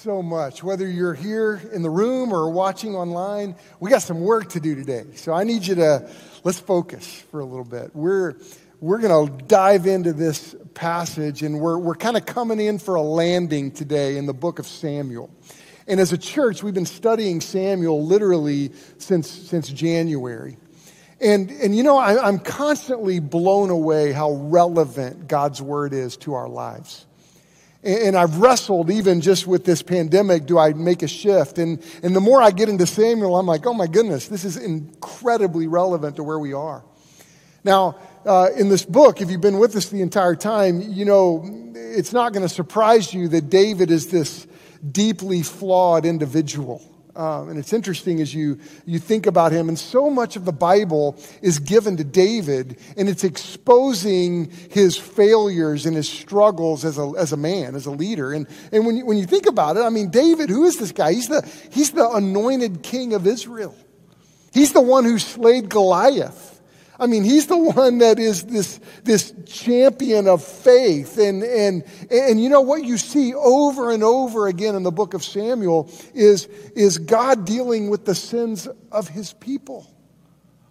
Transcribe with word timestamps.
so 0.00 0.22
much. 0.22 0.62
Whether 0.62 0.88
you're 0.88 1.12
here 1.12 1.60
in 1.74 1.82
the 1.82 1.90
room 1.90 2.32
or 2.32 2.50
watching 2.50 2.96
online, 2.96 3.54
we 3.80 3.90
got 3.90 4.00
some 4.00 4.22
work 4.22 4.48
to 4.50 4.60
do 4.60 4.74
today. 4.74 5.04
So 5.16 5.34
I 5.34 5.44
need 5.44 5.66
you 5.66 5.74
to 5.74 6.10
let's 6.42 6.58
focus 6.58 7.22
for 7.30 7.40
a 7.40 7.44
little 7.44 7.66
bit. 7.66 7.90
We're 7.94 8.36
we're 8.80 8.98
going 8.98 9.28
to 9.28 9.44
dive 9.44 9.86
into 9.86 10.14
this 10.14 10.56
passage, 10.72 11.42
and 11.42 11.60
we're 11.60 11.76
we're 11.76 11.96
kind 11.96 12.16
of 12.16 12.24
coming 12.24 12.60
in 12.60 12.78
for 12.78 12.94
a 12.94 13.02
landing 13.02 13.72
today 13.72 14.16
in 14.16 14.24
the 14.24 14.32
book 14.32 14.58
of 14.58 14.66
Samuel. 14.66 15.28
And 15.86 16.00
as 16.00 16.14
a 16.14 16.18
church, 16.18 16.62
we've 16.62 16.72
been 16.72 16.86
studying 16.86 17.42
Samuel 17.42 18.02
literally 18.02 18.72
since 18.96 19.28
since 19.28 19.68
January. 19.68 20.56
And, 21.20 21.50
and 21.50 21.76
you 21.76 21.82
know, 21.82 21.98
I, 21.98 22.26
I'm 22.26 22.38
constantly 22.38 23.20
blown 23.20 23.68
away 23.68 24.12
how 24.12 24.32
relevant 24.32 25.28
God's 25.28 25.60
word 25.60 25.92
is 25.92 26.16
to 26.18 26.32
our 26.32 26.48
lives. 26.48 27.04
And 27.82 28.14
I've 28.14 28.36
wrestled 28.36 28.90
even 28.90 29.22
just 29.22 29.46
with 29.46 29.64
this 29.64 29.82
pandemic, 29.82 30.44
do 30.44 30.58
I 30.58 30.74
make 30.74 31.02
a 31.02 31.08
shift? 31.08 31.58
And, 31.58 31.82
and 32.02 32.14
the 32.14 32.20
more 32.20 32.42
I 32.42 32.50
get 32.50 32.68
into 32.68 32.86
Samuel, 32.86 33.38
I'm 33.38 33.46
like, 33.46 33.66
oh 33.66 33.72
my 33.72 33.86
goodness, 33.86 34.28
this 34.28 34.44
is 34.44 34.58
incredibly 34.58 35.66
relevant 35.66 36.16
to 36.16 36.22
where 36.22 36.38
we 36.38 36.52
are. 36.52 36.84
Now, 37.64 37.96
uh, 38.26 38.48
in 38.56 38.68
this 38.68 38.84
book, 38.84 39.22
if 39.22 39.30
you've 39.30 39.40
been 39.40 39.58
with 39.58 39.76
us 39.76 39.88
the 39.88 40.02
entire 40.02 40.34
time, 40.34 40.82
you 40.82 41.06
know, 41.06 41.72
it's 41.74 42.12
not 42.12 42.34
going 42.34 42.42
to 42.42 42.52
surprise 42.52 43.14
you 43.14 43.28
that 43.28 43.48
David 43.48 43.90
is 43.90 44.08
this 44.08 44.46
deeply 44.92 45.42
flawed 45.42 46.04
individual. 46.04 46.82
Um, 47.16 47.48
and 47.48 47.58
it's 47.58 47.72
interesting 47.72 48.20
as 48.20 48.32
you, 48.32 48.58
you 48.86 48.98
think 48.98 49.26
about 49.26 49.52
him, 49.52 49.68
and 49.68 49.78
so 49.78 50.08
much 50.10 50.36
of 50.36 50.44
the 50.44 50.52
Bible 50.52 51.16
is 51.42 51.58
given 51.58 51.96
to 51.96 52.04
David, 52.04 52.78
and 52.96 53.08
it's 53.08 53.24
exposing 53.24 54.50
his 54.70 54.96
failures 54.96 55.86
and 55.86 55.96
his 55.96 56.08
struggles 56.08 56.84
as 56.84 56.98
a, 56.98 57.12
as 57.18 57.32
a 57.32 57.36
man, 57.36 57.74
as 57.74 57.86
a 57.86 57.90
leader. 57.90 58.32
And, 58.32 58.46
and 58.70 58.86
when, 58.86 58.96
you, 58.96 59.06
when 59.06 59.18
you 59.18 59.26
think 59.26 59.46
about 59.46 59.76
it, 59.76 59.80
I 59.80 59.90
mean, 59.90 60.10
David, 60.10 60.50
who 60.50 60.64
is 60.64 60.78
this 60.78 60.92
guy? 60.92 61.12
He's 61.12 61.28
the, 61.28 61.48
he's 61.70 61.90
the 61.90 62.08
anointed 62.08 62.82
king 62.82 63.12
of 63.12 63.26
Israel. 63.26 63.76
He's 64.52 64.72
the 64.72 64.80
one 64.80 65.04
who 65.04 65.18
slayed 65.18 65.68
Goliath. 65.68 66.49
I 67.00 67.06
mean, 67.06 67.24
he's 67.24 67.46
the 67.46 67.56
one 67.56 67.98
that 67.98 68.18
is 68.18 68.44
this, 68.44 68.78
this 69.04 69.32
champion 69.46 70.28
of 70.28 70.44
faith. 70.44 71.16
And, 71.16 71.42
and, 71.42 71.82
and 72.10 72.40
you 72.40 72.50
know 72.50 72.60
what 72.60 72.84
you 72.84 72.98
see 72.98 73.32
over 73.32 73.90
and 73.90 74.04
over 74.04 74.48
again 74.48 74.74
in 74.74 74.82
the 74.82 74.90
book 74.90 75.14
of 75.14 75.24
Samuel 75.24 75.90
is, 76.14 76.44
is 76.76 76.98
God 76.98 77.46
dealing 77.46 77.88
with 77.88 78.04
the 78.04 78.14
sins 78.14 78.68
of 78.92 79.08
his 79.08 79.32
people. 79.32 79.90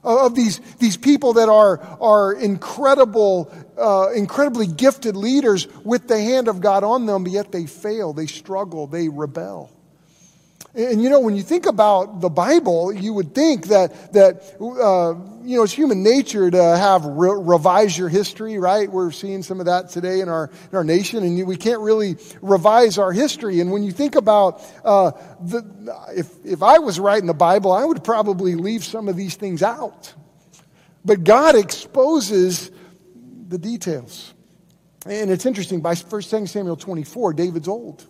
Of 0.04 0.36
these, 0.36 0.60
these 0.78 0.96
people 0.96 1.34
that 1.34 1.50
are, 1.50 1.82
are 2.00 2.34
incredible, 2.34 3.52
uh, 3.78 4.12
incredibly 4.16 4.68
gifted 4.68 5.18
leaders 5.18 5.68
with 5.84 6.08
the 6.08 6.22
hand 6.22 6.48
of 6.48 6.62
God 6.62 6.84
on 6.84 7.08
them, 7.08 7.24
but 7.24 7.34
yet 7.34 7.52
they 7.52 7.66
fail, 7.66 8.14
they 8.14 8.28
struggle, 8.28 8.86
they 8.88 9.10
rebel. 9.10 9.72
And 10.80 11.04
you 11.04 11.10
know, 11.10 11.20
when 11.20 11.36
you 11.36 11.44
think 11.44 11.66
about 11.66 12.22
the 12.22 12.30
Bible, 12.30 12.94
you 12.94 13.14
would 13.14 13.36
think 13.36 13.68
that, 13.68 14.14
that 14.14 14.56
uh, 14.62 15.14
you 15.44 15.58
know, 15.58 15.64
it's 15.64 15.74
human 15.74 16.04
nature 16.04 16.50
to 16.50 16.58
have 16.58 17.04
re- 17.04 17.38
revise 17.38 17.98
your 17.98 18.08
history, 18.08 18.58
right? 18.58 18.90
We're 18.90 19.12
seeing 19.12 19.44
some 19.44 19.60
of 19.60 19.66
that 19.66 19.90
today 19.90 20.22
in 20.22 20.30
our, 20.30 20.50
in 20.72 20.78
our 20.78 20.86
nation, 20.86 21.26
and 21.26 21.46
we 21.46 21.58
can't 21.58 21.82
really 21.82 22.16
revise 22.42 22.98
our 22.98 23.12
history. 23.12 23.60
And 23.60 23.74
when 23.74 23.84
you 23.84 23.92
think 23.92 24.16
about, 24.16 24.64
uh, 24.86 25.12
the, 25.42 25.66
if, 26.16 26.30
if 26.46 26.64
I 26.64 26.80
was 26.80 26.98
writing 26.98 27.28
the 27.28 27.34
Bible, 27.34 27.74
I 27.74 27.84
would 27.84 28.02
probably 28.02 28.56
leave 28.56 28.86
some 28.86 29.10
of 29.10 29.18
these 29.18 29.36
things 29.36 29.62
out. 29.62 30.14
But 31.04 31.26
God 31.26 31.58
exposes 31.58 32.72
the 33.50 33.58
details. 33.58 34.34
And 35.06 35.30
it's 35.30 35.46
interesting, 35.46 35.82
by 35.82 35.96
1 35.96 36.22
Samuel 36.22 36.78
24, 36.78 37.34
David's 37.34 37.68
old. 37.68 38.06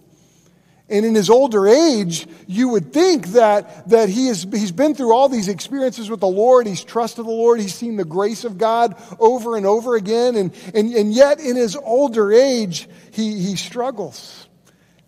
And 0.89 1.05
in 1.05 1.13
his 1.13 1.29
older 1.29 1.67
age, 1.67 2.27
you 2.47 2.69
would 2.69 2.91
think 2.91 3.27
that, 3.27 3.87
that 3.89 4.09
he 4.09 4.27
has, 4.27 4.43
he's 4.43 4.71
been 4.71 4.95
through 4.95 5.13
all 5.13 5.29
these 5.29 5.47
experiences 5.47 6.09
with 6.09 6.19
the 6.19 6.27
Lord. 6.27 6.65
He's 6.65 6.83
trusted 6.83 7.25
the 7.25 7.29
Lord. 7.29 7.59
He's 7.59 7.75
seen 7.75 7.95
the 7.95 8.05
grace 8.05 8.43
of 8.43 8.57
God 8.57 8.99
over 9.19 9.55
and 9.55 9.67
over 9.67 9.95
again. 9.95 10.35
And, 10.35 10.53
and, 10.73 10.93
and 10.93 11.13
yet, 11.13 11.39
in 11.39 11.55
his 11.55 11.75
older 11.75 12.33
age, 12.33 12.89
he, 13.11 13.39
he 13.39 13.55
struggles. 13.55 14.47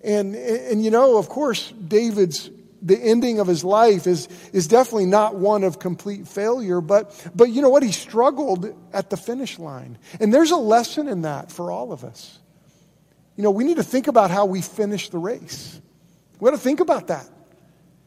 And, 0.03 0.35
and, 0.35 0.83
you 0.83 0.91
know, 0.91 1.17
of 1.17 1.29
course, 1.29 1.71
David's, 1.71 2.51
the 2.83 2.99
ending 2.99 3.39
of 3.39 3.47
his 3.47 3.63
life 3.63 4.05
is, 4.05 4.27
is 4.53 4.67
definitely 4.67 5.05
not 5.07 5.35
one 5.35 5.63
of 5.63 5.79
complete 5.79 6.27
failure. 6.27 6.81
But, 6.81 7.31
but 7.35 7.45
you 7.45 7.63
know 7.63 7.69
what? 7.69 7.81
He 7.81 7.91
struggled 7.91 8.71
at 8.93 9.09
the 9.09 9.17
finish 9.17 9.57
line. 9.57 9.97
And 10.19 10.31
there's 10.31 10.51
a 10.51 10.57
lesson 10.57 11.07
in 11.07 11.23
that 11.23 11.51
for 11.51 11.71
all 11.71 11.91
of 11.91 12.03
us. 12.03 12.37
You 13.41 13.45
know, 13.45 13.51
we 13.51 13.63
need 13.63 13.77
to 13.77 13.83
think 13.83 14.07
about 14.07 14.29
how 14.29 14.45
we 14.45 14.61
finish 14.61 15.09
the 15.09 15.17
race. 15.17 15.81
We 16.39 16.45
got 16.45 16.51
to 16.51 16.61
think 16.61 16.79
about 16.79 17.07
that. 17.07 17.27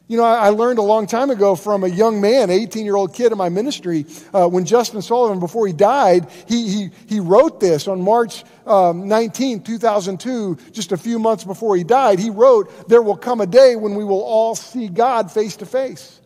You 0.07 0.15
know, 0.15 0.23
I, 0.23 0.47
learned 0.47 0.79
a 0.79 0.81
long 0.81 1.07
time 1.07 1.29
ago 1.29 1.55
from 1.55 1.83
a 1.83 1.89
young 1.89 2.21
man, 2.21 2.49
18 2.49 2.85
year 2.85 2.95
old 2.95 3.13
kid 3.13 3.33
in 3.33 3.37
my 3.37 3.49
ministry, 3.49 4.05
uh, 4.33 4.47
when 4.47 4.63
Justin 4.63 5.01
Sullivan, 5.01 5.41
before 5.41 5.67
he 5.67 5.73
died, 5.73 6.29
he, 6.47 6.69
he, 6.69 6.89
he 7.09 7.19
wrote 7.19 7.59
this 7.59 7.89
on 7.89 8.01
March 8.01 8.45
um, 8.65 9.09
19, 9.09 9.63
2002, 9.63 10.57
just 10.71 10.93
a 10.93 10.97
few 10.97 11.19
months 11.19 11.43
before 11.43 11.75
he 11.75 11.83
died. 11.83 12.17
He 12.17 12.29
wrote, 12.29 12.87
There 12.87 13.01
will 13.01 13.17
come 13.17 13.41
a 13.41 13.45
day 13.45 13.75
when 13.75 13.95
we 13.95 14.05
will 14.05 14.23
all 14.23 14.55
see 14.55 14.87
God 14.87 15.29
face 15.29 15.57
to 15.57 15.65
face. 15.65 16.21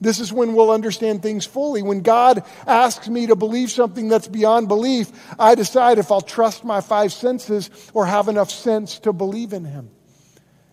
This 0.00 0.20
is 0.20 0.32
when 0.32 0.54
we'll 0.54 0.70
understand 0.70 1.22
things 1.22 1.46
fully. 1.46 1.82
When 1.82 2.00
God 2.00 2.44
asks 2.66 3.08
me 3.08 3.26
to 3.28 3.36
believe 3.36 3.70
something 3.70 4.08
that's 4.08 4.28
beyond 4.28 4.68
belief, 4.68 5.10
I 5.38 5.54
decide 5.54 5.98
if 5.98 6.12
I'll 6.12 6.20
trust 6.20 6.64
my 6.64 6.80
five 6.80 7.12
senses 7.12 7.70
or 7.94 8.04
have 8.04 8.28
enough 8.28 8.50
sense 8.50 8.98
to 9.00 9.12
believe 9.12 9.52
in 9.54 9.64
Him. 9.64 9.90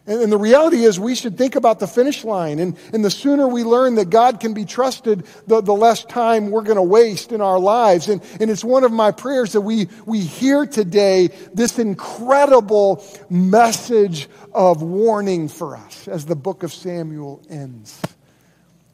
And, 0.06 0.30
the 0.30 0.38
reality 0.38 0.84
is, 0.84 1.00
we 1.00 1.16
should 1.16 1.38
think 1.38 1.56
about 1.56 1.80
the 1.80 1.88
finish 1.88 2.26
line. 2.26 2.60
And, 2.60 2.78
and 2.92 3.06
the 3.06 3.10
sooner 3.10 3.48
we 3.48 3.64
learn 3.64 3.96
that 3.96 4.10
God 4.10 4.42
can 4.42 4.54
be 4.54 4.66
trusted, 4.66 5.26
the, 5.48 5.62
the 5.62 5.74
less 5.74 6.04
time 6.04 6.52
we're 6.52 6.64
going 6.64 6.76
to 6.76 6.82
waste 6.82 7.32
in 7.32 7.40
our 7.40 7.58
lives. 7.58 8.10
And, 8.10 8.22
and 8.42 8.52
it's 8.52 8.66
one 8.66 8.84
of 8.84 8.92
my 8.92 9.12
prayers 9.12 9.54
that 9.54 9.62
we, 9.62 9.88
we 10.06 10.20
hear 10.20 10.66
today 10.66 11.30
this 11.54 11.80
incredible 11.80 13.02
message 13.30 14.28
of 14.52 14.82
warning 14.82 15.48
for 15.48 15.78
us 15.78 16.10
as 16.10 16.26
the 16.26 16.36
book 16.36 16.64
of 16.64 16.74
Samuel 16.74 17.42
ends. 17.50 18.02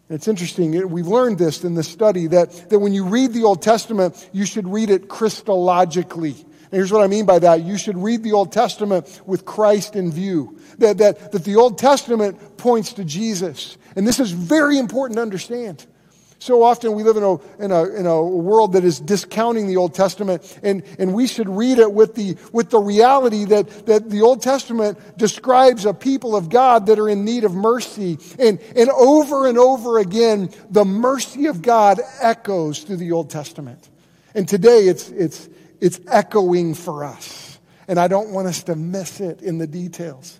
It's 0.09 0.27
interesting, 0.27 0.89
we've 0.89 1.07
learned 1.07 1.37
this 1.37 1.63
in 1.63 1.75
the 1.75 1.83
study 1.83 2.25
that, 2.27 2.69
that 2.71 2.79
when 2.79 2.93
you 2.93 3.05
read 3.05 3.31
the 3.31 3.43
Old 3.43 3.61
Testament, 3.61 4.27
you 4.31 4.43
should 4.43 4.67
read 4.67 4.89
it 4.89 5.07
Christologically. 5.07 6.35
And 6.71 6.77
here's 6.77 6.91
what 6.91 7.03
I 7.03 7.07
mean 7.07 7.27
by 7.27 7.37
that. 7.39 7.63
You 7.63 7.77
should 7.77 7.97
read 7.97 8.23
the 8.23 8.31
Old 8.31 8.51
Testament 8.51 9.21
with 9.27 9.45
Christ 9.45 9.95
in 9.95 10.11
view. 10.11 10.59
That, 10.79 10.97
that, 10.97 11.31
that 11.31 11.43
the 11.43 11.57
Old 11.57 11.77
Testament 11.77 12.57
points 12.57 12.93
to 12.93 13.03
Jesus. 13.03 13.77
And 13.95 14.07
this 14.07 14.19
is 14.19 14.31
very 14.31 14.79
important 14.79 15.17
to 15.17 15.21
understand. 15.21 15.85
So 16.41 16.63
often 16.63 16.93
we 16.93 17.03
live 17.03 17.17
in 17.17 17.23
a, 17.23 17.33
in 17.61 17.71
a, 17.71 17.83
in 17.99 18.05
a 18.05 18.23
world 18.23 18.73
that 18.73 18.85
is 18.85 19.01
discounting 19.01 19.67
the 19.67 19.75
Old 19.75 19.93
Testament, 19.93 20.57
and, 20.63 20.83
and 20.97 21.13
we 21.13 21.27
should 21.27 21.49
read 21.49 21.79
it 21.79 21.91
with 21.91 22.15
the, 22.15 22.37
with 22.53 22.69
the 22.69 22.79
reality 22.79 23.43
that, 23.45 23.85
that 23.87 24.09
the 24.09 24.21
Old 24.21 24.41
Testament 24.41 24.97
describes 25.17 25.85
a 25.85 25.93
people 25.93 26.37
of 26.37 26.49
God 26.49 26.85
that 26.85 26.97
are 26.97 27.09
in 27.09 27.25
need 27.25 27.43
of 27.43 27.53
mercy. 27.53 28.17
And, 28.39 28.59
and 28.73 28.89
over 28.89 29.47
and 29.47 29.57
over 29.57 29.99
again, 29.99 30.49
the 30.69 30.85
mercy 30.85 31.47
of 31.47 31.61
God 31.61 31.99
echoes 32.21 32.83
through 32.83 32.97
the 32.97 33.11
Old 33.11 33.29
Testament. 33.29 33.89
And 34.33 34.47
today 34.47 34.87
it's, 34.87 35.09
it's, 35.09 35.49
it's 35.81 35.99
echoing 36.07 36.73
for 36.73 37.03
us. 37.03 37.59
And 37.89 37.99
I 37.99 38.07
don't 38.07 38.29
want 38.31 38.47
us 38.47 38.63
to 38.63 38.75
miss 38.75 39.19
it 39.19 39.41
in 39.41 39.57
the 39.57 39.67
details. 39.67 40.39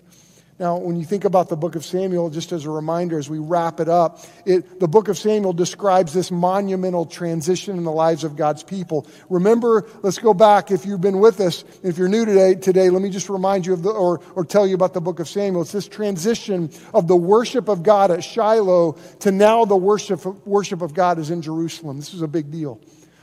Now, 0.60 0.76
when 0.76 0.96
you 0.96 1.06
think 1.06 1.24
about 1.24 1.48
the 1.48 1.56
book 1.56 1.74
of 1.74 1.86
Samuel, 1.86 2.28
just 2.28 2.52
as 2.52 2.66
a 2.66 2.70
reminder 2.70 3.18
as 3.18 3.30
we 3.30 3.38
wrap 3.38 3.80
it 3.80 3.88
up, 3.88 4.22
it, 4.44 4.78
the 4.78 4.86
book 4.86 5.08
of 5.08 5.16
Samuel 5.16 5.54
describes 5.54 6.12
this 6.12 6.30
monumental 6.30 7.06
transition 7.06 7.78
in 7.78 7.84
the 7.84 7.90
lives 7.90 8.24
of 8.24 8.36
God's 8.36 8.62
people. 8.62 9.06
Remember, 9.30 9.88
let's 10.02 10.18
go 10.18 10.34
back. 10.34 10.70
If 10.70 10.84
you've 10.84 11.00
been 11.00 11.18
with 11.18 11.40
us, 11.40 11.64
if 11.82 11.96
you're 11.96 12.10
new 12.10 12.26
today, 12.26 12.56
today 12.56 12.90
let 12.90 13.00
me 13.00 13.08
just 13.08 13.30
remind 13.30 13.64
you 13.64 13.72
of 13.72 13.82
the, 13.82 13.88
or, 13.88 14.20
or 14.34 14.44
tell 14.44 14.66
you 14.66 14.74
about 14.74 14.92
the 14.92 15.00
book 15.00 15.18
of 15.18 15.30
Samuel. 15.30 15.62
It's 15.62 15.72
this 15.72 15.88
transition 15.88 16.68
of 16.92 17.08
the 17.08 17.16
worship 17.16 17.68
of 17.68 17.82
God 17.82 18.10
at 18.10 18.22
Shiloh 18.22 18.98
to 19.20 19.32
now 19.32 19.64
the 19.64 19.78
worship, 19.78 20.26
worship 20.46 20.82
of 20.82 20.92
God 20.92 21.18
is 21.18 21.30
in 21.30 21.40
Jerusalem. 21.40 21.96
This 21.96 22.12
is 22.12 22.20
a 22.20 22.28
big 22.28 22.50
deal. 22.50 22.78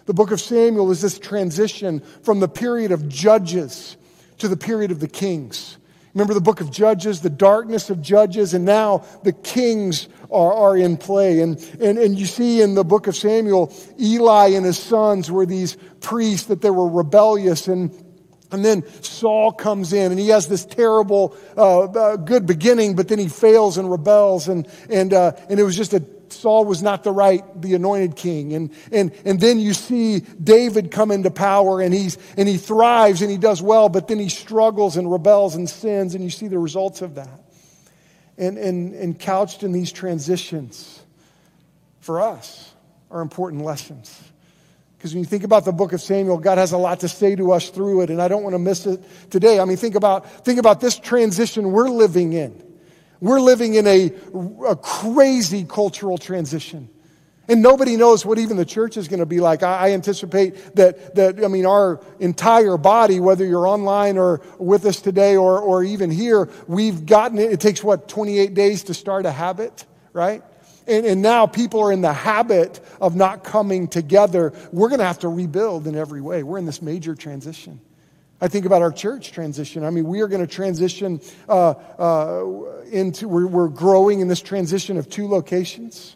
The 0.08 0.14
book 0.16 0.32
of 0.32 0.42
Samuel 0.42 0.90
is 0.90 1.04
this 1.04 1.20
transition 1.20 2.00
from 2.24 2.40
the 2.40 2.48
period 2.48 2.92
of 2.92 3.08
judges 3.08 3.96
to 4.40 4.48
the 4.48 4.58
period 4.58 4.90
of 4.90 5.00
the 5.00 5.08
kings. 5.08 5.78
Remember 6.18 6.34
the 6.34 6.42
book 6.42 6.62
of 6.62 6.72
Judges, 6.72 7.22
the 7.22 7.30
darkness 7.30 7.92
of 7.92 8.02
Judges, 8.02 8.56
and 8.56 8.66
now 8.66 9.06
the 9.22 9.34
kings 9.34 10.10
are, 10.32 10.52
are 10.52 10.76
in 10.76 10.98
play. 10.98 11.42
And, 11.42 11.60
and, 11.80 12.00
and 12.00 12.18
you 12.18 12.26
see 12.26 12.60
in 12.60 12.74
the 12.74 12.84
book 12.84 13.06
of 13.06 13.16
Samuel, 13.16 13.72
Eli 14.00 14.48
and 14.48 14.66
his 14.66 14.80
sons 14.80 15.30
were 15.30 15.46
these 15.46 15.78
priests 16.00 16.48
that 16.48 16.62
they 16.62 16.72
were 16.72 16.90
rebellious 16.90 17.68
and 17.68 17.92
and 18.50 18.64
then 18.64 18.84
Saul 19.04 19.52
comes 19.52 19.92
in 19.92 20.12
and 20.12 20.20
he 20.20 20.30
has 20.30 20.48
this 20.48 20.66
terrible, 20.66 21.36
uh, 21.58 21.82
uh, 21.82 22.16
good 22.16 22.46
beginning, 22.46 22.96
but 22.96 23.10
then 23.10 23.20
he 23.20 23.28
fails 23.28 23.78
and 23.78 23.92
rebels. 23.92 24.48
And, 24.48 24.68
and, 24.90 25.14
uh, 25.14 25.34
and 25.50 25.60
it 25.60 25.64
was 25.64 25.76
just 25.76 25.94
a 25.94 26.00
Saul 26.38 26.66
was 26.66 26.82
not 26.82 27.04
the 27.04 27.12
right, 27.12 27.44
the 27.62 27.74
anointed 27.74 28.16
king. 28.16 28.54
And, 28.54 28.72
and, 28.92 29.12
and 29.26 29.40
then 29.40 29.60
you 29.60 29.74
see 29.74 30.20
David 30.20 30.92
come 30.92 31.12
into 31.12 31.32
power 31.32 31.82
and, 31.82 31.94
he's, 31.94 32.18
and 32.38 32.48
he 32.48 32.58
thrives 32.58 33.22
and 33.22 33.32
he 33.32 33.38
does 33.38 33.62
well, 33.62 33.90
but 33.90 34.08
then 34.08 34.20
he 34.20 34.30
struggles 34.30 34.98
and 34.98 35.12
rebels 35.12 35.56
and 35.56 35.70
sins, 35.70 36.16
and 36.16 36.24
you 36.24 36.30
see 36.30 36.48
the 36.48 36.60
results 36.60 37.02
of 37.02 37.16
that. 37.16 37.42
and, 38.38 38.58
and, 38.58 38.94
and 38.94 39.20
couched 39.20 39.64
in 39.64 39.72
these 39.72 39.92
transitions 39.92 41.02
for 42.00 42.22
us 42.22 42.74
are 43.10 43.22
important 43.22 43.64
lessons. 43.64 44.24
Because 44.98 45.14
when 45.14 45.20
you 45.20 45.26
think 45.26 45.44
about 45.44 45.66
the 45.66 45.72
book 45.72 45.94
of 45.94 46.02
Samuel, 46.02 46.38
God 46.38 46.58
has 46.58 46.72
a 46.72 46.78
lot 46.78 47.02
to 47.02 47.08
say 47.08 47.36
to 47.36 47.52
us 47.52 47.70
through 47.70 48.02
it, 48.02 48.10
and 48.10 48.22
I 48.22 48.28
don't 48.28 48.44
want 48.44 48.54
to 48.54 48.60
miss 48.60 48.86
it 48.86 49.02
today. 49.30 49.60
I 49.60 49.66
mean, 49.66 49.78
think 49.78 49.96
about, 49.96 50.46
think 50.46 50.60
about 50.60 50.82
this 50.82 50.98
transition 50.98 51.72
we're 51.72 51.90
living 51.90 52.34
in. 52.34 52.64
We're 53.20 53.40
living 53.40 53.76
in 53.76 53.88
a, 53.88 54.12
a 54.68 54.76
crazy 54.76 55.66
cultural 55.66 56.18
transition. 56.18 56.90
And 57.50 57.62
nobody 57.62 57.96
knows 57.96 58.26
what 58.26 58.40
even 58.40 58.58
the 58.58 58.66
church 58.66 58.98
is 58.98 59.08
going 59.08 59.22
to 59.22 59.26
be 59.26 59.40
like. 59.40 59.64
I, 59.64 59.92
anticipate 59.92 60.76
that, 60.76 61.16
that, 61.16 61.44
I 61.44 61.48
mean, 61.48 61.66
our 61.66 62.02
entire 62.20 62.78
body, 62.78 63.22
whether 63.22 63.46
you're 63.46 63.68
online 63.68 64.18
or 64.18 64.42
with 64.60 64.86
us 64.86 65.00
today 65.00 65.38
or, 65.38 65.60
or 65.60 65.84
even 65.84 66.12
here, 66.12 66.50
we've 66.68 67.06
gotten 67.06 67.40
it. 67.40 67.54
It 67.54 67.62
takes, 67.62 67.82
what, 67.82 68.10
28 68.10 68.54
days 68.54 68.84
to 68.84 68.94
start 68.94 69.26
a 69.26 69.32
habit, 69.32 69.86
right? 70.12 70.44
And, 70.88 71.06
and 71.06 71.22
now 71.22 71.48
people 71.48 71.80
are 71.80 71.92
in 71.92 72.02
the 72.02 72.14
habit 72.14 72.82
of 73.00 73.16
not 73.16 73.46
coming 73.46 73.88
together. 73.88 74.52
We're 74.74 74.90
going 74.90 75.00
to 75.00 75.06
have 75.06 75.20
to 75.20 75.30
rebuild 75.30 75.88
in 75.88 75.96
every 75.96 76.22
way. 76.22 76.44
We're 76.44 76.58
in 76.58 76.66
this 76.66 76.82
major 76.82 77.16
transition. 77.16 77.80
I 78.40 78.48
think 78.48 78.66
about 78.66 78.82
our 78.82 78.92
church 78.92 79.32
transition. 79.32 79.84
I 79.84 79.90
mean, 79.90 80.06
we 80.06 80.22
are 80.22 80.28
going 80.28 80.46
to 80.46 80.54
transition 80.54 81.22
uh, 81.50 81.72
uh, 81.72 82.46
into, 82.92 83.28
we're, 83.28 83.48
we're 83.48 83.68
growing 83.68 84.20
in 84.20 84.28
this 84.28 84.42
transition 84.42 84.98
of 84.98 85.10
two 85.10 85.28
locations. 85.28 86.16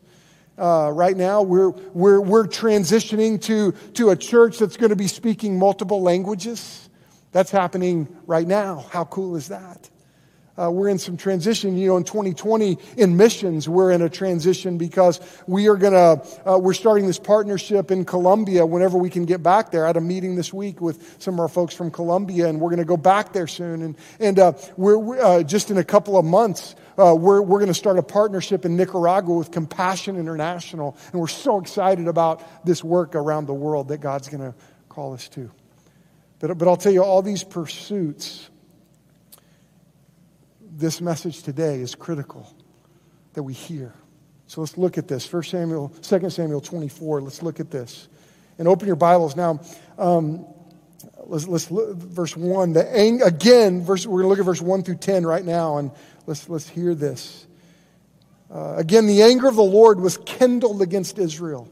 Uh, 0.58 0.92
right 0.94 1.18
now, 1.18 1.42
we're, 1.42 1.70
we're, 1.70 2.22
we're 2.22 2.48
transitioning 2.48 3.42
to, 3.42 3.72
to 3.94 4.12
a 4.12 4.16
church 4.16 4.60
that's 4.60 4.78
going 4.78 4.92
to 4.92 4.96
be 4.96 5.08
speaking 5.08 5.58
multiple 5.58 6.04
languages. 6.04 6.90
That's 7.32 7.50
happening 7.50 8.08
right 8.28 8.48
now. 8.48 8.86
How 8.92 9.06
cool 9.06 9.36
is 9.36 9.48
that? 9.48 9.90
Uh, 10.57 10.69
we're 10.69 10.89
in 10.89 11.00
some 11.00 11.18
transition. 11.18 11.77
You 11.77 11.88
know, 11.88 11.98
in 11.98 12.03
2020, 12.03 12.77
in 12.98 13.15
missions, 13.15 13.69
we're 13.69 13.92
in 13.92 14.01
a 14.01 14.09
transition 14.09 14.77
because 14.77 15.19
we 15.48 15.68
are 15.69 15.77
going 15.77 15.94
to, 15.94 16.50
uh, 16.50 16.57
we're 16.57 16.74
starting 16.74 17.07
this 17.07 17.19
partnership 17.19 17.89
in 17.89 18.03
Colombia 18.03 18.65
whenever 18.65 18.98
we 18.98 19.09
can 19.09 19.25
get 19.25 19.42
back 19.42 19.71
there. 19.71 19.86
I 19.86 19.88
had 19.88 19.98
a 19.98 20.01
meeting 20.01 20.36
this 20.36 20.53
week 20.53 20.81
with 20.81 21.21
some 21.21 21.36
of 21.36 21.39
our 21.39 21.48
folks 21.48 21.74
from 21.74 21.89
Colombia, 21.89 22.48
and 22.48 22.59
we're 22.59 22.69
going 22.69 22.80
to 22.80 22.86
go 22.86 22.98
back 22.98 23.31
there 23.31 23.48
soon. 23.48 23.81
And, 23.81 23.95
and 24.19 24.39
uh, 24.39 24.53
we're, 24.75 25.19
uh, 25.19 25.44
just 25.44 25.71
in 25.71 25.77
a 25.77 25.83
couple 25.83 26.18
of 26.18 26.25
months, 26.25 26.75
uh, 26.98 27.15
we're, 27.15 27.42
we're 27.42 27.59
going 27.59 27.68
to 27.68 27.74
start 27.74 27.98
a 27.98 28.03
partnership 28.03 28.65
in 28.65 28.75
Nicaragua 28.75 29.36
with 29.36 29.51
Compassion 29.51 30.18
International. 30.18 30.98
And 31.12 31.21
we're 31.21 31.27
so 31.27 31.59
excited 31.59 32.07
about 32.07 32.65
this 32.65 32.83
work 32.83 33.15
around 33.15 33.45
the 33.45 33.53
world 33.53 33.88
that 33.88 34.00
God's 34.00 34.27
going 34.27 34.44
to 34.44 34.53
call 34.89 35.13
us 35.13 35.30
to. 35.30 35.50
But, 36.39 36.57
but 36.57 36.68
I'll 36.68 36.77
tell 36.77 36.92
you, 36.92 37.03
all 37.03 37.21
these 37.21 37.44
pursuits, 37.44 38.50
this 40.72 41.02
message 41.02 41.44
today 41.44 41.81
is 41.81 41.96
critical 41.96 42.54
that 43.34 43.44
we 43.44 43.54
hear. 43.54 43.94
So 44.48 44.62
let's 44.62 44.78
look 44.78 44.98
at 44.98 45.08
this. 45.08 45.31
1 45.31 45.44
Samuel, 45.44 45.90
2 45.90 46.30
Samuel 46.30 46.62
24. 46.62 47.22
Let's 47.22 47.42
look 47.42 47.60
at 47.60 47.72
this. 47.72 48.08
And 48.58 48.68
open 48.68 48.88
your 48.88 48.96
Bibles 48.96 49.36
now. 49.36 49.62
Um, 49.98 50.46
let's, 51.25 51.48
let's 51.48 51.72
look, 51.72 51.96
verse 51.96 52.36
1. 52.36 52.74
The 52.74 52.98
ang- 52.98 53.22
again, 53.22 53.84
verse, 53.84 54.06
we're 54.06 54.22
going 54.22 54.25
to 54.25 54.30
look 54.30 54.40
at 54.40 54.46
verse 54.46 54.62
1 54.62 54.84
through 54.84 54.98
10 54.98 55.25
right 55.25 55.46
now. 55.46 55.78
And 55.78 55.92
Let's, 56.28 56.48
let's 56.48 56.69
hear 56.69 56.94
this. 56.94 57.48
Uh, 58.50 58.75
again, 58.78 59.08
the 59.08 59.24
anger 59.24 59.48
of 59.48 59.56
the 59.56 59.63
Lord 59.63 60.00
was 60.00 60.18
kindled 60.18 60.81
against 60.81 61.18
Israel. 61.18 61.69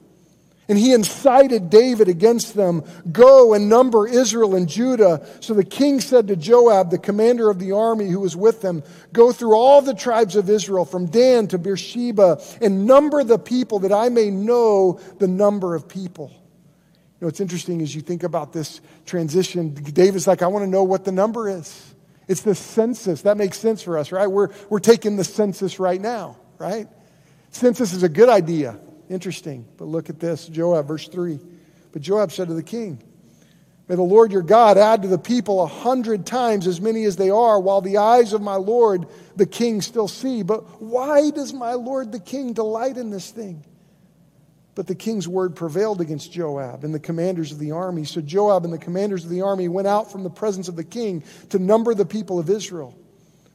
And 0.69 0.77
he 0.77 0.93
incited 0.93 1.71
David 1.71 2.07
against 2.07 2.53
them 2.53 2.83
Go 3.11 3.55
and 3.55 3.67
number 3.67 4.07
Israel 4.07 4.55
and 4.55 4.69
Judah. 4.69 5.25
So 5.39 5.55
the 5.55 5.63
king 5.63 5.99
said 5.99 6.27
to 6.27 6.35
Joab, 6.35 6.91
the 6.91 6.99
commander 6.99 7.49
of 7.49 7.57
the 7.57 7.71
army 7.71 8.07
who 8.07 8.19
was 8.19 8.35
with 8.35 8.61
them, 8.61 8.83
Go 9.11 9.31
through 9.31 9.55
all 9.55 9.81
the 9.81 9.95
tribes 9.95 10.35
of 10.35 10.47
Israel, 10.47 10.85
from 10.85 11.07
Dan 11.07 11.47
to 11.47 11.57
Beersheba, 11.57 12.39
and 12.61 12.85
number 12.85 13.23
the 13.23 13.39
people 13.39 13.79
that 13.79 13.91
I 13.91 14.09
may 14.09 14.29
know 14.29 14.99
the 15.17 15.27
number 15.27 15.73
of 15.73 15.89
people. 15.89 16.29
You 16.29 17.25
know, 17.25 17.27
what's 17.27 17.41
interesting 17.41 17.81
as 17.81 17.93
you 17.93 18.01
think 18.01 18.21
about 18.21 18.53
this 18.53 18.79
transition. 19.07 19.73
David's 19.73 20.27
like, 20.27 20.43
I 20.43 20.47
want 20.47 20.63
to 20.63 20.69
know 20.69 20.83
what 20.83 21.03
the 21.03 21.11
number 21.11 21.49
is. 21.49 21.95
It's 22.27 22.41
the 22.41 22.53
census. 22.53 23.23
That 23.23 23.37
makes 23.37 23.57
sense 23.57 23.81
for 23.81 23.97
us, 23.97 24.11
right? 24.11 24.27
We're, 24.27 24.49
we're 24.69 24.79
taking 24.79 25.17
the 25.17 25.23
census 25.23 25.79
right 25.79 25.99
now, 25.99 26.37
right? 26.59 26.87
Census 27.49 27.91
is 27.91 28.03
a 28.03 28.09
good 28.09 28.29
idea. 28.29 28.79
Interesting. 29.09 29.67
But 29.77 29.85
look 29.85 30.09
at 30.09 30.19
this 30.19 30.47
Joab, 30.47 30.87
verse 30.87 31.07
3. 31.07 31.39
But 31.91 32.01
Joab 32.01 32.31
said 32.31 32.47
to 32.47 32.53
the 32.53 32.63
king, 32.63 33.03
May 33.87 33.95
the 33.95 34.03
Lord 34.03 34.31
your 34.31 34.43
God 34.43 34.77
add 34.77 35.01
to 35.01 35.07
the 35.07 35.17
people 35.17 35.63
a 35.63 35.67
hundred 35.67 36.27
times 36.27 36.67
as 36.67 36.79
many 36.79 37.05
as 37.05 37.15
they 37.15 37.31
are, 37.31 37.59
while 37.59 37.81
the 37.81 37.97
eyes 37.97 38.33
of 38.33 38.41
my 38.41 38.55
Lord 38.55 39.07
the 39.35 39.47
king 39.47 39.81
still 39.81 40.07
see. 40.07 40.43
But 40.43 40.79
why 40.79 41.31
does 41.31 41.53
my 41.53 41.73
Lord 41.73 42.11
the 42.11 42.19
king 42.19 42.53
delight 42.53 42.97
in 42.97 43.09
this 43.09 43.31
thing? 43.31 43.65
But 44.75 44.85
the 44.85 44.93
king's 44.93 45.27
word 45.27 45.55
prevailed 45.55 46.01
against 46.01 46.31
Joab 46.31 46.83
and 46.83 46.93
the 46.93 46.99
commanders 46.99 47.51
of 47.51 47.57
the 47.57 47.71
army. 47.71 48.05
So 48.05 48.21
Joab 48.21 48.63
and 48.63 48.71
the 48.71 48.77
commanders 48.77 49.23
of 49.23 49.31
the 49.31 49.41
army 49.41 49.67
went 49.67 49.87
out 49.87 50.11
from 50.11 50.23
the 50.23 50.29
presence 50.29 50.67
of 50.67 50.75
the 50.75 50.83
king 50.83 51.23
to 51.49 51.57
number 51.57 51.95
the 51.95 52.05
people 52.05 52.37
of 52.37 52.49
Israel. 52.49 52.95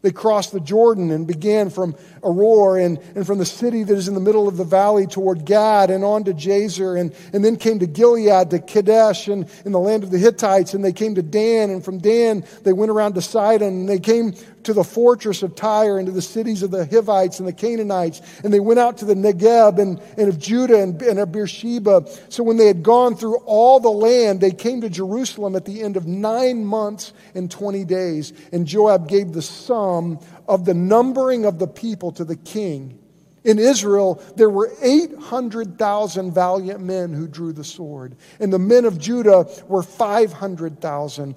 They 0.04 0.12
crossed 0.12 0.52
the 0.52 0.60
Jordan 0.60 1.10
and 1.10 1.26
began 1.26 1.70
from 1.70 1.94
Aroer 2.22 2.84
and, 2.84 2.98
and 3.14 3.26
from 3.26 3.38
the 3.38 3.46
city 3.46 3.84
that 3.84 3.94
is 3.94 4.06
in 4.06 4.12
the 4.12 4.20
middle 4.20 4.46
of 4.46 4.58
the 4.58 4.64
valley 4.64 5.06
toward 5.06 5.46
Gad 5.46 5.88
and 5.88 6.04
on 6.04 6.24
to 6.24 6.34
Jazer 6.34 7.00
and, 7.00 7.14
and 7.32 7.42
then 7.42 7.56
came 7.56 7.78
to 7.78 7.86
Gilead, 7.86 8.50
to 8.50 8.58
Kadesh 8.58 9.28
and 9.28 9.48
in 9.64 9.72
the 9.72 9.78
land 9.78 10.04
of 10.04 10.10
the 10.10 10.18
Hittites. 10.18 10.74
And 10.74 10.84
they 10.84 10.92
came 10.92 11.14
to 11.14 11.22
Dan 11.22 11.70
and 11.70 11.82
from 11.82 11.96
Dan 11.96 12.44
they 12.64 12.74
went 12.74 12.90
around 12.90 13.14
to 13.14 13.22
Sidon 13.22 13.68
and 13.68 13.88
they 13.88 13.98
came 13.98 14.34
to 14.64 14.72
the 14.72 14.84
fortress 14.84 15.42
of 15.42 15.54
Tyre 15.54 15.98
and 15.98 16.06
to 16.06 16.12
the 16.12 16.22
cities 16.22 16.62
of 16.62 16.70
the 16.70 16.86
Hivites 16.86 17.38
and 17.38 17.48
the 17.48 17.52
Canaanites. 17.52 18.20
And 18.42 18.52
they 18.52 18.60
went 18.60 18.80
out 18.80 18.98
to 18.98 19.04
the 19.04 19.14
Negeb 19.14 19.78
and, 19.78 20.00
and 20.18 20.28
of 20.28 20.38
Judah 20.38 20.82
and, 20.82 21.00
and 21.02 21.18
of 21.18 21.32
Beersheba. 21.32 22.06
So 22.28 22.42
when 22.42 22.56
they 22.56 22.66
had 22.66 22.82
gone 22.82 23.16
through 23.16 23.36
all 23.46 23.80
the 23.80 23.90
land, 23.90 24.40
they 24.40 24.52
came 24.52 24.80
to 24.80 24.90
Jerusalem 24.90 25.56
at 25.56 25.64
the 25.64 25.82
end 25.82 25.96
of 25.96 26.06
nine 26.06 26.64
months 26.64 27.12
and 27.34 27.50
20 27.50 27.84
days. 27.84 28.32
And 28.52 28.66
Joab 28.66 29.08
gave 29.08 29.32
the 29.32 29.42
sum 29.42 30.18
of 30.48 30.64
the 30.64 30.74
numbering 30.74 31.44
of 31.44 31.58
the 31.58 31.66
people 31.66 32.12
to 32.12 32.24
the 32.24 32.36
king. 32.36 32.98
In 33.44 33.58
Israel, 33.58 34.22
there 34.36 34.48
were 34.48 34.72
800,000 34.80 36.32
valiant 36.32 36.80
men 36.80 37.12
who 37.12 37.28
drew 37.28 37.52
the 37.52 37.62
sword, 37.62 38.16
and 38.40 38.50
the 38.50 38.58
men 38.58 38.86
of 38.86 38.98
Judah 38.98 39.46
were 39.68 39.82
500,000. 39.82 41.36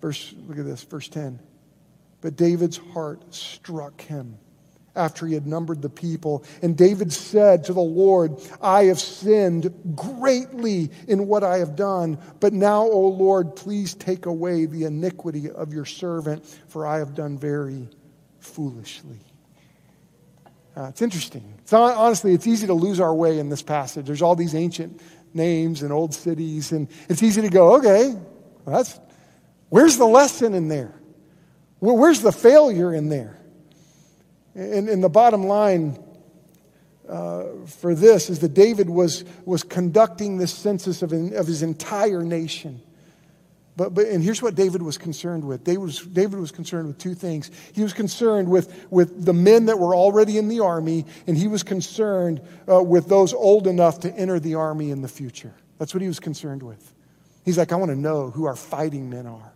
Verse, 0.00 0.34
look 0.48 0.58
at 0.58 0.64
this, 0.64 0.82
verse 0.82 1.08
10. 1.08 1.38
But 2.20 2.36
David's 2.36 2.76
heart 2.76 3.34
struck 3.34 4.00
him 4.00 4.38
after 4.98 5.26
he 5.26 5.34
had 5.34 5.46
numbered 5.46 5.80
the 5.80 5.88
people. 5.88 6.44
And 6.60 6.76
David 6.76 7.12
said 7.12 7.64
to 7.64 7.72
the 7.72 7.80
Lord, 7.80 8.36
I 8.60 8.84
have 8.84 8.98
sinned 8.98 9.72
greatly 9.94 10.90
in 11.06 11.28
what 11.28 11.44
I 11.44 11.58
have 11.58 11.76
done. 11.76 12.18
But 12.40 12.52
now, 12.52 12.82
O 12.82 13.08
Lord, 13.08 13.54
please 13.54 13.94
take 13.94 14.26
away 14.26 14.66
the 14.66 14.84
iniquity 14.84 15.50
of 15.50 15.72
your 15.72 15.84
servant, 15.84 16.44
for 16.68 16.86
I 16.86 16.98
have 16.98 17.14
done 17.14 17.38
very 17.38 17.88
foolishly. 18.40 19.20
Uh, 20.76 20.86
it's 20.88 21.02
interesting. 21.02 21.54
It's 21.58 21.72
honestly, 21.72 22.34
it's 22.34 22.46
easy 22.46 22.66
to 22.66 22.74
lose 22.74 23.00
our 23.00 23.14
way 23.14 23.38
in 23.38 23.48
this 23.48 23.62
passage. 23.62 24.06
There's 24.06 24.22
all 24.22 24.36
these 24.36 24.54
ancient 24.54 25.00
names 25.34 25.82
and 25.82 25.92
old 25.92 26.14
cities, 26.14 26.72
and 26.72 26.88
it's 27.08 27.22
easy 27.22 27.42
to 27.42 27.48
go, 27.48 27.76
okay, 27.76 28.14
well, 28.64 28.76
that's 28.76 28.98
where's 29.68 29.96
the 29.96 30.06
lesson 30.06 30.54
in 30.54 30.68
there? 30.68 30.94
Where's 31.80 32.20
the 32.20 32.32
failure 32.32 32.92
in 32.92 33.08
there? 33.08 33.38
And, 34.54 34.88
and 34.88 35.02
the 35.02 35.08
bottom 35.08 35.46
line 35.46 36.02
uh, 37.08 37.44
for 37.66 37.94
this 37.94 38.28
is 38.28 38.40
that 38.40 38.54
David 38.54 38.90
was, 38.90 39.24
was 39.44 39.62
conducting 39.62 40.36
this 40.36 40.52
census 40.52 41.02
of, 41.02 41.12
of 41.12 41.46
his 41.46 41.62
entire 41.62 42.22
nation. 42.22 42.82
But, 43.76 43.94
but, 43.94 44.06
and 44.06 44.24
here's 44.24 44.42
what 44.42 44.56
David 44.56 44.82
was 44.82 44.98
concerned 44.98 45.44
with. 45.44 45.62
David 45.62 45.78
was, 45.78 46.00
David 46.00 46.40
was 46.40 46.50
concerned 46.50 46.88
with 46.88 46.98
two 46.98 47.14
things. 47.14 47.50
He 47.72 47.84
was 47.84 47.92
concerned 47.92 48.50
with, 48.50 48.86
with 48.90 49.24
the 49.24 49.32
men 49.32 49.66
that 49.66 49.78
were 49.78 49.94
already 49.94 50.36
in 50.36 50.48
the 50.48 50.60
army, 50.60 51.06
and 51.28 51.38
he 51.38 51.46
was 51.46 51.62
concerned 51.62 52.40
uh, 52.68 52.82
with 52.82 53.06
those 53.06 53.32
old 53.32 53.68
enough 53.68 54.00
to 54.00 54.12
enter 54.12 54.40
the 54.40 54.56
army 54.56 54.90
in 54.90 55.00
the 55.00 55.08
future. 55.08 55.54
That's 55.78 55.94
what 55.94 56.02
he 56.02 56.08
was 56.08 56.18
concerned 56.18 56.62
with. 56.62 56.92
He's 57.44 57.56
like, 57.56 57.70
I 57.70 57.76
want 57.76 57.92
to 57.92 57.96
know 57.96 58.30
who 58.30 58.46
our 58.46 58.56
fighting 58.56 59.08
men 59.08 59.28
are. 59.28 59.52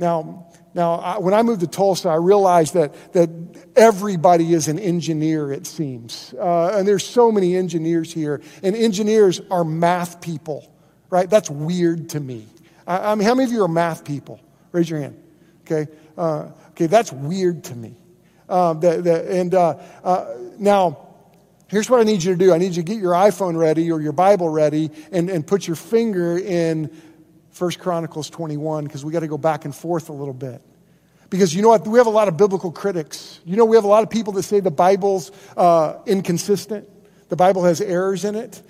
Now, 0.00 0.46
now 0.72 0.94
I, 0.94 1.18
when 1.18 1.34
I 1.34 1.42
moved 1.42 1.60
to 1.60 1.66
Tulsa, 1.66 2.08
I 2.08 2.14
realized 2.14 2.72
that, 2.72 3.12
that 3.12 3.28
everybody 3.76 4.54
is 4.54 4.66
an 4.66 4.78
engineer, 4.78 5.52
it 5.52 5.66
seems. 5.66 6.34
Uh, 6.40 6.68
and 6.74 6.88
there's 6.88 7.04
so 7.04 7.30
many 7.30 7.54
engineers 7.54 8.10
here. 8.10 8.40
And 8.62 8.74
engineers 8.74 9.42
are 9.50 9.62
math 9.62 10.22
people, 10.22 10.72
right? 11.10 11.28
That's 11.28 11.50
weird 11.50 12.08
to 12.10 12.20
me. 12.20 12.46
I, 12.86 13.12
I 13.12 13.14
mean, 13.14 13.28
how 13.28 13.34
many 13.34 13.44
of 13.44 13.52
you 13.52 13.62
are 13.62 13.68
math 13.68 14.02
people? 14.02 14.40
Raise 14.72 14.88
your 14.88 15.00
hand. 15.00 15.22
Okay. 15.70 15.92
Uh, 16.16 16.48
okay, 16.70 16.86
that's 16.86 17.12
weird 17.12 17.62
to 17.64 17.74
me. 17.74 17.94
Uh, 18.48 18.72
the, 18.72 19.02
the, 19.02 19.38
and 19.38 19.54
uh, 19.54 19.78
uh, 20.02 20.34
now, 20.58 21.08
here's 21.68 21.90
what 21.90 22.00
I 22.00 22.04
need 22.04 22.22
you 22.22 22.32
to 22.32 22.38
do 22.38 22.54
I 22.54 22.58
need 22.58 22.74
you 22.74 22.82
to 22.82 22.90
get 22.90 22.98
your 22.98 23.12
iPhone 23.12 23.54
ready 23.54 23.92
or 23.92 24.00
your 24.00 24.12
Bible 24.12 24.48
ready 24.48 24.90
and, 25.12 25.28
and 25.28 25.46
put 25.46 25.66
your 25.66 25.76
finger 25.76 26.38
in 26.38 26.90
1 27.60 27.72
Chronicles 27.72 28.30
21 28.30 28.84
because 28.84 29.04
we 29.04 29.12
got 29.12 29.20
to 29.20 29.28
go 29.28 29.36
back 29.36 29.66
and 29.66 29.74
forth 29.74 30.08
a 30.08 30.12
little 30.12 30.32
bit. 30.32 30.62
Because 31.28 31.54
you 31.54 31.60
know 31.60 31.68
what? 31.68 31.86
We 31.86 31.98
have 31.98 32.06
a 32.06 32.10
lot 32.10 32.26
of 32.26 32.36
biblical 32.36 32.72
critics. 32.72 33.38
You 33.44 33.56
know, 33.56 33.66
we 33.66 33.76
have 33.76 33.84
a 33.84 33.88
lot 33.88 34.02
of 34.02 34.08
people 34.08 34.32
that 34.34 34.44
say 34.44 34.60
the 34.60 34.70
Bible's 34.70 35.30
uh, 35.56 35.98
inconsistent, 36.06 36.88
the 37.28 37.36
Bible 37.36 37.64
has 37.64 37.80
errors 37.80 38.24
in 38.24 38.34
it. 38.34 38.62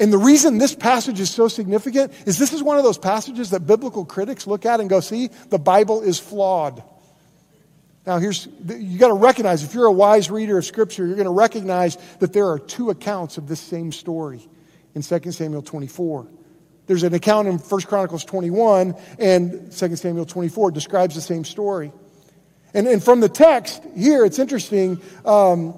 And 0.00 0.12
the 0.12 0.18
reason 0.18 0.58
this 0.58 0.74
passage 0.74 1.20
is 1.20 1.30
so 1.30 1.46
significant 1.46 2.12
is 2.26 2.38
this 2.38 2.52
is 2.52 2.62
one 2.62 2.78
of 2.78 2.84
those 2.84 2.98
passages 2.98 3.50
that 3.50 3.60
biblical 3.60 4.04
critics 4.04 4.46
look 4.46 4.66
at 4.66 4.80
and 4.80 4.90
go, 4.90 5.00
see, 5.00 5.28
the 5.50 5.58
Bible 5.58 6.02
is 6.02 6.18
flawed. 6.18 6.82
Now, 8.06 8.18
here's, 8.18 8.48
you 8.66 8.98
got 8.98 9.08
to 9.08 9.14
recognize, 9.14 9.62
if 9.62 9.74
you're 9.74 9.86
a 9.86 9.92
wise 9.92 10.30
reader 10.30 10.58
of 10.58 10.64
Scripture, 10.64 11.06
you're 11.06 11.16
going 11.16 11.26
to 11.26 11.30
recognize 11.30 11.96
that 12.18 12.32
there 12.32 12.48
are 12.48 12.58
two 12.58 12.90
accounts 12.90 13.38
of 13.38 13.46
this 13.46 13.60
same 13.60 13.92
story 13.92 14.48
in 14.94 15.02
2 15.02 15.32
Samuel 15.32 15.62
24. 15.62 16.26
There's 16.90 17.04
an 17.04 17.14
account 17.14 17.46
in 17.46 17.58
1 17.58 17.80
Chronicles 17.82 18.24
21, 18.24 18.96
and 19.20 19.70
2 19.70 19.94
Samuel 19.94 20.26
24 20.26 20.72
describes 20.72 21.14
the 21.14 21.20
same 21.20 21.44
story. 21.44 21.92
And, 22.74 22.88
and 22.88 23.00
from 23.00 23.20
the 23.20 23.28
text 23.28 23.80
here, 23.96 24.24
it's 24.24 24.40
interesting. 24.40 25.00
Um, 25.24 25.72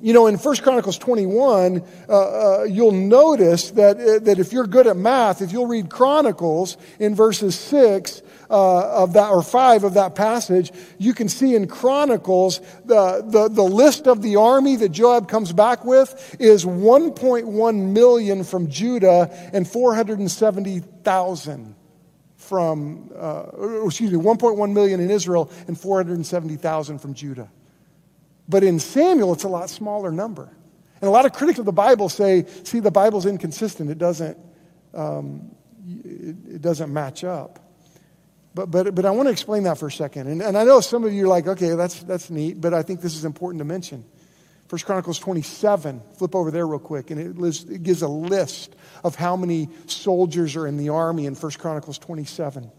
you 0.00 0.12
know, 0.12 0.26
in 0.26 0.36
1 0.36 0.56
Chronicles 0.56 0.98
21, 0.98 1.82
uh, 2.08 2.12
uh, 2.12 2.64
you'll 2.64 2.92
notice 2.92 3.70
that, 3.72 3.98
uh, 3.98 4.18
that 4.20 4.38
if 4.38 4.52
you're 4.52 4.66
good 4.66 4.86
at 4.86 4.96
math, 4.96 5.42
if 5.42 5.52
you'll 5.52 5.66
read 5.66 5.90
Chronicles 5.90 6.76
in 6.98 7.14
verses 7.14 7.58
6 7.58 8.22
uh, 8.50 9.02
of 9.02 9.14
that, 9.14 9.30
or 9.30 9.42
5 9.42 9.84
of 9.84 9.94
that 9.94 10.14
passage, 10.14 10.72
you 10.98 11.14
can 11.14 11.28
see 11.28 11.54
in 11.54 11.66
Chronicles 11.66 12.60
the, 12.84 13.24
the, 13.26 13.48
the 13.48 13.62
list 13.62 14.06
of 14.06 14.22
the 14.22 14.36
army 14.36 14.76
that 14.76 14.90
Joab 14.90 15.28
comes 15.28 15.52
back 15.52 15.84
with 15.84 16.36
is 16.38 16.64
1.1 16.64 17.92
million 17.92 18.44
from 18.44 18.68
Judah 18.68 19.30
and 19.52 19.66
470,000 19.66 21.74
from, 22.36 23.10
uh, 23.14 23.84
excuse 23.84 24.10
me, 24.10 24.18
1.1 24.18 24.72
million 24.72 25.00
in 25.00 25.10
Israel 25.10 25.50
and 25.66 25.78
470,000 25.78 26.98
from 26.98 27.12
Judah. 27.12 27.50
But 28.48 28.64
in 28.64 28.78
Samuel, 28.78 29.34
it's 29.34 29.44
a 29.44 29.48
lot 29.48 29.68
smaller 29.68 30.10
number. 30.10 30.48
And 31.00 31.08
a 31.08 31.10
lot 31.10 31.26
of 31.26 31.32
critics 31.32 31.58
of 31.58 31.64
the 31.64 31.72
Bible 31.72 32.08
say, 32.08 32.46
see, 32.64 32.80
the 32.80 32.90
Bible's 32.90 33.26
inconsistent. 33.26 33.90
It 33.90 33.98
doesn't, 33.98 34.38
um, 34.94 35.50
it, 35.86 36.36
it, 36.54 36.62
doesn't 36.62 36.92
match 36.92 37.22
up. 37.24 37.60
But, 38.54 38.70
but, 38.70 38.94
but 38.94 39.04
I 39.04 39.10
want 39.10 39.28
to 39.28 39.30
explain 39.30 39.64
that 39.64 39.78
for 39.78 39.86
a 39.86 39.92
second. 39.92 40.26
And, 40.26 40.42
and 40.42 40.58
I 40.58 40.64
know 40.64 40.80
some 40.80 41.04
of 41.04 41.12
you 41.12 41.26
are 41.26 41.28
like, 41.28 41.46
okay, 41.46 41.74
that's, 41.74 42.02
that's 42.02 42.30
neat, 42.30 42.60
but 42.60 42.74
I 42.74 42.82
think 42.82 43.00
this 43.00 43.14
is 43.14 43.24
important 43.24 43.60
to 43.60 43.64
mention. 43.64 44.04
First 44.66 44.86
Chronicles 44.86 45.18
27, 45.18 46.02
flip 46.16 46.34
over 46.34 46.50
there 46.50 46.66
real 46.66 46.78
quick, 46.78 47.10
and 47.10 47.20
it, 47.20 47.38
lists, 47.38 47.64
it 47.70 47.82
gives 47.82 48.02
a 48.02 48.08
list 48.08 48.74
of 49.04 49.14
how 49.14 49.36
many 49.36 49.68
soldiers 49.86 50.56
are 50.56 50.66
in 50.66 50.76
the 50.76 50.88
army 50.88 51.26
in 51.26 51.34
First 51.34 51.58
Chronicles 51.58 51.98
27. 51.98 52.70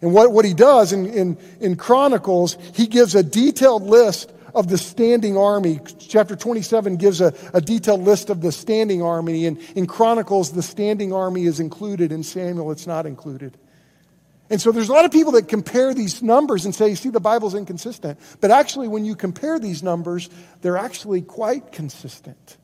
And 0.00 0.14
what, 0.14 0.32
what 0.32 0.44
he 0.44 0.54
does 0.54 0.92
in, 0.92 1.06
in, 1.06 1.38
in 1.60 1.76
Chronicles, 1.76 2.56
he 2.74 2.86
gives 2.86 3.14
a 3.14 3.22
detailed 3.22 3.82
list 3.82 4.32
of 4.54 4.68
the 4.68 4.78
standing 4.78 5.36
army. 5.36 5.80
Chapter 5.98 6.36
27 6.36 6.96
gives 6.96 7.20
a, 7.20 7.34
a 7.52 7.60
detailed 7.60 8.02
list 8.02 8.30
of 8.30 8.40
the 8.40 8.52
standing 8.52 9.02
army. 9.02 9.46
And 9.46 9.58
in 9.74 9.86
Chronicles, 9.86 10.52
the 10.52 10.62
standing 10.62 11.12
army 11.12 11.44
is 11.44 11.60
included. 11.60 12.12
In 12.12 12.22
Samuel, 12.22 12.70
it's 12.70 12.86
not 12.86 13.06
included. 13.06 13.56
And 14.50 14.60
so 14.60 14.72
there's 14.72 14.88
a 14.88 14.92
lot 14.92 15.04
of 15.04 15.12
people 15.12 15.32
that 15.32 15.48
compare 15.48 15.92
these 15.92 16.22
numbers 16.22 16.64
and 16.64 16.74
say, 16.74 16.94
see, 16.94 17.10
the 17.10 17.20
Bible's 17.20 17.54
inconsistent. 17.54 18.18
But 18.40 18.50
actually, 18.50 18.88
when 18.88 19.04
you 19.04 19.14
compare 19.14 19.58
these 19.58 19.82
numbers, 19.82 20.30
they're 20.62 20.78
actually 20.78 21.22
quite 21.22 21.72
consistent. 21.72 22.56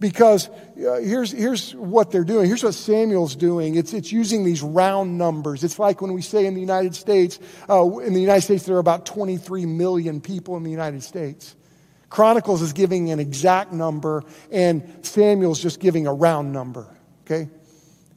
Because 0.00 0.48
uh, 0.48 0.96
here's, 0.96 1.30
here's 1.30 1.74
what 1.74 2.10
they're 2.10 2.24
doing. 2.24 2.46
Here's 2.46 2.64
what 2.64 2.72
Samuel's 2.72 3.36
doing. 3.36 3.76
It's, 3.76 3.92
it's 3.92 4.10
using 4.10 4.44
these 4.44 4.62
round 4.62 5.18
numbers. 5.18 5.62
It's 5.62 5.78
like 5.78 6.00
when 6.00 6.14
we 6.14 6.22
say 6.22 6.46
in 6.46 6.54
the 6.54 6.60
United 6.60 6.94
States, 6.94 7.38
uh, 7.68 7.98
in 7.98 8.14
the 8.14 8.20
United 8.20 8.40
States, 8.40 8.64
there 8.64 8.76
are 8.76 8.80
about 8.80 9.04
23 9.04 9.66
million 9.66 10.22
people 10.22 10.56
in 10.56 10.62
the 10.62 10.70
United 10.70 11.02
States. 11.02 11.54
Chronicles 12.08 12.62
is 12.62 12.72
giving 12.72 13.10
an 13.10 13.20
exact 13.20 13.72
number, 13.72 14.24
and 14.50 14.82
Samuel's 15.02 15.62
just 15.62 15.78
giving 15.78 16.06
a 16.06 16.12
round 16.12 16.52
number. 16.52 16.88
Okay? 17.26 17.50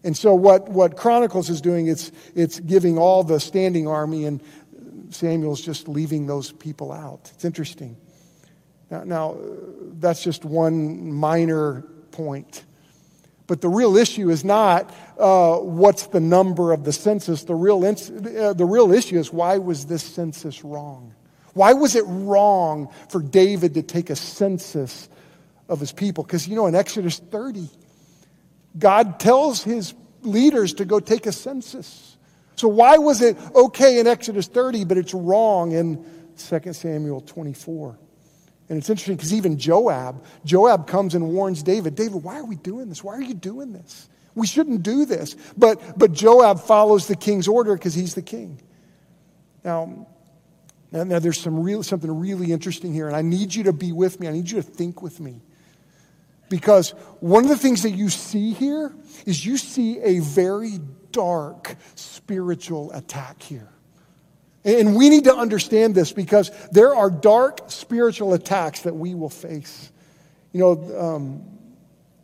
And 0.06 0.16
so 0.16 0.34
what, 0.34 0.70
what 0.70 0.96
Chronicles 0.96 1.50
is 1.50 1.62
doing, 1.62 1.88
it's, 1.88 2.12
it's 2.34 2.60
giving 2.62 2.98
all 2.98 3.24
the 3.24 3.40
standing 3.40 3.88
army, 3.88 4.26
and 4.26 4.42
Samuel's 5.10 5.62
just 5.62 5.90
leaving 5.90 6.28
those 6.28 6.52
people 6.54 6.94
out. 6.94 7.30
It's 7.36 7.46
interesting. 7.46 7.98
Now, 8.94 9.04
now 9.04 9.38
that's 10.00 10.24
just 10.24 10.46
one 10.46 11.12
minor 11.12 11.82
point. 12.12 12.64
But 13.48 13.60
the 13.62 13.70
real 13.70 13.98
issue 13.98 14.30
is 14.30 14.46
not 14.46 14.94
uh, 15.18 15.58
what's 15.58 16.08
the 16.08 16.20
number 16.20 16.72
of 16.72 16.84
the 16.84 16.94
census. 16.94 17.44
The 17.44 17.56
real, 17.56 17.84
ins- 17.84 18.12
uh, 18.12 18.54
the 18.54 18.66
real 18.66 18.94
issue 18.94 19.18
is 19.18 19.34
why 19.34 19.58
was 19.58 19.88
this 19.88 20.04
census 20.04 20.64
wrong? 20.64 21.14
Why 21.54 21.74
was 21.74 21.96
it 21.96 22.04
wrong 22.06 22.90
for 23.10 23.22
David 23.22 23.74
to 23.74 23.82
take 23.82 24.10
a 24.10 24.16
census 24.16 25.10
of 25.68 25.80
his 25.80 25.92
people? 25.92 26.24
Because, 26.24 26.48
you 26.48 26.56
know, 26.56 26.68
in 26.68 26.76
Exodus 26.76 27.18
30, 27.18 27.70
God 28.78 29.20
tells 29.20 29.64
his 29.64 29.94
leaders 30.22 30.76
to 30.76 30.86
go 30.86 31.00
take 31.00 31.26
a 31.26 31.32
census. 31.32 32.16
So 32.56 32.68
why 32.68 32.98
was 32.98 33.22
it 33.22 33.38
okay 33.56 34.00
in 34.00 34.08
Exodus 34.08 34.48
30, 34.48 34.86
but 34.86 34.98
it's 34.98 35.14
wrong 35.14 35.72
in 35.72 36.06
2 36.38 36.74
Samuel 36.74 37.22
24? 37.22 37.98
And 38.74 38.80
it's 38.80 38.90
interesting 38.90 39.18
because 39.18 39.36
even 39.36 39.60
Joab, 39.60 40.26
Joab 40.46 40.88
comes 40.88 41.14
and 41.14 41.30
warns 41.30 41.62
David, 41.62 41.94
David, 41.94 42.24
why 42.24 42.40
are 42.40 42.44
we 42.44 42.56
doing 42.56 42.90
this? 42.90 43.04
Why 43.04 43.14
are 43.14 43.22
you 43.22 43.36
doing 43.36 43.72
this? 43.72 44.10
We 44.34 44.48
shouldn't 44.48 44.82
do 44.82 45.06
this. 45.06 45.36
But, 45.56 45.80
but 45.96 46.12
Joab 46.12 46.60
follows 46.60 47.06
the 47.06 47.16
king's 47.16 47.48
order 47.48 47.76
because 47.76 47.94
he's 47.94 48.16
the 48.16 48.24
king. 48.24 48.60
Now, 49.64 50.08
now, 50.92 51.04
now 51.04 51.20
there's 51.20 51.40
some 51.40 51.60
real, 51.60 51.84
something 51.84 52.20
really 52.20 52.52
interesting 52.52 52.92
here, 52.92 53.06
and 53.06 53.16
I 53.16 53.22
need 53.22 53.54
you 53.54 53.66
to 53.66 53.74
be 53.74 53.92
with 53.92 54.20
me. 54.20 54.28
I 54.28 54.32
need 54.32 54.50
you 54.50 54.60
to 54.60 54.68
think 54.68 55.04
with 55.04 55.20
me. 55.20 55.44
Because 56.50 56.96
one 57.20 57.44
of 57.44 57.50
the 57.50 57.58
things 57.60 57.84
that 57.84 57.92
you 57.92 58.10
see 58.10 58.54
here 58.54 58.92
is 59.28 59.46
you 59.46 59.56
see 59.56 60.00
a 60.00 60.18
very 60.18 60.80
dark 61.12 61.76
spiritual 61.94 62.92
attack 62.92 63.40
here. 63.44 63.70
And 64.66 64.96
we 64.96 65.10
need 65.10 65.26
to 65.26 65.36
understand 65.36 65.94
this 65.94 66.12
because 66.12 66.52
there 66.72 66.96
are 66.96 67.10
dark 67.10 67.70
spiritual 67.70 68.34
attacks 68.34 68.82
that 68.82 68.96
we 68.96 69.14
will 69.14 69.30
face. 69.30 69.92
You 70.54 70.60
know, 70.60 71.00
um, 71.00 71.44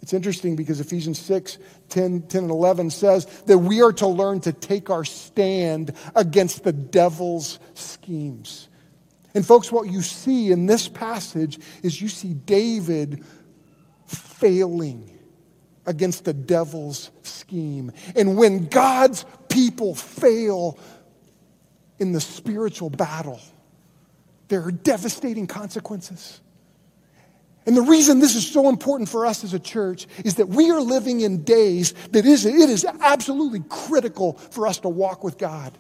it's 0.02 0.14
interesting 0.14 0.56
because 0.56 0.80
Ephesians 0.80 1.20
6 1.20 1.58
10, 1.90 2.22
10, 2.24 2.44
and 2.44 2.52
11 2.52 2.92
says 2.92 3.26
that 3.48 3.58
we 3.58 3.82
are 3.82 3.92
to 3.94 4.08
learn 4.08 4.40
to 4.42 4.54
take 4.54 4.90
our 4.90 5.04
stand 5.04 5.94
against 6.16 6.64
the 6.64 6.72
devil's 6.72 7.60
schemes. 7.74 8.70
And, 9.34 9.46
folks, 9.46 9.72
what 9.72 9.90
you 9.90 10.02
see 10.02 10.52
in 10.52 10.66
this 10.66 10.88
passage 10.88 11.60
is 11.84 12.02
you 12.02 12.10
see 12.10 12.34
David 12.34 13.24
failing 14.08 15.18
against 15.86 16.26
the 16.26 16.34
devil's 16.34 17.12
scheme. 17.24 17.92
And 18.16 18.38
when 18.38 18.68
God's 18.68 19.26
people 19.50 19.96
fail 19.96 20.80
in 22.00 22.12
the 22.12 22.22
spiritual 22.22 22.90
battle, 22.90 23.40
there 24.48 24.64
are 24.64 24.72
devastating 24.72 25.48
consequences. 25.48 26.42
And 27.66 27.78
the 27.78 27.82
reason 27.82 28.20
this 28.20 28.36
is 28.36 28.50
so 28.50 28.68
important 28.68 29.10
for 29.10 29.26
us 29.26 29.44
as 29.44 29.54
a 29.54 29.60
church 29.60 30.08
is 30.26 30.36
that 30.36 30.50
we 30.50 30.72
are 30.72 30.82
living 30.82 31.22
in 31.22 31.44
days 31.44 31.94
that 32.12 32.26
is, 32.26 32.46
it 32.46 32.56
is 32.56 32.86
absolutely 33.02 33.62
critical 33.70 34.34
for 34.34 34.66
us 34.66 34.80
to 34.80 34.90
walk 34.90 35.24
with 35.24 35.38
God. 35.38 35.78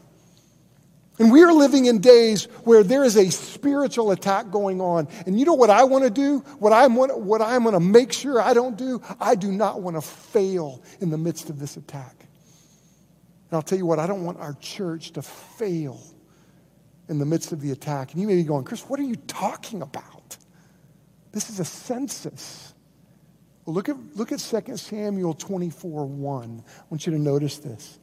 And 1.18 1.32
we 1.32 1.44
are 1.44 1.52
living 1.52 1.86
in 1.86 2.00
days 2.00 2.46
where 2.64 2.82
there 2.82 3.04
is 3.04 3.18
a 3.18 3.30
spiritual 3.30 4.12
attack 4.12 4.52
going 4.52 4.80
on. 4.80 5.08
And 5.26 5.38
you 5.38 5.46
know 5.46 5.54
what 5.54 5.70
I 5.70 5.84
want 5.84 6.06
to 6.06 6.10
do? 6.10 6.40
What 6.60 6.72
I'm, 6.72 6.96
what 6.96 7.42
I'm 7.42 7.64
going 7.64 7.74
to 7.74 7.80
make 7.80 8.14
sure 8.14 8.40
I 8.42 8.54
don't 8.54 8.78
do? 8.78 9.02
I 9.20 9.36
do 9.36 9.52
not 9.52 9.82
want 9.82 9.98
to 9.98 10.02
fail 10.02 10.82
in 11.02 11.10
the 11.10 11.18
midst 11.18 11.50
of 11.50 11.60
this 11.60 11.76
attack. 11.76 12.19
And 13.50 13.58
I'll 13.58 13.64
tell 13.64 13.78
you 13.78 13.86
what, 13.86 14.00
I 14.00 14.08
don't 14.08 14.24
want 14.24 14.40
our 14.40 14.54
church 14.54 15.12
to 15.12 15.22
fail 15.22 16.00
in 17.08 17.18
the 17.18 17.26
midst 17.26 17.52
of 17.52 17.62
the 17.62 17.72
attack. 17.72 18.12
And 18.12 18.22
you 18.22 18.28
may 18.28 18.36
be 18.36 18.44
going, 18.44 18.64
Chris, 18.64 18.82
what 18.82 19.00
are 19.00 19.04
you 19.04 19.16
talking 19.16 19.82
about? 19.82 20.38
This 21.32 21.50
is 21.50 21.60
a 21.60 21.66
census. 21.66 22.74
Well, 23.66 23.74
look 23.74 23.90
at, 23.90 23.98
look 24.16 24.32
at 24.32 24.40
2 24.40 24.78
Samuel 24.78 25.34
24 25.34 26.06
1. 26.06 26.64
I 26.68 26.82
want 26.90 27.06
you 27.06 27.14
to 27.14 27.20
notice 27.20 27.58
this. 27.58 28.00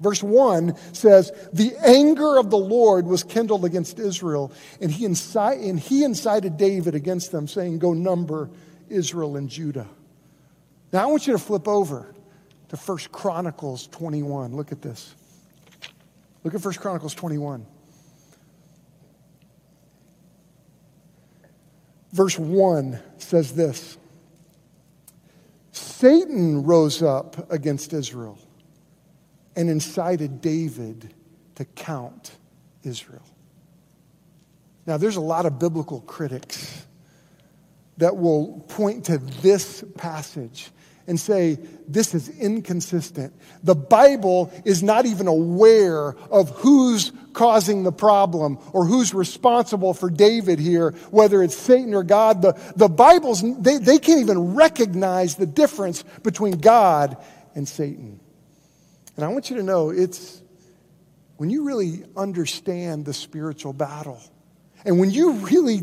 Verse 0.00 0.22
1 0.22 0.76
says, 0.92 1.32
The 1.52 1.74
anger 1.84 2.38
of 2.38 2.50
the 2.50 2.58
Lord 2.58 3.06
was 3.06 3.22
kindled 3.22 3.64
against 3.64 3.98
Israel, 3.98 4.52
and 4.80 4.90
he, 4.90 5.06
inci- 5.06 5.68
and 5.68 5.78
he 5.78 6.04
incited 6.04 6.56
David 6.56 6.94
against 6.94 7.32
them, 7.32 7.46
saying, 7.46 7.78
Go 7.78 7.92
number 7.92 8.50
Israel 8.88 9.36
and 9.36 9.48
Judah. 9.48 9.88
Now 10.92 11.04
I 11.04 11.06
want 11.06 11.26
you 11.26 11.32
to 11.32 11.38
flip 11.38 11.68
over 11.68 12.14
to 12.68 12.76
1 12.76 12.98
Chronicles 13.12 13.86
21. 13.88 14.54
Look 14.54 14.72
at 14.72 14.82
this. 14.82 15.14
Look 16.42 16.54
at 16.54 16.64
1 16.64 16.74
Chronicles 16.74 17.14
21. 17.14 17.66
Verse 22.12 22.38
1 22.38 22.98
says 23.18 23.54
this 23.54 23.98
Satan 25.72 26.62
rose 26.62 27.02
up 27.02 27.50
against 27.50 27.92
Israel 27.92 28.38
and 29.56 29.68
incited 29.68 30.40
David 30.40 31.12
to 31.56 31.64
count 31.64 32.36
Israel. 32.82 33.24
Now, 34.86 34.96
there's 34.96 35.16
a 35.16 35.20
lot 35.20 35.46
of 35.46 35.58
biblical 35.58 36.00
critics 36.02 36.86
that 37.96 38.16
will 38.16 38.64
point 38.68 39.06
to 39.06 39.18
this 39.18 39.84
passage 39.96 40.70
and 41.06 41.18
say, 41.20 41.58
this 41.86 42.14
is 42.14 42.28
inconsistent. 42.28 43.34
The 43.62 43.74
Bible 43.74 44.52
is 44.64 44.82
not 44.82 45.06
even 45.06 45.26
aware 45.26 46.16
of 46.30 46.50
who's 46.50 47.12
causing 47.32 47.82
the 47.82 47.92
problem 47.92 48.58
or 48.72 48.86
who's 48.86 49.12
responsible 49.12 49.92
for 49.92 50.08
David 50.08 50.58
here, 50.58 50.92
whether 51.10 51.42
it's 51.42 51.56
Satan 51.56 51.94
or 51.94 52.04
God. 52.04 52.42
The, 52.42 52.58
the 52.76 52.88
Bible's, 52.88 53.42
they, 53.60 53.78
they 53.78 53.98
can't 53.98 54.20
even 54.20 54.54
recognize 54.54 55.36
the 55.36 55.46
difference 55.46 56.02
between 56.22 56.58
God 56.58 57.16
and 57.54 57.68
Satan. 57.68 58.20
And 59.16 59.24
I 59.24 59.28
want 59.28 59.50
you 59.50 59.56
to 59.56 59.62
know 59.62 59.90
it's 59.90 60.42
when 61.36 61.50
you 61.50 61.64
really 61.64 62.04
understand 62.16 63.04
the 63.04 63.12
spiritual 63.12 63.72
battle 63.72 64.20
and 64.84 64.98
when 64.98 65.10
you 65.10 65.32
really 65.32 65.82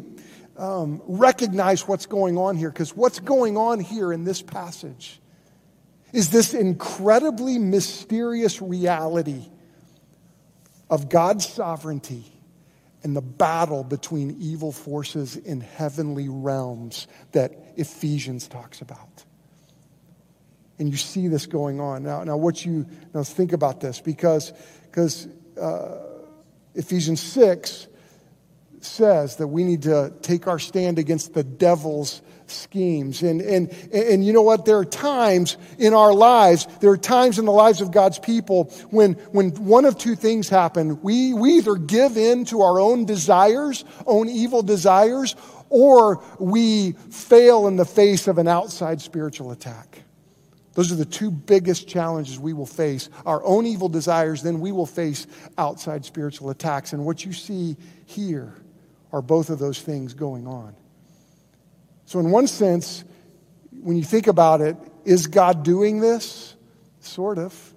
um, 0.58 1.01
recognize 1.05 1.88
what's 1.88 2.05
going 2.05 2.38
on 2.38 2.55
here, 2.55 2.70
because 2.70 2.96
what's 2.96 3.20
going 3.20 3.58
on 3.58 3.79
here 3.79 4.12
in 4.12 4.24
this 4.24 4.41
passage 4.41 5.20
is 6.13 6.29
this 6.29 6.53
incredibly 6.53 7.58
mysterious 7.58 8.62
reality 8.62 9.50
of 10.89 11.10
God's 11.10 11.48
sovereignty 11.48 12.25
and 13.03 13.15
the 13.15 13.22
battle 13.22 13.84
between 13.84 14.38
evil 14.39 14.72
forces 14.72 15.36
in 15.36 15.62
heavenly 15.62 16.27
realms 16.29 17.08
that 17.31 17.53
Ephesians 17.77 18.48
talks 18.48 18.81
about. 18.81 19.24
And 20.77 20.89
you 20.89 20.98
see 20.98 21.27
this 21.27 21.46
going 21.46 21.79
on. 21.79 22.03
Now, 22.03 22.24
now 22.24 22.38
what 22.38 22.65
you 22.65 22.86
now 23.13 23.24
think 23.24 23.53
about 23.53 23.79
this 23.79 24.00
because, 24.00 24.51
because 24.84 25.27
uh, 25.60 26.00
Ephesians 26.75 27.22
6 27.22 27.88
says 28.84 29.38
that 29.38 29.48
we 29.48 29.64
need 29.64 29.84
to 29.84 30.14
take 30.22 30.48
our 30.48 30.60
stand 30.60 31.00
against 31.00 31.34
the 31.34 31.44
devil's 31.44 32.22
schemes. 32.52 33.24
And, 33.24 33.42
and, 33.42 33.72
and 33.94 34.26
you 34.26 34.34
know 34.34 34.42
what? 34.42 34.66
There 34.66 34.78
are 34.78 34.86
times 34.86 35.58
in 35.78 35.94
our 35.94 36.14
lives, 36.14 36.68
there 36.82 36.92
are 36.92 36.98
times 36.98 37.40
in 37.40 37.46
the 37.46 37.52
lives 37.52 37.82
of 37.82 37.92
God's 37.92 38.20
people 38.20 38.66
when, 38.90 39.14
when 39.32 39.52
one 39.52 39.86
of 39.86 39.98
two 39.98 40.16
things 40.16 40.50
happen. 40.50 41.02
We, 41.02 41.34
we 41.34 41.58
either 41.58 41.76
give 41.76 42.18
in 42.18 42.46
to 42.46 42.62
our 42.62 42.80
own 42.80 43.06
desires, 43.06 43.86
own 44.06 44.30
evil 44.30 44.64
desires, 44.64 45.36
or 45.70 46.24
we 46.40 46.92
fail 47.10 47.68
in 47.68 47.78
the 47.78 47.86
face 47.86 48.28
of 48.28 48.38
an 48.38 48.48
outside 48.48 49.02
spiritual 49.02 49.52
attack. 49.52 50.04
Those 50.74 50.92
are 50.92 50.96
the 50.96 51.06
two 51.06 51.32
biggest 51.32 51.88
challenges 51.88 52.40
we 52.40 52.54
will 52.54 52.66
face 52.66 53.10
our 53.26 53.44
own 53.44 53.66
evil 53.66 53.90
desires, 53.90 54.42
then 54.42 54.62
we 54.62 54.72
will 54.72 54.86
face 54.86 55.28
outside 55.58 56.06
spiritual 56.06 56.50
attacks. 56.50 56.94
And 56.94 57.06
what 57.06 57.26
you 57.26 57.34
see 57.34 57.76
here 58.06 58.54
are 59.12 59.22
both 59.22 59.50
of 59.50 59.60
those 59.60 59.82
things 59.82 60.13
going 60.13 60.48
on. 60.48 60.75
So, 62.06 62.20
in 62.20 62.32
one 62.32 62.48
sense, 62.48 63.03
when 63.72 63.98
you 63.98 64.03
think 64.03 64.27
about 64.27 64.62
it, 64.62 64.75
is 65.06 65.27
God 65.27 65.63
doing 65.63 66.00
this? 66.00 66.56
Sort 67.00 67.38
of. 67.38 67.74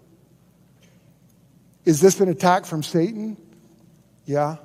Is 1.85 2.01
this 2.01 2.21
an 2.21 2.29
attack 2.29 2.67
from 2.67 2.83
Satan? 2.83 3.37
Yeah. 4.25 4.57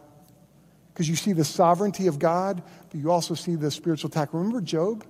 Because 0.94 1.08
you 1.10 1.16
see 1.16 1.34
the 1.34 1.46
sovereignty 1.46 2.08
of 2.08 2.20
God, 2.20 2.62
but 2.90 3.00
you 3.00 3.12
also 3.12 3.34
see 3.34 3.56
the 3.56 3.72
spiritual 3.72 4.10
attack. 4.10 4.34
Remember 4.34 4.62
Job? 4.62 5.06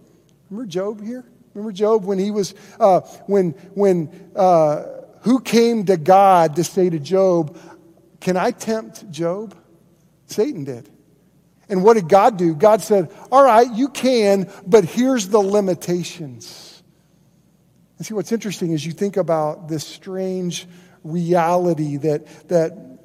Remember 0.50 0.70
Job 0.70 1.04
here? 1.04 1.26
Remember 1.54 1.72
Job 1.72 2.06
when 2.06 2.20
he 2.20 2.32
was, 2.32 2.54
uh, 2.80 3.02
when, 3.26 3.52
when, 3.74 4.32
uh, 4.36 4.84
who 5.22 5.40
came 5.42 5.86
to 5.86 5.98
God 5.98 6.56
to 6.56 6.64
say 6.64 6.90
to 6.90 7.00
Job, 7.00 7.58
Can 8.20 8.38
I 8.38 8.52
tempt 8.52 9.10
Job? 9.10 9.56
Satan 10.28 10.64
did. 10.64 10.90
And 11.70 11.84
what 11.84 11.94
did 11.94 12.10
God 12.10 12.38
do? 12.38 12.56
God 12.56 12.82
said, 12.82 13.12
All 13.32 13.44
right, 13.44 13.72
you 13.72 13.90
can, 13.90 14.52
but 14.66 14.86
here's 14.86 15.28
the 15.30 15.40
limitations. 15.40 16.84
And 17.98 18.06
see, 18.06 18.14
what's 18.14 18.32
interesting 18.32 18.72
is 18.72 18.86
you 18.86 18.92
think 18.92 19.18
about 19.18 19.68
this 19.68 19.86
strange 19.86 20.68
reality 21.04 21.98
that, 21.98 22.48
that 22.48 23.00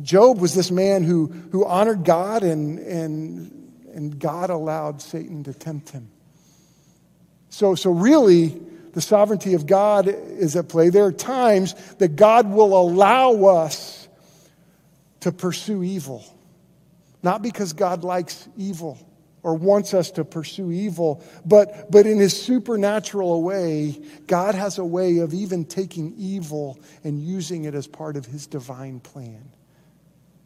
Job 0.00 0.40
was 0.40 0.54
this 0.54 0.70
man 0.70 1.02
who, 1.02 1.26
who 1.26 1.64
honored 1.64 2.04
God, 2.04 2.42
and, 2.42 2.78
and, 2.78 3.72
and 3.94 4.18
God 4.18 4.50
allowed 4.50 5.02
Satan 5.02 5.44
to 5.44 5.52
tempt 5.52 5.90
him. 5.90 6.08
So, 7.50 7.74
so 7.74 7.90
really, 7.90 8.60
the 8.92 9.00
sovereignty 9.00 9.54
of 9.54 9.66
God 9.66 10.08
is 10.08 10.56
at 10.56 10.68
play. 10.68 10.90
There 10.90 11.04
are 11.04 11.12
times 11.12 11.74
that 11.98 12.16
God 12.16 12.48
will 12.50 12.78
allow 12.78 13.44
us 13.46 14.08
to 15.20 15.32
pursue 15.32 15.82
evil. 15.82 16.24
Not 17.26 17.42
because 17.42 17.72
God 17.72 18.04
likes 18.04 18.48
evil 18.56 18.96
or 19.42 19.56
wants 19.56 19.94
us 19.94 20.12
to 20.12 20.24
pursue 20.24 20.70
evil, 20.70 21.24
but, 21.44 21.90
but 21.90 22.06
in 22.06 22.20
his 22.20 22.40
supernatural 22.40 23.42
way, 23.42 24.00
God 24.28 24.54
has 24.54 24.78
a 24.78 24.84
way 24.84 25.18
of 25.18 25.34
even 25.34 25.64
taking 25.64 26.14
evil 26.16 26.78
and 27.02 27.20
using 27.20 27.64
it 27.64 27.74
as 27.74 27.88
part 27.88 28.16
of 28.16 28.26
his 28.26 28.46
divine 28.46 29.00
plan. 29.00 29.42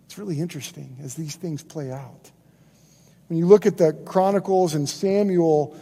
It's 0.06 0.16
really 0.16 0.40
interesting 0.40 0.96
as 1.02 1.14
these 1.16 1.36
things 1.36 1.62
play 1.62 1.92
out. 1.92 2.30
When 3.28 3.38
you 3.38 3.44
look 3.44 3.66
at 3.66 3.76
the 3.76 3.92
Chronicles 3.92 4.72
and 4.72 4.88
Samuel, 4.88 5.78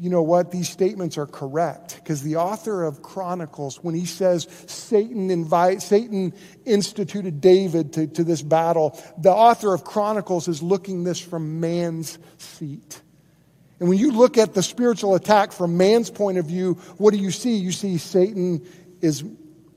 you 0.00 0.08
know 0.08 0.22
what? 0.22 0.50
These 0.50 0.70
statements 0.70 1.18
are 1.18 1.26
correct 1.26 1.96
because 1.96 2.22
the 2.22 2.36
author 2.36 2.84
of 2.84 3.02
Chronicles, 3.02 3.84
when 3.84 3.94
he 3.94 4.06
says 4.06 4.48
Satan 4.66 5.30
invite, 5.30 5.82
Satan 5.82 6.32
instituted 6.64 7.42
David 7.42 7.92
to, 7.92 8.06
to 8.06 8.24
this 8.24 8.40
battle, 8.40 8.98
the 9.18 9.30
author 9.30 9.74
of 9.74 9.84
Chronicles 9.84 10.48
is 10.48 10.62
looking 10.62 11.04
this 11.04 11.20
from 11.20 11.60
man's 11.60 12.18
seat. 12.38 13.02
And 13.78 13.90
when 13.90 13.98
you 13.98 14.12
look 14.12 14.38
at 14.38 14.54
the 14.54 14.62
spiritual 14.62 15.14
attack 15.16 15.52
from 15.52 15.76
man's 15.76 16.08
point 16.08 16.38
of 16.38 16.46
view, 16.46 16.74
what 16.96 17.12
do 17.12 17.18
you 17.18 17.30
see? 17.30 17.56
You 17.56 17.70
see 17.70 17.98
Satan 17.98 18.66
is 19.02 19.22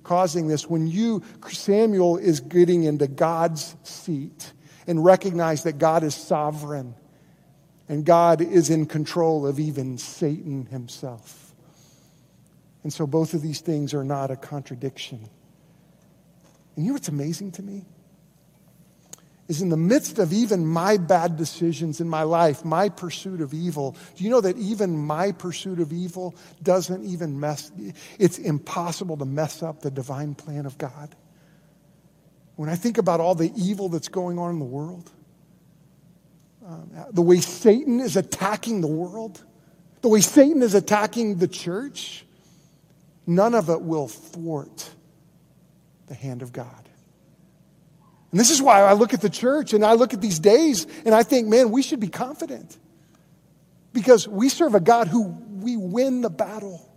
causing 0.03 0.47
this. 0.47 0.69
When 0.69 0.87
you, 0.87 1.21
Samuel 1.49 2.15
is 2.15 2.39
getting 2.39 2.85
into 2.85 3.09
God's 3.09 3.75
seat 3.83 4.53
and 4.87 5.03
recognize 5.03 5.63
that 5.63 5.79
God 5.79 6.03
is 6.03 6.15
sovereign 6.15 6.95
and 7.89 8.05
God 8.05 8.41
is 8.41 8.69
in 8.69 8.85
control 8.85 9.45
of 9.45 9.59
even 9.59 9.97
Satan 9.97 10.65
himself. 10.67 11.53
And 12.83 12.91
so 12.91 13.07
both 13.07 13.33
of 13.33 13.41
these 13.41 13.61
things 13.61 13.93
are 13.93 14.03
not 14.03 14.31
a 14.31 14.35
contradiction. 14.35 15.29
And 16.75 16.85
you 16.85 16.91
know 16.91 16.93
what's 16.93 17.07
amazing 17.07 17.51
to 17.53 17.63
me? 17.63 17.85
Is 19.47 19.61
in 19.61 19.69
the 19.69 19.77
midst 19.77 20.19
of 20.19 20.31
even 20.31 20.65
my 20.65 20.97
bad 20.97 21.35
decisions 21.35 21.99
in 21.99 22.07
my 22.07 22.23
life, 22.23 22.63
my 22.63 22.87
pursuit 22.87 23.41
of 23.41 23.53
evil, 23.53 23.95
do 24.15 24.23
you 24.23 24.29
know 24.29 24.41
that 24.41 24.57
even 24.57 24.97
my 24.97 25.33
pursuit 25.33 25.79
of 25.79 25.91
evil 25.91 26.33
doesn't 26.61 27.05
even 27.05 27.39
mess, 27.39 27.71
it's 28.17 28.37
impossible 28.37 29.17
to 29.17 29.25
mess 29.25 29.61
up 29.61 29.81
the 29.81 29.91
divine 29.91 30.33
plan 30.33 30.65
of 30.65 30.77
God? 30.77 31.13
When 32.55 32.69
I 32.69 32.75
think 32.75 32.97
about 32.97 33.19
all 33.19 33.35
the 33.35 33.51
evil 33.55 33.89
that's 33.89 34.07
going 34.07 34.39
on 34.39 34.51
in 34.51 34.59
the 34.59 34.65
world, 34.65 35.11
um, 36.65 36.89
the 37.11 37.21
way 37.21 37.39
Satan 37.39 37.99
is 37.99 38.15
attacking 38.15 38.81
the 38.81 38.87
world, 38.87 39.43
the 40.01 40.07
way 40.07 40.21
Satan 40.21 40.61
is 40.61 40.75
attacking 40.75 41.37
the 41.37 41.47
church, 41.47 42.25
none 43.27 43.53
of 43.53 43.69
it 43.69 43.81
will 43.81 44.07
thwart 44.07 44.89
the 46.07 46.13
hand 46.13 46.41
of 46.41 46.53
God. 46.53 46.89
And 48.31 48.39
this 48.39 48.49
is 48.49 48.61
why 48.61 48.81
I 48.81 48.93
look 48.93 49.13
at 49.13 49.21
the 49.21 49.29
church 49.29 49.73
and 49.73 49.85
I 49.85 49.93
look 49.93 50.13
at 50.13 50.21
these 50.21 50.39
days 50.39 50.87
and 51.05 51.13
I 51.13 51.23
think, 51.23 51.47
man, 51.47 51.69
we 51.69 51.83
should 51.83 51.99
be 51.99 52.07
confident 52.07 52.77
because 53.93 54.27
we 54.27 54.49
serve 54.49 54.73
a 54.73 54.79
God 54.79 55.07
who 55.07 55.23
we 55.61 55.77
win 55.77 56.21
the 56.21 56.29
battle. 56.29 56.89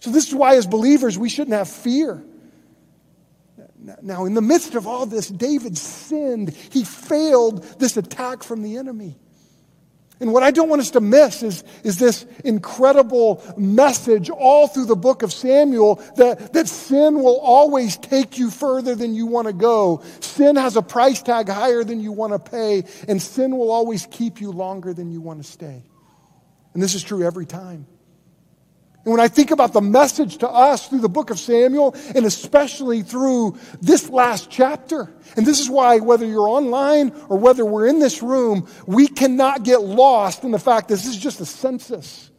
So, 0.00 0.10
this 0.10 0.28
is 0.28 0.34
why, 0.34 0.56
as 0.56 0.66
believers, 0.66 1.18
we 1.18 1.28
shouldn't 1.28 1.56
have 1.56 1.68
fear. 1.68 2.22
Now, 4.02 4.24
in 4.24 4.34
the 4.34 4.42
midst 4.42 4.74
of 4.74 4.86
all 4.86 5.04
this, 5.06 5.28
David 5.28 5.76
sinned. 5.76 6.50
He 6.70 6.84
failed 6.84 7.62
this 7.78 7.96
attack 7.96 8.42
from 8.42 8.62
the 8.62 8.78
enemy. 8.78 9.16
And 10.20 10.32
what 10.32 10.42
I 10.42 10.52
don't 10.52 10.68
want 10.68 10.80
us 10.80 10.92
to 10.92 11.00
miss 11.00 11.42
is, 11.42 11.64
is 11.82 11.98
this 11.98 12.24
incredible 12.44 13.42
message 13.56 14.30
all 14.30 14.68
through 14.68 14.86
the 14.86 14.96
book 14.96 15.22
of 15.22 15.32
Samuel 15.32 15.96
that, 16.16 16.52
that 16.52 16.68
sin 16.68 17.16
will 17.16 17.38
always 17.40 17.96
take 17.96 18.38
you 18.38 18.50
further 18.50 18.94
than 18.94 19.14
you 19.14 19.26
want 19.26 19.48
to 19.48 19.52
go. 19.52 20.02
Sin 20.20 20.56
has 20.56 20.76
a 20.76 20.82
price 20.82 21.20
tag 21.20 21.48
higher 21.48 21.82
than 21.82 22.00
you 22.00 22.12
want 22.12 22.32
to 22.32 22.38
pay, 22.38 22.84
and 23.08 23.20
sin 23.20 23.56
will 23.56 23.70
always 23.70 24.06
keep 24.06 24.40
you 24.40 24.50
longer 24.52 24.94
than 24.94 25.10
you 25.10 25.20
want 25.20 25.42
to 25.42 25.50
stay. 25.50 25.82
And 26.74 26.82
this 26.82 26.94
is 26.94 27.02
true 27.02 27.24
every 27.24 27.46
time. 27.46 27.86
And 29.04 29.12
when 29.12 29.20
I 29.20 29.28
think 29.28 29.50
about 29.50 29.74
the 29.74 29.82
message 29.82 30.38
to 30.38 30.48
us 30.48 30.88
through 30.88 31.00
the 31.00 31.10
book 31.10 31.28
of 31.28 31.38
Samuel, 31.38 31.94
and 32.14 32.24
especially 32.24 33.02
through 33.02 33.58
this 33.82 34.08
last 34.08 34.48
chapter, 34.50 35.12
and 35.36 35.44
this 35.44 35.60
is 35.60 35.68
why, 35.68 35.98
whether 35.98 36.24
you're 36.24 36.48
online 36.48 37.10
or 37.28 37.38
whether 37.38 37.66
we're 37.66 37.86
in 37.86 37.98
this 37.98 38.22
room, 38.22 38.66
we 38.86 39.06
cannot 39.06 39.62
get 39.62 39.82
lost 39.82 40.42
in 40.42 40.52
the 40.52 40.58
fact 40.58 40.88
that 40.88 40.94
this 40.94 41.06
is 41.06 41.18
just 41.18 41.38
a 41.40 41.44
census. 41.44 42.30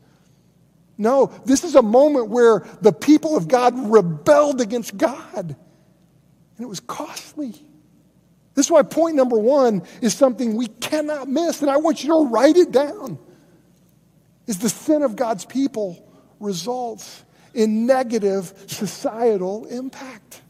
No, 0.97 1.27
this 1.45 1.63
is 1.63 1.75
a 1.75 1.83
moment 1.83 2.29
where 2.29 2.65
the 2.81 2.93
people 2.93 3.37
of 3.37 3.47
God 3.47 3.91
rebelled 3.91 4.59
against 4.59 4.97
God, 4.97 5.35
and 5.35 5.55
it 6.59 6.67
was 6.67 6.79
costly. 6.79 7.51
This 8.55 8.67
is 8.67 8.71
why 8.71 8.81
point 8.81 9.15
number 9.15 9.37
one 9.37 9.83
is 10.01 10.15
something 10.15 10.55
we 10.55 10.67
cannot 10.67 11.27
miss, 11.27 11.61
and 11.61 11.69
I 11.69 11.77
want 11.77 12.03
you 12.03 12.09
to 12.09 12.29
write 12.29 12.57
it 12.57 12.71
down. 12.71 13.19
Is 14.47 14.59
the 14.59 14.69
sin 14.69 15.03
of 15.03 15.15
God's 15.15 15.45
people 15.45 16.01
results 16.39 17.23
in 17.53 17.85
negative 17.85 18.53
societal 18.67 19.65
impact. 19.65 20.41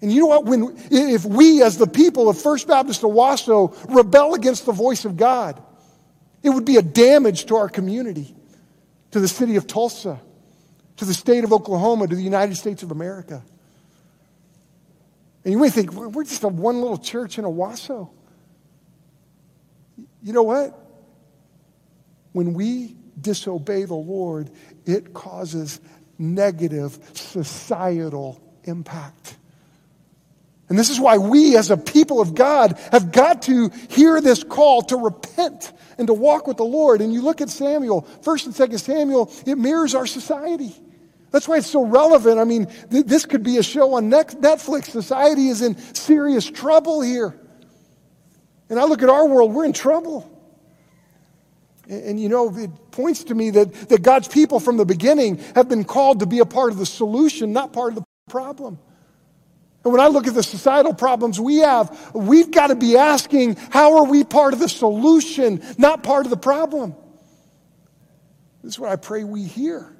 And 0.00 0.12
you 0.12 0.20
know 0.20 0.26
what? 0.26 0.44
When, 0.44 0.76
if 0.90 1.24
we, 1.24 1.62
as 1.62 1.76
the 1.76 1.86
people 1.86 2.28
of 2.28 2.40
First 2.40 2.68
Baptist 2.68 3.02
Owasso, 3.02 3.76
rebel 3.92 4.34
against 4.34 4.66
the 4.66 4.72
voice 4.72 5.04
of 5.04 5.16
God, 5.16 5.60
it 6.42 6.50
would 6.50 6.64
be 6.64 6.76
a 6.76 6.82
damage 6.82 7.46
to 7.46 7.56
our 7.56 7.68
community, 7.68 8.34
to 9.10 9.18
the 9.18 9.26
city 9.26 9.56
of 9.56 9.66
Tulsa, 9.66 10.20
to 10.98 11.04
the 11.04 11.14
state 11.14 11.42
of 11.42 11.52
Oklahoma, 11.52 12.06
to 12.06 12.14
the 12.14 12.22
United 12.22 12.56
States 12.56 12.82
of 12.82 12.92
America. 12.92 13.42
And 15.44 15.52
you 15.52 15.58
may 15.58 15.70
think, 15.70 15.92
we're 15.92 16.24
just 16.24 16.44
a 16.44 16.48
one 16.48 16.80
little 16.80 16.98
church 16.98 17.38
in 17.38 17.44
Owasso. 17.44 18.10
You 20.22 20.32
know 20.32 20.42
what? 20.42 20.78
When 22.32 22.52
we 22.52 22.96
disobey 23.20 23.84
the 23.84 23.94
Lord, 23.94 24.50
it 24.86 25.12
causes 25.14 25.80
negative 26.18 26.98
societal 27.14 28.40
impact. 28.64 29.36
And 30.68 30.78
this 30.78 30.90
is 30.90 31.00
why 31.00 31.16
we, 31.16 31.56
as 31.56 31.70
a 31.70 31.76
people 31.76 32.20
of 32.20 32.34
God, 32.34 32.78
have 32.92 33.10
got 33.10 33.42
to 33.42 33.70
hear 33.88 34.20
this 34.20 34.44
call 34.44 34.82
to 34.82 34.96
repent 34.96 35.72
and 35.96 36.06
to 36.08 36.14
walk 36.14 36.46
with 36.46 36.58
the 36.58 36.64
Lord. 36.64 37.00
And 37.00 37.12
you 37.12 37.22
look 37.22 37.40
at 37.40 37.48
Samuel, 37.48 38.06
1st 38.22 38.46
and 38.46 38.70
2nd 38.72 38.78
Samuel, 38.78 39.32
it 39.46 39.56
mirrors 39.56 39.94
our 39.94 40.06
society. 40.06 40.74
That's 41.30 41.48
why 41.48 41.58
it's 41.58 41.70
so 41.70 41.84
relevant. 41.84 42.38
I 42.38 42.44
mean, 42.44 42.66
th- 42.90 43.06
this 43.06 43.24
could 43.24 43.42
be 43.42 43.56
a 43.56 43.62
show 43.62 43.94
on 43.94 44.10
Netflix. 44.10 44.86
Society 44.86 45.48
is 45.48 45.62
in 45.62 45.76
serious 45.94 46.50
trouble 46.50 47.00
here. 47.00 47.38
And 48.68 48.78
I 48.78 48.84
look 48.84 49.02
at 49.02 49.08
our 49.08 49.26
world, 49.26 49.54
we're 49.54 49.64
in 49.64 49.72
trouble. 49.72 50.37
And, 51.88 52.04
and, 52.04 52.20
you 52.20 52.28
know, 52.28 52.54
it 52.56 52.90
points 52.90 53.24
to 53.24 53.34
me 53.34 53.50
that, 53.50 53.72
that 53.88 54.02
God's 54.02 54.28
people 54.28 54.60
from 54.60 54.76
the 54.76 54.84
beginning 54.84 55.38
have 55.54 55.68
been 55.68 55.84
called 55.84 56.20
to 56.20 56.26
be 56.26 56.38
a 56.40 56.46
part 56.46 56.70
of 56.70 56.78
the 56.78 56.86
solution, 56.86 57.52
not 57.52 57.72
part 57.72 57.90
of 57.90 57.94
the 57.96 58.04
problem. 58.28 58.78
And 59.84 59.92
when 59.92 60.00
I 60.00 60.08
look 60.08 60.26
at 60.26 60.34
the 60.34 60.42
societal 60.42 60.92
problems 60.92 61.40
we 61.40 61.58
have, 61.58 62.12
we've 62.14 62.50
got 62.50 62.66
to 62.66 62.74
be 62.74 62.96
asking, 62.96 63.56
how 63.70 63.98
are 63.98 64.04
we 64.04 64.22
part 64.24 64.52
of 64.52 64.58
the 64.58 64.68
solution, 64.68 65.62
not 65.78 66.02
part 66.02 66.26
of 66.26 66.30
the 66.30 66.36
problem? 66.36 66.94
This 68.62 68.74
is 68.74 68.78
what 68.78 68.90
I 68.90 68.96
pray 68.96 69.24
we 69.24 69.44
hear 69.44 69.96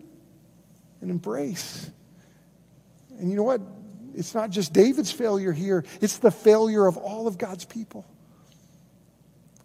and 1.00 1.10
embrace. 1.10 1.90
And 3.18 3.30
you 3.30 3.36
know 3.36 3.44
what? 3.44 3.62
It's 4.14 4.34
not 4.34 4.50
just 4.50 4.72
David's 4.72 5.12
failure 5.12 5.52
here, 5.52 5.84
it's 6.00 6.18
the 6.18 6.32
failure 6.32 6.86
of 6.86 6.96
all 6.96 7.26
of 7.26 7.38
God's 7.38 7.64
people. 7.64 8.04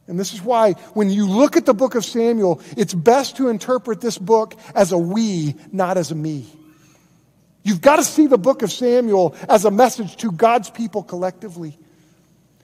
And 0.08 0.20
this 0.20 0.34
is 0.34 0.42
why, 0.42 0.74
when 0.94 1.10
you 1.10 1.28
look 1.28 1.56
at 1.56 1.66
the 1.66 1.74
book 1.74 1.96
of 1.96 2.04
Samuel, 2.04 2.62
it's 2.76 2.94
best 2.94 3.38
to 3.38 3.48
interpret 3.48 4.02
this 4.02 4.18
book 4.18 4.56
as 4.76 4.92
a 4.92 4.98
we, 4.98 5.56
not 5.72 5.98
as 5.98 6.12
a 6.12 6.16
me. 6.16 6.46
You've 7.64 7.82
got 7.82 7.96
to 7.96 8.04
see 8.04 8.28
the 8.28 8.38
book 8.38 8.62
of 8.62 8.72
Samuel 8.72 9.36
as 9.48 9.64
a 9.64 9.72
message 9.72 10.18
to 10.18 10.32
God's 10.32 10.70
people 10.70 11.04
collectively. 11.04 11.78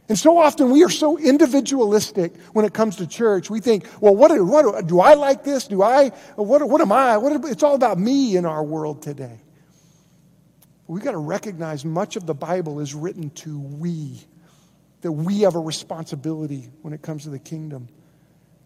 And 0.09 0.19
so 0.19 0.39
often 0.39 0.71
we 0.71 0.83
are 0.83 0.89
so 0.89 1.17
individualistic 1.17 2.35
when 2.51 2.65
it 2.65 2.73
comes 2.73 2.97
to 2.97 3.07
church. 3.07 3.49
We 3.49 3.61
think, 3.61 3.85
well, 4.01 4.15
what, 4.15 4.31
what 4.43 4.87
do 4.87 4.99
I 4.99 5.13
like 5.13 5.43
this? 5.43 5.67
Do 5.67 5.83
I, 5.83 6.09
what, 6.35 6.67
what 6.67 6.81
am 6.81 6.91
I? 6.91 7.17
What, 7.17 7.45
it's 7.45 7.63
all 7.63 7.75
about 7.75 7.99
me 7.99 8.35
in 8.35 8.45
our 8.45 8.63
world 8.63 9.03
today. 9.03 9.39
We've 10.87 11.03
got 11.03 11.11
to 11.11 11.19
recognize 11.19 11.85
much 11.85 12.15
of 12.15 12.25
the 12.25 12.33
Bible 12.33 12.79
is 12.79 12.95
written 12.95 13.29
to 13.29 13.59
we, 13.59 14.19
that 15.01 15.11
we 15.11 15.41
have 15.41 15.55
a 15.55 15.59
responsibility 15.59 16.69
when 16.81 16.93
it 16.93 17.01
comes 17.01 17.23
to 17.23 17.29
the 17.29 17.39
kingdom. 17.39 17.87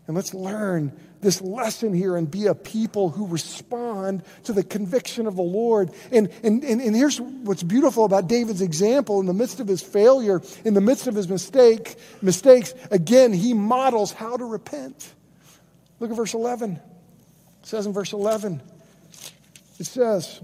And 0.06 0.16
let's 0.16 0.34
learn 0.34 0.92
this 1.22 1.42
lesson 1.42 1.94
here 1.94 2.18
and 2.18 2.30
be 2.30 2.48
a 2.48 2.56
people 2.56 3.10
who 3.10 3.28
respond 3.28 4.24
to 4.44 4.52
the 4.52 4.64
conviction 4.64 5.28
of 5.28 5.38
the 5.38 5.44
Lord. 5.44 5.92
And, 6.12 6.30
and, 6.44 6.62
and, 6.64 6.82
and, 6.82 6.94
here's 6.94 7.22
what's 7.22 7.64
beautiful 7.64 8.04
about 8.04 8.28
David's 8.28 8.62
example 8.62 9.22
in 9.22 9.28
the 9.28 9.34
midst 9.34 9.62
of 9.62 9.68
his 9.68 9.82
failure, 9.82 10.42
in 10.66 10.74
the 10.74 10.82
midst 10.82 11.08
of 11.08 11.16
his 11.16 11.30
mistake, 11.30 11.96
mistakes, 12.22 12.74
again, 12.92 13.32
he 13.32 13.54
models 13.54 14.12
how 14.12 14.36
to 14.36 14.44
repent. 14.44 15.14
Look 16.02 16.12
at 16.12 16.18
verse 16.18 16.34
11. 16.34 16.74
It 16.74 16.82
says 17.62 17.86
in 17.86 17.94
verse 17.94 18.12
11, 18.12 18.62
it 19.80 19.86
says, 19.86 20.42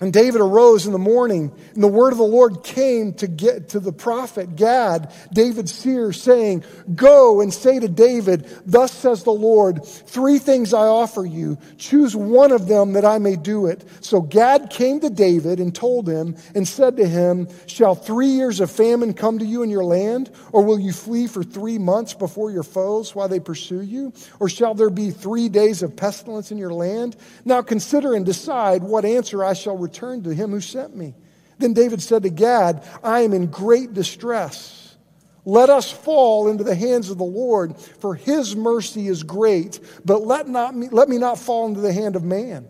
and 0.00 0.14
David 0.14 0.40
arose 0.40 0.86
in 0.86 0.92
the 0.92 0.98
morning, 0.98 1.52
and 1.74 1.82
the 1.82 1.88
word 1.88 2.12
of 2.12 2.18
the 2.18 2.24
Lord 2.24 2.64
came 2.64 3.12
to 3.14 3.26
get 3.26 3.70
to 3.70 3.80
the 3.80 3.92
prophet 3.92 4.56
Gad, 4.56 5.12
David's 5.30 5.74
seer, 5.74 6.10
saying, 6.14 6.64
Go 6.94 7.42
and 7.42 7.52
say 7.52 7.78
to 7.78 7.86
David, 7.88 8.46
Thus 8.64 8.92
says 8.92 9.24
the 9.24 9.30
Lord, 9.30 9.84
three 9.84 10.38
things 10.38 10.72
I 10.72 10.86
offer 10.86 11.26
you. 11.26 11.58
Choose 11.76 12.16
one 12.16 12.50
of 12.50 12.66
them 12.66 12.94
that 12.94 13.04
I 13.04 13.18
may 13.18 13.36
do 13.36 13.66
it. 13.66 13.84
So 14.00 14.22
Gad 14.22 14.70
came 14.70 15.00
to 15.00 15.10
David 15.10 15.60
and 15.60 15.74
told 15.74 16.08
him 16.08 16.34
and 16.54 16.66
said 16.66 16.96
to 16.96 17.06
him, 17.06 17.48
Shall 17.66 17.94
three 17.94 18.28
years 18.28 18.60
of 18.60 18.70
famine 18.70 19.12
come 19.12 19.38
to 19.40 19.44
you 19.44 19.62
in 19.62 19.68
your 19.68 19.84
land? 19.84 20.30
Or 20.52 20.64
will 20.64 20.80
you 20.80 20.94
flee 20.94 21.26
for 21.26 21.42
three 21.42 21.76
months 21.76 22.14
before 22.14 22.50
your 22.50 22.62
foes 22.62 23.14
while 23.14 23.28
they 23.28 23.40
pursue 23.40 23.82
you? 23.82 24.14
Or 24.38 24.48
shall 24.48 24.74
there 24.74 24.88
be 24.88 25.10
three 25.10 25.50
days 25.50 25.82
of 25.82 25.94
pestilence 25.94 26.50
in 26.50 26.56
your 26.56 26.72
land? 26.72 27.16
Now 27.44 27.60
consider 27.60 28.14
and 28.14 28.24
decide 28.24 28.82
what 28.82 29.04
answer 29.04 29.44
I 29.44 29.52
shall 29.52 29.76
returned 29.90 30.24
to 30.24 30.30
him 30.30 30.50
who 30.50 30.60
sent 30.60 30.96
me. 30.96 31.14
Then 31.58 31.74
David 31.74 32.00
said 32.00 32.22
to 32.22 32.30
Gad, 32.30 32.86
I 33.02 33.20
am 33.20 33.32
in 33.32 33.46
great 33.46 33.92
distress. 33.92 34.96
Let 35.44 35.68
us 35.68 35.90
fall 35.90 36.48
into 36.48 36.62
the 36.64 36.74
hands 36.74 37.10
of 37.10 37.18
the 37.18 37.24
Lord, 37.24 37.76
for 37.76 38.14
his 38.14 38.54
mercy 38.54 39.08
is 39.08 39.22
great, 39.22 39.80
but 40.04 40.22
let, 40.22 40.48
not 40.48 40.74
me, 40.74 40.88
let 40.90 41.08
me 41.08 41.18
not 41.18 41.38
fall 41.38 41.66
into 41.66 41.80
the 41.80 41.92
hand 41.92 42.14
of 42.14 42.22
man. 42.22 42.68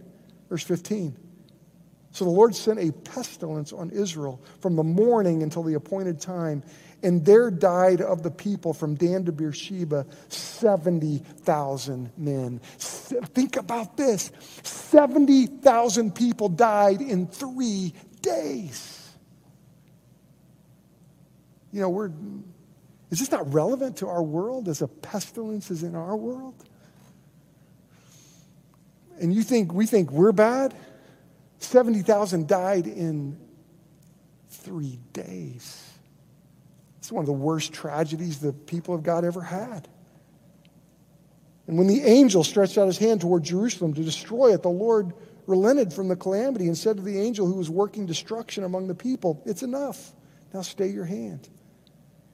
Verse 0.48 0.62
15. 0.62 1.16
So 2.12 2.24
the 2.24 2.30
Lord 2.30 2.54
sent 2.54 2.80
a 2.80 2.90
pestilence 2.90 3.72
on 3.72 3.90
Israel 3.90 4.42
from 4.60 4.76
the 4.76 4.82
morning 4.82 5.42
until 5.42 5.62
the 5.62 5.74
appointed 5.74 6.20
time, 6.20 6.62
and 7.02 7.24
there 7.24 7.50
died 7.50 8.00
of 8.00 8.22
the 8.22 8.30
people 8.30 8.72
from 8.74 8.94
Dan 8.94 9.24
to 9.24 9.32
Beersheba 9.32 10.06
70,000 10.28 12.12
men. 12.16 12.60
Think 12.78 13.56
about 13.56 13.96
this 13.96 14.30
70,000 14.62 16.14
people 16.14 16.48
died 16.48 17.00
in 17.00 17.26
three 17.26 17.94
days. 18.20 19.10
You 21.72 21.80
know, 21.82 21.88
we're, 21.88 22.10
is 23.10 23.20
this 23.20 23.30
not 23.30 23.52
relevant 23.52 23.98
to 23.98 24.08
our 24.08 24.22
world 24.22 24.68
as 24.68 24.82
a 24.82 24.88
pestilence 24.88 25.70
is 25.70 25.82
in 25.82 25.94
our 25.94 26.16
world? 26.16 26.54
And 29.20 29.34
you 29.34 29.42
think 29.42 29.72
we 29.72 29.86
think 29.86 30.10
we're 30.10 30.32
bad? 30.32 30.74
70,000 31.58 32.48
died 32.48 32.86
in 32.86 33.38
three 34.48 34.98
days. 35.12 35.89
It's 37.10 37.14
one 37.16 37.24
of 37.24 37.26
the 37.26 37.32
worst 37.32 37.72
tragedies 37.72 38.38
the 38.38 38.52
people 38.52 38.94
of 38.94 39.02
God 39.02 39.24
ever 39.24 39.40
had. 39.42 39.88
And 41.66 41.76
when 41.76 41.88
the 41.88 42.04
angel 42.04 42.44
stretched 42.44 42.78
out 42.78 42.86
his 42.86 42.98
hand 42.98 43.20
toward 43.20 43.42
Jerusalem 43.42 43.94
to 43.94 44.04
destroy 44.04 44.54
it, 44.54 44.62
the 44.62 44.68
Lord 44.68 45.12
relented 45.48 45.92
from 45.92 46.06
the 46.06 46.14
calamity 46.14 46.68
and 46.68 46.78
said 46.78 46.98
to 46.98 47.02
the 47.02 47.18
angel 47.18 47.48
who 47.48 47.54
was 47.54 47.68
working 47.68 48.06
destruction 48.06 48.62
among 48.62 48.86
the 48.86 48.94
people, 48.94 49.42
It's 49.44 49.64
enough. 49.64 50.12
Now 50.54 50.62
stay 50.62 50.86
your 50.86 51.04
hand. 51.04 51.48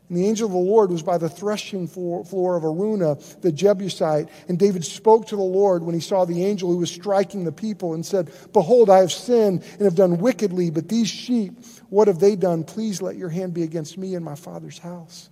And 0.08 0.16
the 0.16 0.26
angel 0.26 0.46
of 0.46 0.52
the 0.52 0.58
Lord 0.58 0.90
was 0.90 1.02
by 1.02 1.18
the 1.18 1.28
threshing 1.28 1.88
floor 1.88 2.20
of 2.20 2.62
Araunah, 2.62 3.40
the 3.40 3.50
Jebusite. 3.50 4.28
And 4.48 4.58
David 4.58 4.84
spoke 4.84 5.26
to 5.28 5.36
the 5.36 5.42
Lord 5.42 5.82
when 5.82 5.94
he 5.94 6.00
saw 6.00 6.24
the 6.24 6.44
angel 6.44 6.70
who 6.70 6.78
was 6.78 6.90
striking 6.90 7.44
the 7.44 7.52
people 7.52 7.94
and 7.94 8.06
said, 8.06 8.30
Behold, 8.52 8.88
I 8.88 8.98
have 8.98 9.10
sinned 9.10 9.64
and 9.72 9.82
have 9.82 9.96
done 9.96 10.18
wickedly, 10.18 10.70
but 10.70 10.88
these 10.88 11.08
sheep, 11.08 11.58
what 11.88 12.06
have 12.06 12.20
they 12.20 12.36
done? 12.36 12.62
Please 12.62 13.02
let 13.02 13.16
your 13.16 13.28
hand 13.28 13.52
be 13.52 13.64
against 13.64 13.98
me 13.98 14.14
and 14.14 14.24
my 14.24 14.36
father's 14.36 14.78
house. 14.78 15.28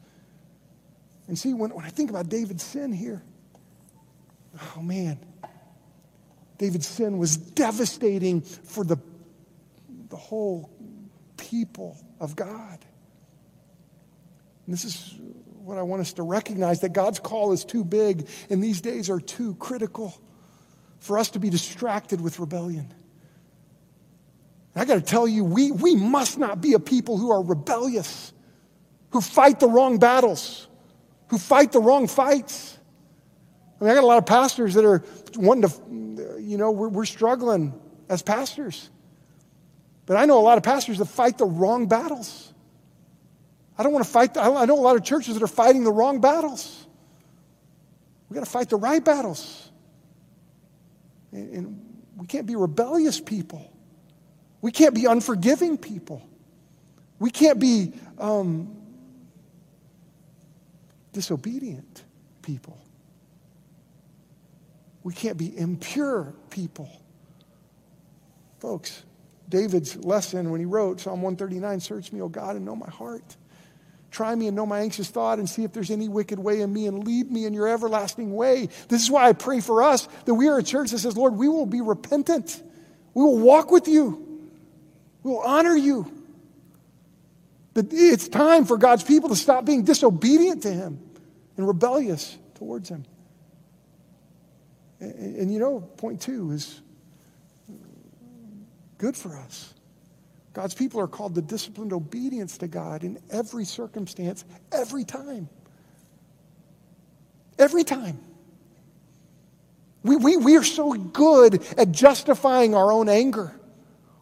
And 1.29 1.39
see, 1.39 1.55
when, 1.55 1.71
when 1.71 1.85
I 1.85 1.91
think 1.91 2.11
about 2.11 2.29
David's 2.29 2.65
sin 2.65 2.93
here, 2.93 3.23
oh 4.77 4.83
man, 4.83 5.19
David's 6.59 6.89
sin 6.89 7.19
was 7.19 7.37
devastating 7.37 8.43
for 8.43 8.83
the, 8.83 8.97
the 10.09 10.17
whole 10.17 10.71
people 11.37 11.97
of 12.19 12.35
God. 12.35 12.85
And 14.66 14.74
this 14.74 14.85
is 14.85 15.14
what 15.64 15.79
I 15.79 15.83
want 15.83 16.00
us 16.00 16.12
to 16.14 16.22
recognize 16.22 16.81
that 16.81 16.92
God's 16.92 17.18
call 17.18 17.53
is 17.53 17.64
too 17.64 17.85
big 17.85 18.29
and 18.50 18.62
these 18.62 18.81
days 18.81 19.11
are 19.11 19.20
too 19.20 19.55
critical 19.57 20.14
for 20.98 21.18
us 21.18 21.31
to 21.31 21.38
be 21.38 21.50
distracted 21.50 22.20
with 22.20 22.38
rebellion. 22.38 22.92
I 24.77 24.85
got 24.85 24.94
to 24.94 25.00
tell 25.00 25.29
you, 25.29 25.44
we, 25.44 25.70
we 25.70 25.94
must 25.94 26.38
not 26.38 26.61
be 26.61 26.72
a 26.72 26.81
people 26.81 27.16
who 27.16 27.31
are 27.31 27.42
rebellious, 27.42 28.33
who 29.11 29.20
fight 29.20 29.61
the 29.61 29.68
wrong 29.68 29.98
battles, 29.98 30.66
who 31.29 31.38
fight 31.38 31.72
the 31.72 31.81
wrong 31.81 32.09
fights. 32.09 32.79
I 33.81 33.85
mean, 33.85 33.92
I 33.92 33.94
got 33.94 34.03
a 34.03 34.07
lot 34.07 34.18
of 34.18 34.27
pastors 34.27 34.74
that 34.74 34.85
are 34.85 35.05
wanting 35.37 35.68
to, 35.68 36.40
you 36.40 36.57
know, 36.57 36.70
we're, 36.70 36.88
we're 36.88 37.05
struggling 37.05 37.79
as 38.09 38.22
pastors. 38.22 38.90
But 40.07 40.16
I 40.16 40.24
know 40.24 40.38
a 40.38 40.42
lot 40.42 40.57
of 40.57 40.64
pastors 40.64 40.98
that 40.98 41.07
fight 41.07 41.37
the 41.37 41.46
wrong 41.46 41.87
battles. 41.87 42.54
I 43.77 43.83
don't 43.83 43.93
want 43.93 44.05
to 44.05 44.11
fight. 44.11 44.35
The, 44.35 44.41
I 44.41 44.65
know 44.67 44.79
a 44.79 44.81
lot 44.81 44.97
of 44.97 45.05
churches 45.05 45.35
that 45.35 45.43
are 45.43 45.49
fighting 45.49 45.85
the 45.85 45.93
wrong 45.93 46.21
battles. 46.21 46.87
We've 48.29 48.37
got 48.37 48.45
to 48.45 48.51
fight 48.51 48.69
the 48.69 48.77
right 48.77 49.05
battles. 49.05 49.71
And 51.33 51.81
we 52.17 52.27
can't 52.27 52.47
be 52.47 52.55
rebellious 52.55 53.21
people. 53.21 53.71
We 54.61 54.71
can't 54.71 54.95
be 54.95 55.07
unforgiving 55.07 55.77
people. 55.77 56.27
We 57.19 57.31
can't 57.31 57.59
be 57.59 57.93
um, 58.19 58.77
disobedient 61.13 62.03
people. 62.43 62.79
We 65.03 65.13
can't 65.13 65.37
be 65.37 65.57
impure 65.57 66.35
people. 66.51 66.89
Folks, 68.59 69.05
David's 69.49 69.97
lesson 69.97 70.51
when 70.51 70.61
he 70.61 70.67
wrote 70.67 71.01
Psalm 71.01 71.21
139 71.21 71.81
Search 71.81 72.13
me, 72.13 72.23
O 72.23 72.29
God, 72.29 72.57
and 72.57 72.65
know 72.65 72.75
my 72.75 72.89
heart. 72.89 73.37
Try 74.14 74.33
me 74.37 74.46
and 74.46 74.55
know 74.55 74.64
my 74.64 74.79
anxious 74.79 75.09
thought 75.11 75.40
and 75.40 75.50
see 75.50 75.64
if 75.64 75.72
there's 75.72 75.90
any 75.90 76.09
wicked 76.09 76.38
way 76.38 76.61
in 76.61 76.72
me 76.72 76.87
and 76.87 77.05
lead 77.05 77.33
me 77.33 77.46
in 77.46 77.53
your 77.53 77.66
everlasting 77.66 78.33
way. 78.33 78.68
This 78.87 79.03
is 79.03 79.11
why 79.11 79.29
I 79.29 79.33
pray 79.33 79.59
for 79.59 79.83
us 79.83 80.09
that 80.24 80.35
we 80.35 80.46
are 80.46 80.57
a 80.57 80.62
church 80.62 80.92
that 80.92 81.00
says, 81.00 81.16
Lord, 81.16 81.35
we 81.35 81.48
will 81.48 81.66
be 81.66 81.81
repentant. 81.81 82.62
We 83.12 83.24
will 83.24 83.40
walk 83.40 83.72
with 83.72 83.88
you. 83.88 84.40
We 85.24 85.33
will 85.33 85.40
honor 85.40 85.74
you. 85.74 86.12
That 87.72 87.92
it's 87.92 88.29
time 88.29 88.66
for 88.66 88.77
God's 88.77 89.03
people 89.03 89.31
to 89.31 89.37
stop 89.37 89.64
being 89.64 89.83
disobedient 89.83 90.62
to 90.62 90.70
Him 90.70 91.00
and 91.57 91.66
rebellious 91.66 92.38
towards 92.55 92.88
Him. 92.88 93.05
And, 95.00 95.37
and 95.38 95.53
you 95.53 95.59
know, 95.59 95.81
point 95.81 96.20
two 96.20 96.53
is 96.53 96.81
good 98.96 99.16
for 99.16 99.37
us. 99.37 99.74
God's 100.55 100.75
people 100.75 101.01
are 101.01 101.09
called 101.09 101.35
to 101.35 101.43
disciplined 101.43 101.93
obedience 101.93 102.59
to 102.59 102.69
God 102.69 103.03
in 103.03 103.19
every 103.29 103.64
circumstance, 103.64 104.45
every 104.71 105.05
time. 105.05 105.49
Every 107.59 107.83
time. 107.83 108.21
We, 110.05 110.17
we, 110.17 110.37
we 110.37 110.57
are 110.57 110.62
so 110.62 110.93
good 110.93 111.64
at 111.77 111.90
justifying 111.90 112.75
our 112.75 112.93
own 112.93 113.09
anger 113.09 113.53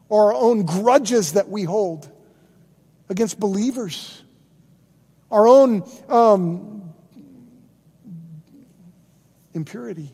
or 0.08 0.32
our 0.32 0.40
own 0.40 0.64
grudges 0.64 1.34
that 1.34 1.50
we 1.50 1.64
hold 1.64 2.10
against 3.10 3.38
believers, 3.38 4.22
our 5.30 5.46
own 5.46 5.86
um, 6.08 6.94
impurity. 9.52 10.10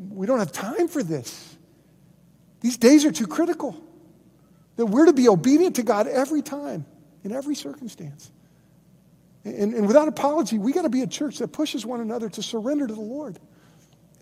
We 0.00 0.26
don't 0.26 0.40
have 0.40 0.50
time 0.50 0.88
for 0.88 1.04
this. 1.04 1.56
These 2.60 2.76
days 2.78 3.04
are 3.04 3.12
too 3.12 3.26
critical. 3.26 3.76
That 4.76 4.86
we're 4.86 5.06
to 5.06 5.12
be 5.12 5.28
obedient 5.28 5.76
to 5.76 5.82
God 5.82 6.06
every 6.06 6.42
time, 6.42 6.86
in 7.24 7.32
every 7.32 7.54
circumstance. 7.54 8.30
And, 9.44 9.74
and 9.74 9.86
without 9.86 10.08
apology, 10.08 10.58
we 10.58 10.72
got 10.72 10.82
to 10.82 10.90
be 10.90 11.02
a 11.02 11.06
church 11.06 11.38
that 11.38 11.48
pushes 11.48 11.84
one 11.84 12.00
another 12.00 12.28
to 12.28 12.42
surrender 12.42 12.86
to 12.86 12.94
the 12.94 13.00
Lord 13.00 13.38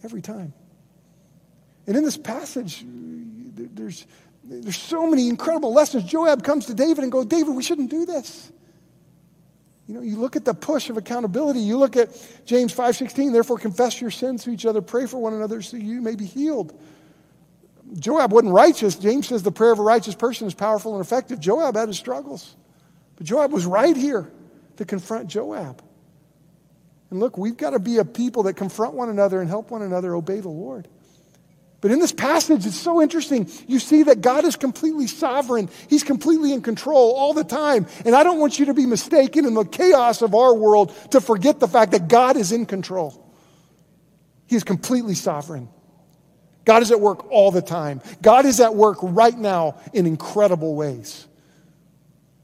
every 0.05 0.23
time. 0.23 0.53
And 1.87 1.97
in 1.97 2.05
this 2.05 2.17
passage, 2.17 2.85
there's, 2.87 4.07
there's 4.45 4.77
so 4.77 5.09
many 5.09 5.29
incredible 5.29 5.73
lessons. 5.73 6.05
Joab 6.05 6.45
comes 6.45 6.67
to 6.67 6.75
David 6.75 7.03
and 7.03 7.11
goes, 7.11 7.27
David, 7.27 7.55
we 7.55 7.63
shouldn't 7.63 7.91
do 7.91 8.05
this. 8.05 8.53
You 9.89 9.95
know, 9.95 10.03
you 10.03 10.17
look 10.17 10.37
at 10.37 10.45
the 10.45 10.53
push 10.53 10.91
of 10.91 10.99
accountability. 10.99 11.61
You 11.61 11.79
look 11.79 11.97
at 11.97 12.11
James 12.45 12.75
5:16, 12.75 13.33
therefore 13.33 13.57
confess 13.57 14.01
your 14.01 14.11
sins 14.11 14.45
to 14.45 14.51
each 14.51 14.67
other, 14.67 14.83
pray 14.83 15.07
for 15.07 15.17
one 15.17 15.33
another 15.33 15.63
so 15.63 15.79
you 15.79 16.03
may 16.03 16.15
be 16.15 16.27
healed. 16.27 16.79
Joab 17.99 18.33
wasn't 18.33 18.53
righteous. 18.53 18.97
James 18.97 19.29
says 19.29 19.43
the 19.43 19.53
prayer 19.53 19.73
of 19.73 19.79
a 19.79 19.83
righteous 19.83 20.15
person 20.15 20.47
is 20.47 20.55
powerful 20.55 20.95
and 20.95 21.05
effective. 21.05 21.41
Joab 21.41 21.77
had 21.77 21.89
his 21.89 21.99
struggles. 21.99 22.57
But 23.17 23.27
Joab 23.27 23.53
was 23.53 23.67
right 23.67 23.97
here 23.97 24.31
to 24.77 24.85
confront 24.85 25.29
Joab. 25.29 25.83
And 27.11 27.21
look, 27.21 27.39
we've 27.39 27.57
got 27.57 27.71
to 27.71 27.79
be 27.79 27.99
a 27.99 28.05
people 28.05 28.45
that 28.45 28.55
confront 28.55 28.95
one 28.95 29.09
another 29.09 29.41
and 29.41 29.49
help 29.49 29.71
one 29.71 29.83
another 29.83 30.15
obey 30.15 30.41
the 30.41 30.49
Lord. 30.49 30.89
But 31.81 31.93
in 31.93 32.01
this 32.01 32.13
passage, 32.13 32.67
it's 32.67 32.79
so 32.79 33.01
interesting. 33.01 33.49
You 33.69 33.79
see 33.79 34.03
that 34.05 34.21
God 34.21 34.45
is 34.45 34.57
completely 34.57 35.07
sovereign. 35.07 35.71
He's 35.89 36.03
completely 36.03 36.53
in 36.53 36.61
control 36.61 37.13
all 37.13 37.35
the 37.35 37.45
time. 37.45 37.87
And 38.05 38.17
I 38.17 38.25
don't 38.25 38.41
want 38.41 38.59
you 38.59 38.67
to 38.67 38.75
be 38.75 38.85
mistaken 38.85 39.47
in 39.47 39.55
the 39.55 39.65
chaos 39.65 40.21
of 40.21 40.35
our 40.35 40.55
world 40.55 40.93
to 41.13 41.21
forget 41.21 41.61
the 41.61 41.69
fact 41.69 41.93
that 41.93 42.09
God 42.09 42.37
is 42.37 42.51
in 42.51 42.67
control. 42.67 43.25
He 44.47 44.57
is 44.57 44.65
completely 44.65 45.15
sovereign. 45.15 45.69
God 46.69 46.83
is 46.83 46.91
at 46.91 47.01
work 47.01 47.33
all 47.33 47.51
the 47.51 47.63
time. 47.63 48.03
God 48.21 48.45
is 48.45 48.61
at 48.61 48.75
work 48.75 48.99
right 49.01 49.37
now 49.37 49.81
in 49.95 50.05
incredible 50.05 50.75
ways. 50.75 51.27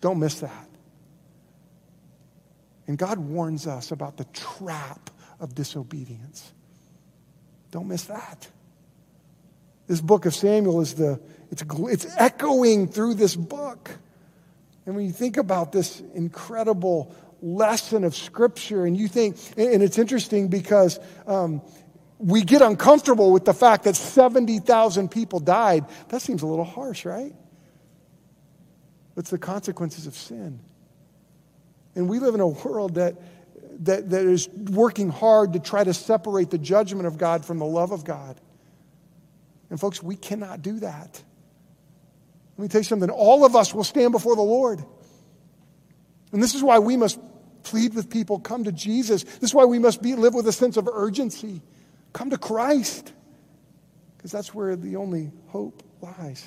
Don't 0.00 0.18
miss 0.18 0.40
that. 0.40 0.68
And 2.86 2.96
God 2.96 3.18
warns 3.18 3.66
us 3.66 3.92
about 3.92 4.16
the 4.16 4.24
trap 4.32 5.10
of 5.40 5.54
disobedience. 5.54 6.54
Don't 7.70 7.86
miss 7.86 8.04
that. 8.04 8.48
This 9.88 10.00
book 10.00 10.24
of 10.24 10.34
Samuel 10.34 10.80
is 10.80 10.94
the, 10.94 11.20
it's, 11.50 11.62
it's 11.68 12.06
echoing 12.16 12.88
through 12.88 13.14
this 13.14 13.36
book. 13.36 13.90
And 14.86 14.96
when 14.96 15.04
you 15.04 15.12
think 15.12 15.36
about 15.36 15.70
this 15.70 16.00
incredible 16.14 17.14
lesson 17.42 18.04
of 18.04 18.16
Scripture, 18.16 18.86
and 18.86 18.96
you 18.96 19.06
think, 19.06 19.36
and 19.58 19.82
it's 19.82 19.98
interesting 19.98 20.48
because 20.48 20.98
um, 21.26 21.60
we 22.24 22.42
get 22.42 22.62
uncomfortable 22.62 23.32
with 23.32 23.44
the 23.44 23.52
fact 23.52 23.84
that 23.84 23.96
70,000 23.96 25.10
people 25.10 25.40
died. 25.40 25.84
That 26.08 26.22
seems 26.22 26.40
a 26.40 26.46
little 26.46 26.64
harsh, 26.64 27.04
right? 27.04 27.34
It's 29.14 29.28
the 29.28 29.38
consequences 29.38 30.06
of 30.06 30.14
sin. 30.14 30.58
And 31.94 32.08
we 32.08 32.20
live 32.20 32.34
in 32.34 32.40
a 32.40 32.48
world 32.48 32.94
that, 32.94 33.16
that, 33.84 34.08
that 34.08 34.24
is 34.24 34.48
working 34.48 35.10
hard 35.10 35.52
to 35.52 35.60
try 35.60 35.84
to 35.84 35.92
separate 35.92 36.48
the 36.48 36.56
judgment 36.56 37.06
of 37.06 37.18
God 37.18 37.44
from 37.44 37.58
the 37.58 37.66
love 37.66 37.92
of 37.92 38.04
God. 38.04 38.40
And 39.68 39.78
folks, 39.78 40.02
we 40.02 40.16
cannot 40.16 40.62
do 40.62 40.80
that. 40.80 41.22
Let 42.56 42.62
me 42.62 42.68
tell 42.68 42.80
you 42.80 42.84
something. 42.84 43.10
All 43.10 43.44
of 43.44 43.54
us 43.54 43.74
will 43.74 43.84
stand 43.84 44.12
before 44.12 44.34
the 44.34 44.42
Lord. 44.42 44.82
And 46.32 46.42
this 46.42 46.54
is 46.54 46.62
why 46.62 46.78
we 46.78 46.96
must 46.96 47.20
plead 47.64 47.92
with 47.94 48.08
people 48.08 48.40
come 48.40 48.64
to 48.64 48.72
Jesus. 48.72 49.24
This 49.24 49.50
is 49.50 49.54
why 49.54 49.66
we 49.66 49.78
must 49.78 50.00
be, 50.00 50.14
live 50.14 50.32
with 50.32 50.48
a 50.48 50.52
sense 50.52 50.78
of 50.78 50.88
urgency. 50.90 51.60
Come 52.14 52.30
to 52.30 52.38
Christ. 52.38 53.12
Because 54.16 54.32
that's 54.32 54.54
where 54.54 54.74
the 54.74 54.96
only 54.96 55.30
hope 55.48 55.82
lies. 56.00 56.46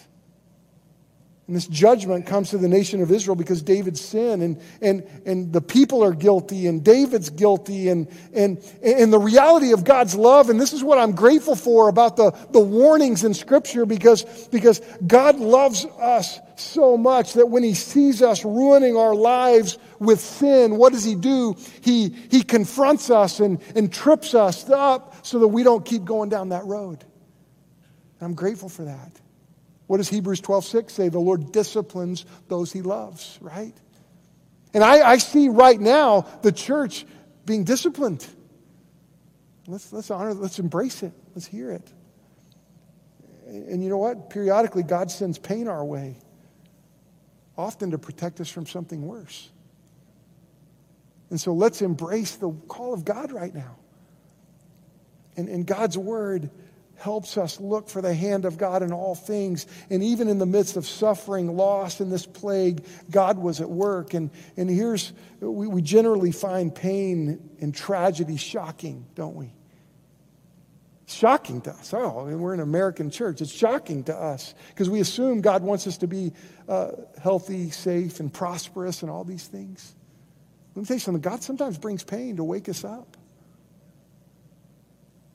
And 1.46 1.56
this 1.56 1.68
judgment 1.68 2.26
comes 2.26 2.50
to 2.50 2.58
the 2.58 2.68
nation 2.68 3.02
of 3.02 3.12
Israel 3.12 3.36
because 3.36 3.62
David's 3.62 4.02
sin 4.02 4.42
and, 4.42 4.62
and, 4.82 5.08
and 5.26 5.54
the 5.54 5.62
people 5.62 6.04
are 6.04 6.12
guilty 6.12 6.68
and 6.68 6.84
David's 6.84 7.30
guilty 7.30 7.88
and, 7.88 8.08
and, 8.34 8.58
and 8.84 9.14
the 9.14 9.20
reality 9.20 9.72
of 9.72 9.84
God's 9.86 10.16
love. 10.16 10.50
And 10.50 10.60
this 10.60 10.74
is 10.74 10.84
what 10.84 10.98
I'm 10.98 11.14
grateful 11.14 11.56
for 11.56 11.88
about 11.88 12.18
the, 12.18 12.32
the 12.52 12.60
warnings 12.60 13.24
in 13.24 13.34
Scripture 13.34 13.86
because, 13.86 14.24
because 14.50 14.82
God 15.06 15.38
loves 15.38 15.86
us 15.86 16.40
so 16.60 16.98
much 16.98 17.34
that 17.34 17.48
when 17.48 17.64
He 17.64 17.74
sees 17.74 18.22
us 18.22 18.44
ruining 18.46 18.96
our 18.96 19.16
lives 19.16 19.78
with 20.00 20.20
sin, 20.20 20.78
what 20.78 20.94
does 20.94 21.04
He 21.04 21.16
do? 21.16 21.56
He, 21.82 22.10
he 22.10 22.44
confronts 22.44 23.10
us 23.10 23.40
and, 23.40 23.60
and 23.76 23.92
trips 23.92 24.34
us 24.34 24.70
up 24.70 25.26
so 25.26 25.40
that 25.40 25.48
we 25.48 25.64
don't 25.64 25.86
keep 25.86 26.06
going 26.06 26.30
down 26.30 26.50
that 26.50 26.66
road. 26.66 27.04
I'm 28.22 28.34
grateful 28.34 28.70
for 28.70 28.86
that. 28.86 29.12
What 29.88 29.98
does 29.98 30.10
Hebrews 30.10 30.42
12 30.42 30.66
6 30.66 30.94
say? 30.94 31.10
The 31.10 31.20
Lord 31.20 31.52
disciplines 31.52 32.26
those 32.48 32.72
he 32.72 32.82
loves, 32.82 33.38
right? 33.42 33.74
And 34.74 34.84
I, 34.84 35.12
I 35.12 35.18
see 35.18 35.50
right 35.50 35.80
now 35.80 36.22
the 36.42 36.52
church 36.52 37.06
being 37.46 37.64
disciplined. 37.64 38.26
Let's, 39.66 39.92
let's 39.92 40.12
honor, 40.12 40.34
let's 40.34 40.60
embrace 40.60 41.04
it, 41.04 41.14
let's 41.36 41.48
hear 41.48 41.72
it. 41.72 41.92
And 43.48 43.82
you 43.82 43.90
know 43.90 43.98
what? 43.98 44.30
Periodically, 44.30 44.84
God 44.84 45.10
sends 45.10 45.38
pain 45.38 45.68
our 45.68 45.84
way, 45.84 46.18
often 47.58 47.92
to 47.92 47.98
protect 47.98 48.40
us 48.40 48.50
from 48.50 48.66
something 48.66 49.06
worse. 49.06 49.50
And 51.30 51.40
so 51.40 51.54
let's 51.54 51.82
embrace 51.82 52.36
the 52.36 52.52
call 52.68 52.94
of 52.94 53.04
God 53.04 53.32
right 53.32 53.54
now. 53.54 53.76
And, 55.36 55.50
and 55.50 55.66
God's 55.66 55.98
word 55.98 56.50
helps 56.96 57.38
us 57.38 57.60
look 57.60 57.90
for 57.90 58.02
the 58.02 58.14
hand 58.14 58.46
of 58.46 58.58
God 58.58 58.82
in 58.82 58.92
all 58.92 59.14
things. 59.14 59.68
And 59.90 60.02
even 60.04 60.30
in 60.30 60.40
the 60.40 60.46
midst 60.46 60.78
of 60.78 60.88
suffering, 60.88 61.56
loss, 61.56 62.00
and 62.00 62.12
this 62.12 62.26
plague, 62.26 62.86
God 63.12 63.38
was 63.38 63.62
at 63.62 63.70
work. 63.70 64.14
And, 64.14 64.32
and 64.56 64.70
here's, 64.70 65.14
we, 65.40 65.68
we 65.68 65.82
generally 65.82 66.32
find 66.32 66.74
pain 66.74 67.52
and 67.62 67.74
tragedy 67.74 68.38
shocking, 68.38 69.06
don't 69.14 69.36
we? 69.36 69.54
Shocking 71.10 71.62
to 71.62 71.72
us. 71.72 71.94
Oh, 71.94 72.20
I 72.20 72.30
mean, 72.30 72.42
we're 72.42 72.54
an 72.54 72.60
American 72.60 73.10
church. 73.10 73.40
It's 73.40 73.50
shocking 73.50 74.04
to 74.04 74.16
us 74.16 74.54
because 74.70 74.90
we 74.90 75.00
assume 75.00 75.40
God 75.40 75.64
wants 75.64 75.88
us 75.88 75.98
to 76.00 76.08
be 76.08 76.34
uh, 76.68 76.92
healthy, 77.24 77.70
safe, 77.70 78.20
and 78.20 78.32
prosperous 78.32 79.04
and 79.04 79.10
all 79.10 79.24
these 79.24 79.48
things. 79.48 79.96
Let 80.76 80.82
me 80.82 80.86
tell 80.86 80.96
you 80.98 81.00
something 81.00 81.22
God 81.22 81.42
sometimes 81.42 81.78
brings 81.78 82.04
pain 82.04 82.36
to 82.36 82.44
wake 82.44 82.68
us 82.68 82.84
up. 82.84 83.16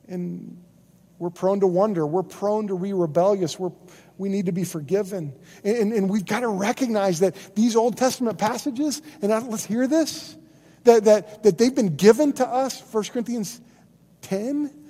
And 0.08 0.62
we're 1.18 1.30
prone 1.30 1.60
to 1.60 1.66
wonder. 1.66 2.06
We're 2.06 2.22
prone 2.22 2.68
to 2.68 2.78
be 2.78 2.92
rebellious. 2.92 3.58
We're, 3.58 3.72
We 4.18 4.28
need 4.28 4.46
to 4.46 4.52
be 4.52 4.64
forgiven. 4.64 5.32
And, 5.64 5.76
and, 5.76 5.92
and 5.94 6.10
we've 6.10 6.26
got 6.26 6.40
to 6.40 6.48
recognize 6.48 7.20
that 7.20 7.34
these 7.54 7.76
Old 7.76 7.96
Testament 7.96 8.36
passages, 8.36 9.00
and 9.22 9.30
let's 9.48 9.64
hear 9.64 9.86
this, 9.86 10.36
that, 10.84 11.04
that, 11.04 11.44
that 11.44 11.56
they've 11.56 11.74
been 11.74 11.96
given 11.96 12.34
to 12.34 12.46
us, 12.46 12.82
1 12.92 13.04
Corinthians 13.04 13.58
10, 14.20 14.81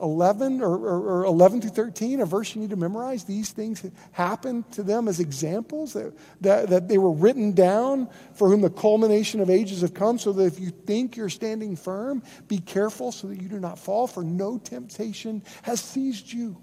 11 0.00 0.60
or, 0.60 0.76
or, 0.76 1.20
or, 1.20 1.24
11 1.24 1.62
through 1.62 1.70
13, 1.70 2.20
a 2.20 2.26
verse 2.26 2.54
you 2.54 2.60
need 2.60 2.70
to 2.70 2.76
memorize. 2.76 3.24
These 3.24 3.50
things 3.50 3.84
happened 4.12 4.70
to 4.72 4.82
them 4.82 5.08
as 5.08 5.20
examples 5.20 5.94
that, 5.94 6.12
that, 6.42 6.68
that, 6.68 6.88
they 6.88 6.98
were 6.98 7.12
written 7.12 7.52
down 7.52 8.08
for 8.34 8.50
whom 8.50 8.60
the 8.60 8.70
culmination 8.70 9.40
of 9.40 9.48
ages 9.48 9.80
have 9.80 9.94
come, 9.94 10.18
so 10.18 10.32
that 10.32 10.44
if 10.44 10.60
you 10.60 10.70
think 10.70 11.16
you're 11.16 11.30
standing 11.30 11.76
firm, 11.76 12.22
be 12.46 12.58
careful 12.58 13.10
so 13.10 13.28
that 13.28 13.40
you 13.40 13.48
do 13.48 13.58
not 13.58 13.78
fall, 13.78 14.06
for 14.06 14.22
no 14.22 14.58
temptation 14.58 15.42
has 15.62 15.80
seized 15.80 16.30
you 16.30 16.56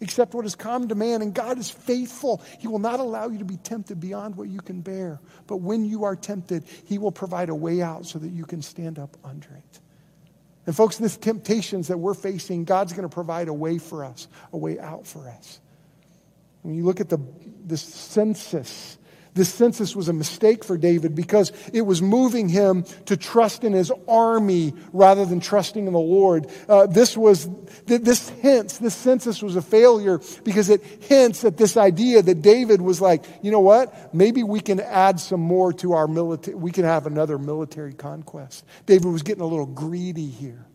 except 0.00 0.34
what 0.34 0.44
has 0.44 0.54
come 0.54 0.88
to 0.88 0.94
man. 0.94 1.22
And 1.22 1.34
God 1.34 1.58
is 1.58 1.70
faithful. 1.70 2.42
He 2.58 2.68
will 2.68 2.78
not 2.78 3.00
allow 3.00 3.28
you 3.28 3.38
to 3.38 3.44
be 3.44 3.56
tempted 3.56 3.98
beyond 3.98 4.36
what 4.36 4.48
you 4.48 4.60
can 4.60 4.82
bear. 4.82 5.20
But 5.46 5.58
when 5.58 5.84
you 5.86 6.04
are 6.04 6.16
tempted, 6.16 6.64
He 6.84 6.98
will 6.98 7.12
provide 7.12 7.48
a 7.48 7.54
way 7.54 7.80
out 7.80 8.04
so 8.04 8.18
that 8.18 8.28
you 8.28 8.44
can 8.44 8.60
stand 8.60 8.98
up 8.98 9.16
under 9.24 9.48
it. 9.48 9.80
And, 10.66 10.74
folks, 10.74 10.96
this 10.96 11.16
temptations 11.16 11.88
that 11.88 11.98
we're 11.98 12.14
facing, 12.14 12.64
God's 12.64 12.92
going 12.92 13.08
to 13.08 13.12
provide 13.12 13.48
a 13.48 13.52
way 13.52 13.78
for 13.78 14.04
us, 14.04 14.28
a 14.52 14.56
way 14.56 14.78
out 14.78 15.06
for 15.06 15.28
us. 15.28 15.60
When 16.62 16.74
you 16.74 16.84
look 16.84 17.00
at 17.00 17.10
the, 17.10 17.18
this 17.64 17.82
census, 17.82 18.96
this 19.34 19.52
census 19.52 19.96
was 19.96 20.08
a 20.08 20.12
mistake 20.12 20.64
for 20.64 20.78
David 20.78 21.14
because 21.14 21.52
it 21.72 21.82
was 21.82 22.00
moving 22.00 22.48
him 22.48 22.84
to 23.06 23.16
trust 23.16 23.64
in 23.64 23.72
his 23.72 23.92
army 24.06 24.72
rather 24.92 25.24
than 25.24 25.40
trusting 25.40 25.86
in 25.86 25.92
the 25.92 25.98
Lord. 25.98 26.46
Uh, 26.68 26.86
this 26.86 27.16
was, 27.16 27.48
this 27.86 28.28
hints, 28.28 28.78
this 28.78 28.94
census 28.94 29.42
was 29.42 29.56
a 29.56 29.62
failure 29.62 30.20
because 30.44 30.70
it 30.70 30.82
hints 31.02 31.44
at 31.44 31.56
this 31.56 31.76
idea 31.76 32.22
that 32.22 32.42
David 32.42 32.80
was 32.80 33.00
like, 33.00 33.24
you 33.42 33.50
know 33.50 33.60
what? 33.60 34.14
Maybe 34.14 34.44
we 34.44 34.60
can 34.60 34.78
add 34.78 35.18
some 35.18 35.40
more 35.40 35.72
to 35.74 35.94
our 35.94 36.06
military, 36.06 36.56
we 36.56 36.70
can 36.70 36.84
have 36.84 37.06
another 37.06 37.36
military 37.36 37.92
conquest. 37.92 38.64
David 38.86 39.06
was 39.06 39.22
getting 39.22 39.42
a 39.42 39.46
little 39.46 39.66
greedy 39.66 40.28
here. 40.28 40.66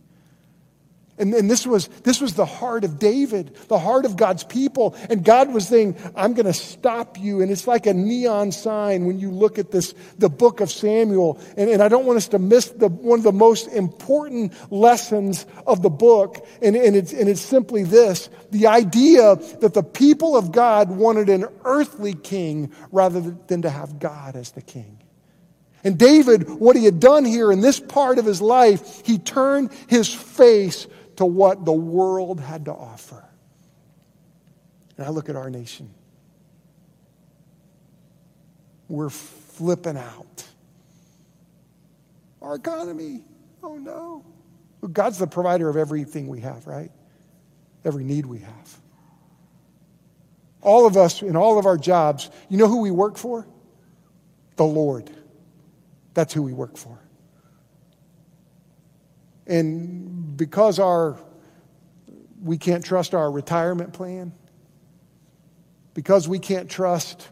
And, 1.19 1.33
and 1.33 1.51
this, 1.51 1.67
was, 1.67 1.89
this 2.03 2.21
was 2.21 2.35
the 2.35 2.45
heart 2.45 2.85
of 2.85 2.97
David, 2.97 3.53
the 3.67 3.77
heart 3.77 4.05
of 4.05 4.15
God's 4.15 4.45
people. 4.45 4.95
And 5.09 5.23
God 5.23 5.53
was 5.53 5.67
saying, 5.67 5.97
I'm 6.15 6.33
going 6.33 6.45
to 6.45 6.53
stop 6.53 7.19
you. 7.19 7.41
And 7.41 7.51
it's 7.51 7.67
like 7.67 7.85
a 7.85 7.93
neon 7.93 8.53
sign 8.53 9.05
when 9.05 9.19
you 9.19 9.29
look 9.29 9.59
at 9.59 9.69
this, 9.69 9.93
the 10.17 10.29
book 10.29 10.61
of 10.61 10.71
Samuel. 10.71 11.37
And, 11.57 11.69
and 11.69 11.83
I 11.83 11.89
don't 11.89 12.05
want 12.05 12.17
us 12.17 12.29
to 12.29 12.39
miss 12.39 12.69
the, 12.69 12.87
one 12.87 13.19
of 13.19 13.23
the 13.23 13.33
most 13.33 13.67
important 13.67 14.53
lessons 14.71 15.45
of 15.67 15.81
the 15.81 15.89
book. 15.89 16.47
And, 16.61 16.77
and, 16.77 16.95
it's, 16.95 17.11
and 17.11 17.27
it's 17.27 17.41
simply 17.41 17.83
this 17.83 18.29
the 18.51 18.67
idea 18.67 19.35
that 19.59 19.73
the 19.73 19.83
people 19.83 20.37
of 20.37 20.51
God 20.51 20.89
wanted 20.89 21.29
an 21.29 21.45
earthly 21.65 22.13
king 22.13 22.71
rather 22.91 23.19
than 23.47 23.61
to 23.63 23.69
have 23.69 23.99
God 23.99 24.35
as 24.35 24.51
the 24.51 24.61
king. 24.61 24.99
And 25.83 25.97
David, 25.97 26.49
what 26.49 26.75
he 26.75 26.85
had 26.85 26.99
done 26.99 27.25
here 27.25 27.51
in 27.51 27.61
this 27.61 27.79
part 27.79 28.19
of 28.19 28.25
his 28.25 28.41
life, 28.41 29.01
he 29.05 29.17
turned 29.17 29.71
his 29.87 30.13
face 30.13 30.87
to 31.19 31.25
what 31.25 31.65
the 31.65 31.73
world 31.73 32.39
had 32.39 32.63
to 32.63 32.71
offer. 32.71 33.21
And 34.95 35.05
I 35.05 35.09
look 35.09 35.27
at 35.27 35.35
our 35.35 35.49
nation. 35.49 35.93
We're 38.87 39.09
flipping 39.09 39.97
out. 39.97 40.47
Our 42.41 42.55
economy, 42.55 43.25
oh 43.61 43.75
no. 43.75 44.23
God's 44.93 45.17
the 45.17 45.27
provider 45.27 45.67
of 45.67 45.75
everything 45.75 46.29
we 46.29 46.39
have, 46.39 46.65
right? 46.65 46.91
Every 47.83 48.05
need 48.05 48.25
we 48.25 48.39
have. 48.39 48.77
All 50.61 50.87
of 50.87 50.95
us 50.95 51.21
in 51.21 51.35
all 51.35 51.59
of 51.59 51.65
our 51.65 51.77
jobs, 51.77 52.31
you 52.47 52.57
know 52.57 52.69
who 52.69 52.79
we 52.79 52.91
work 52.91 53.17
for? 53.17 53.45
The 54.55 54.63
Lord. 54.63 55.09
That's 56.13 56.33
who 56.33 56.43
we 56.43 56.53
work 56.53 56.77
for. 56.77 56.97
And 59.47 60.19
because 60.39 60.79
our 60.79 61.19
we 62.41 62.57
can't 62.57 62.83
trust 62.83 63.13
our 63.13 63.29
retirement 63.29 63.91
plan, 63.93 64.31
because 65.93 66.27
we 66.27 66.39
can't 66.39 66.71
trust 66.71 67.27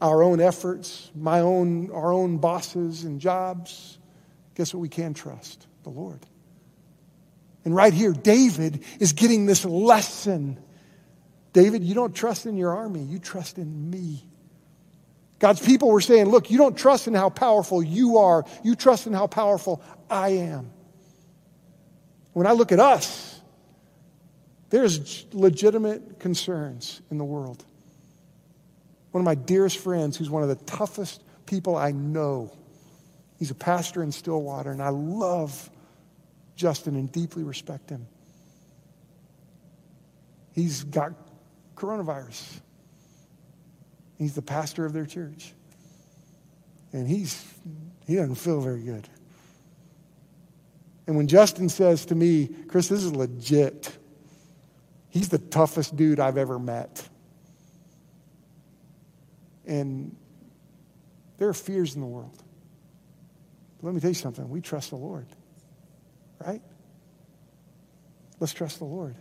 our 0.00 0.22
own 0.22 0.40
efforts, 0.40 1.10
my 1.14 1.40
own, 1.40 1.90
our 1.90 2.10
own 2.10 2.38
bosses 2.38 3.04
and 3.04 3.20
jobs, 3.20 3.98
guess 4.54 4.72
what 4.72 4.80
we 4.80 4.88
can 4.88 5.12
trust? 5.12 5.66
The 5.82 5.90
Lord. 5.90 6.20
And 7.66 7.76
right 7.76 7.92
here, 7.92 8.12
David 8.12 8.84
is 8.98 9.12
getting 9.12 9.44
this 9.44 9.66
lesson. 9.66 10.58
David, 11.52 11.84
you 11.84 11.94
don't 11.94 12.14
trust 12.14 12.46
in 12.46 12.56
your 12.56 12.74
army, 12.74 13.02
you 13.02 13.18
trust 13.18 13.58
in 13.58 13.90
me. 13.90 14.24
God's 15.38 15.60
people 15.60 15.90
were 15.90 16.00
saying, 16.00 16.30
Look, 16.30 16.50
you 16.50 16.56
don't 16.56 16.76
trust 16.78 17.06
in 17.06 17.14
how 17.14 17.28
powerful 17.28 17.82
you 17.82 18.16
are, 18.16 18.46
you 18.64 18.74
trust 18.74 19.06
in 19.06 19.12
how 19.12 19.26
powerful 19.26 19.82
I 20.08 20.30
am. 20.30 20.70
When 22.38 22.46
I 22.46 22.52
look 22.52 22.70
at 22.70 22.78
us, 22.78 23.40
there's 24.70 25.26
legitimate 25.32 26.20
concerns 26.20 27.02
in 27.10 27.18
the 27.18 27.24
world. 27.24 27.64
One 29.10 29.20
of 29.20 29.24
my 29.24 29.34
dearest 29.34 29.78
friends, 29.78 30.16
who's 30.16 30.30
one 30.30 30.44
of 30.44 30.48
the 30.48 30.64
toughest 30.64 31.20
people 31.46 31.74
I 31.74 31.90
know, 31.90 32.56
he's 33.40 33.50
a 33.50 33.56
pastor 33.56 34.04
in 34.04 34.12
Stillwater, 34.12 34.70
and 34.70 34.80
I 34.80 34.90
love 34.90 35.68
Justin 36.54 36.94
and 36.94 37.10
deeply 37.10 37.42
respect 37.42 37.90
him. 37.90 38.06
He's 40.52 40.84
got 40.84 41.14
coronavirus. 41.74 42.60
He's 44.16 44.36
the 44.36 44.42
pastor 44.42 44.86
of 44.86 44.92
their 44.92 45.06
church. 45.06 45.54
And 46.92 47.08
he's 47.08 47.44
he 48.06 48.14
doesn't 48.14 48.36
feel 48.36 48.60
very 48.60 48.82
good. 48.82 49.08
And 51.08 51.16
when 51.16 51.26
Justin 51.26 51.70
says 51.70 52.04
to 52.06 52.14
me, 52.14 52.48
Chris, 52.68 52.88
this 52.88 53.02
is 53.02 53.16
legit, 53.16 53.96
he's 55.08 55.30
the 55.30 55.38
toughest 55.38 55.96
dude 55.96 56.20
I've 56.20 56.36
ever 56.36 56.58
met. 56.58 57.08
And 59.66 60.14
there 61.38 61.48
are 61.48 61.54
fears 61.54 61.94
in 61.94 62.02
the 62.02 62.06
world. 62.06 62.36
But 63.78 63.86
let 63.86 63.94
me 63.94 64.02
tell 64.02 64.10
you 64.10 64.14
something 64.14 64.50
we 64.50 64.60
trust 64.60 64.90
the 64.90 64.96
Lord, 64.96 65.26
right? 66.44 66.60
Let's 68.38 68.52
trust 68.52 68.78
the 68.78 68.84
Lord. 68.84 69.16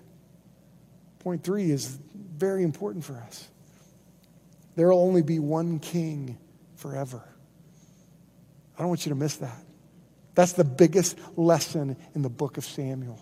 Point 1.20 1.42
three 1.42 1.72
is 1.72 1.98
very 2.14 2.64
important 2.64 3.06
for 3.06 3.16
us. 3.16 3.48
There 4.76 4.90
will 4.90 5.00
only 5.00 5.22
be 5.22 5.40
one 5.40 5.80
king 5.80 6.38
forever. 6.76 7.24
I 8.76 8.80
don't 8.80 8.90
want 8.90 9.06
you 9.06 9.12
to 9.12 9.16
miss 9.16 9.38
that. 9.38 9.64
That's 10.38 10.54
the 10.54 10.64
biggest 10.64 11.18
lesson 11.36 11.98
in 12.14 12.22
the 12.22 12.30
book 12.30 12.58
of 12.60 12.64
Samuel. 12.64 13.20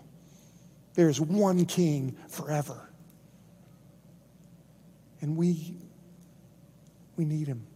There 0.96 1.08
is 1.08 1.18
one 1.18 1.64
king 1.64 2.14
forever. 2.28 2.90
And 5.22 5.34
we, 5.34 5.78
we 7.16 7.24
need 7.24 7.48
him. 7.48 7.66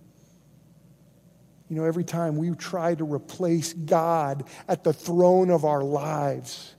You 1.71 1.77
know, 1.77 1.85
every 1.85 2.05
time 2.05 2.37
we 2.37 2.51
try 2.51 2.95
to 2.95 3.03
replace 3.03 3.73
God 3.73 4.45
at 4.69 4.85
the 4.85 4.93
throne 4.93 5.49
of 5.49 5.65
our 5.65 5.83
lives, 5.83 6.75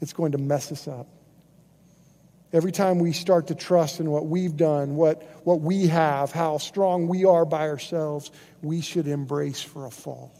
it's 0.00 0.14
going 0.14 0.32
to 0.32 0.38
mess 0.38 0.72
us 0.72 0.88
up. 0.88 1.08
Every 2.54 2.72
time 2.72 3.00
we 3.00 3.12
start 3.12 3.48
to 3.48 3.54
trust 3.54 4.00
in 4.00 4.10
what 4.10 4.24
we've 4.24 4.56
done, 4.56 4.96
what, 4.96 5.24
what 5.44 5.60
we 5.60 5.88
have, 5.88 6.32
how 6.32 6.56
strong 6.56 7.06
we 7.06 7.26
are 7.26 7.44
by 7.44 7.68
ourselves, 7.68 8.30
we 8.62 8.80
should 8.80 9.06
embrace 9.06 9.60
for 9.60 9.84
a 9.84 9.90
fall. 9.90 10.32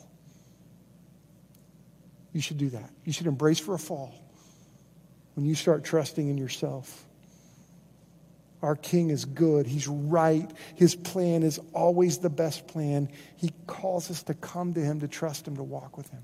You 2.33 2.41
should 2.41 2.59
do 2.59 2.71
that. 2.71 2.91
You 3.05 3.13
should 3.13 3.27
embrace 3.27 3.59
for 3.59 3.75
a 3.75 3.79
fall 3.79 4.15
when 5.35 5.47
you 5.47 5.55
start 5.55 5.85
trusting 5.85 6.29
in 6.29 6.37
yourself. 6.39 7.05
Our 8.61 8.75
King 8.75 9.11
is 9.11 9.25
good. 9.25 9.67
He's 9.67 9.87
right. 9.87 10.51
His 10.75 10.95
plan 10.97 11.43
is 11.43 11.61
always 11.73 12.19
the 12.19 12.31
best 12.31 12.67
plan. 12.67 13.09
He 13.37 13.53
calls 13.67 14.11
us 14.11 14.25
to 14.25 14.35
come 14.35 14.75
to 14.75 14.81
Him, 14.81 15.01
to 15.01 15.09
trust 15.09 15.47
Him, 15.47 15.57
to 15.57 15.63
walk 15.63 15.97
with 15.97 16.11
Him. 16.11 16.23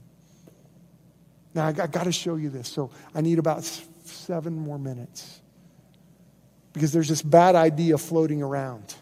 Now, 1.54 1.66
I 1.66 1.72
got, 1.72 1.92
got 1.92 2.04
to 2.04 2.12
show 2.12 2.34
you 2.34 2.50
this. 2.50 2.68
So 2.68 2.90
I 3.14 3.20
need 3.20 3.38
about 3.38 3.62
seven 3.62 4.54
more 4.54 4.78
minutes 4.78 5.40
because 6.72 6.92
there's 6.92 7.08
this 7.08 7.22
bad 7.22 7.54
idea 7.54 7.96
floating 7.96 8.42
around 8.42 8.96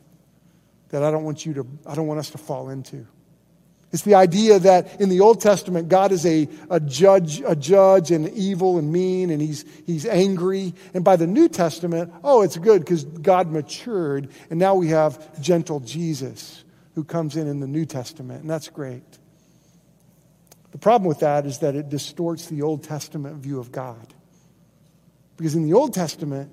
that 0.90 1.03
I 1.03 1.11
don't 1.11 1.24
want 1.24 1.46
you 1.46 1.55
to, 1.55 1.66
I 1.86 1.94
don't 1.94 2.07
want 2.07 2.20
us 2.20 2.30
to 2.30 2.38
fall 2.38 2.68
into. 2.68 3.07
It's 3.93 4.03
the 4.03 4.14
idea 4.14 4.59
that 4.59 5.01
in 5.03 5.11
the 5.11 5.20
Old 5.20 5.43
Testament, 5.43 5.88
God 5.88 6.12
is 6.12 6.24
a, 6.24 6.49
a 6.70 6.80
judge, 6.80 7.43
a 7.47 7.55
judge 7.55 8.11
and 8.11 8.28
evil 8.30 8.78
and 8.78 8.90
mean, 8.90 9.30
and 9.30 9.40
he's, 9.40 9.66
he's 9.86 10.07
angry. 10.07 10.72
And 10.95 11.05
by 11.05 11.16
the 11.16 11.26
New 11.26 11.49
Testament, 11.49 12.11
oh, 12.24 12.40
it's 12.40 12.57
good 12.57 12.80
because 12.80 13.05
God 13.05 13.51
matured, 13.51 14.30
and 14.49 14.59
now 14.59 14.74
we 14.74 14.88
have 14.88 15.40
gentle 15.43 15.80
Jesus 15.80 16.64
who 16.95 17.05
comes 17.05 17.36
in 17.36 17.47
in 17.47 17.61
the 17.61 17.66
New 17.66 17.84
Testament, 17.84 18.40
and 18.40 18.51
that's 18.51 18.68
great. 18.68 19.05
The 20.70 20.78
problem 20.78 21.07
with 21.07 21.20
that 21.20 21.45
is 21.45 21.59
that 21.59 21.76
it 21.76 21.90
distorts 21.90 22.47
the 22.47 22.62
Old 22.62 22.84
Testament 22.84 23.36
view 23.36 23.61
of 23.61 23.72
God. 23.72 24.14
Because 25.36 25.55
in 25.55 25.64
the 25.64 25.74
Old 25.74 25.93
Testament, 25.93 26.51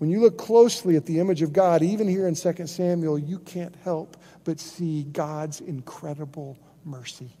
When 0.00 0.08
you 0.08 0.20
look 0.20 0.38
closely 0.38 0.96
at 0.96 1.04
the 1.04 1.20
image 1.20 1.42
of 1.42 1.52
God, 1.52 1.82
even 1.82 2.08
here 2.08 2.26
in 2.26 2.34
2 2.34 2.66
Samuel, 2.66 3.18
you 3.18 3.38
can't 3.38 3.76
help 3.84 4.16
but 4.44 4.58
see 4.58 5.02
God's 5.02 5.60
incredible 5.60 6.58
mercy. 6.86 7.36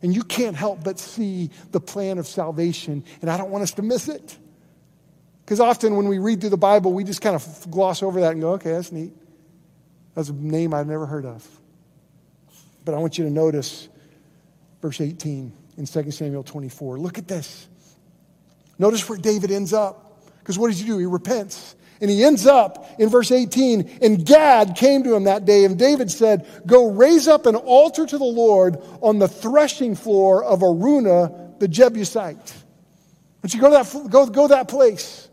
And 0.00 0.14
you 0.14 0.22
can't 0.22 0.54
help 0.54 0.84
but 0.84 1.00
see 1.00 1.50
the 1.72 1.80
plan 1.80 2.18
of 2.18 2.28
salvation. 2.28 3.02
And 3.20 3.28
I 3.28 3.36
don't 3.36 3.50
want 3.50 3.62
us 3.62 3.72
to 3.72 3.82
miss 3.82 4.08
it. 4.08 4.38
Because 5.44 5.58
often 5.58 5.96
when 5.96 6.06
we 6.06 6.18
read 6.18 6.40
through 6.40 6.50
the 6.50 6.56
Bible, 6.56 6.92
we 6.92 7.02
just 7.02 7.20
kind 7.20 7.34
of 7.34 7.66
gloss 7.68 8.00
over 8.00 8.20
that 8.20 8.30
and 8.30 8.40
go, 8.40 8.52
okay, 8.52 8.70
that's 8.70 8.92
neat. 8.92 9.12
That's 10.14 10.28
a 10.28 10.34
name 10.34 10.72
I've 10.72 10.86
never 10.86 11.04
heard 11.04 11.26
of. 11.26 11.44
But 12.84 12.94
I 12.94 12.98
want 12.98 13.18
you 13.18 13.24
to 13.24 13.30
notice 13.30 13.88
verse 14.80 15.00
18 15.00 15.52
in 15.78 15.84
2 15.84 16.10
Samuel 16.12 16.44
24. 16.44 17.00
Look 17.00 17.18
at 17.18 17.26
this. 17.26 17.66
Notice 18.78 19.08
where 19.08 19.18
David 19.18 19.50
ends 19.50 19.72
up. 19.72 20.05
Because 20.46 20.60
what 20.60 20.68
does 20.68 20.78
he 20.78 20.86
do? 20.86 20.96
He 20.96 21.06
repents. 21.06 21.74
And 22.00 22.08
he 22.08 22.22
ends 22.22 22.46
up 22.46 22.88
in 23.00 23.08
verse 23.08 23.32
18, 23.32 23.98
and 24.00 24.24
Gad 24.24 24.76
came 24.76 25.02
to 25.02 25.12
him 25.12 25.24
that 25.24 25.44
day, 25.44 25.64
and 25.64 25.76
David 25.76 26.08
said, 26.08 26.46
Go 26.64 26.92
raise 26.92 27.26
up 27.26 27.46
an 27.46 27.56
altar 27.56 28.06
to 28.06 28.16
the 28.16 28.24
Lord 28.24 28.76
on 29.00 29.18
the 29.18 29.26
threshing 29.26 29.96
floor 29.96 30.44
of 30.44 30.60
Araunah 30.60 31.58
the 31.58 31.66
Jebusite. 31.66 32.54
Want 33.42 33.54
you 33.54 33.60
go 33.60 33.70
to 33.70 33.82
that, 33.82 34.10
go, 34.10 34.26
go 34.26 34.46
that 34.46 34.68
place. 34.68 35.28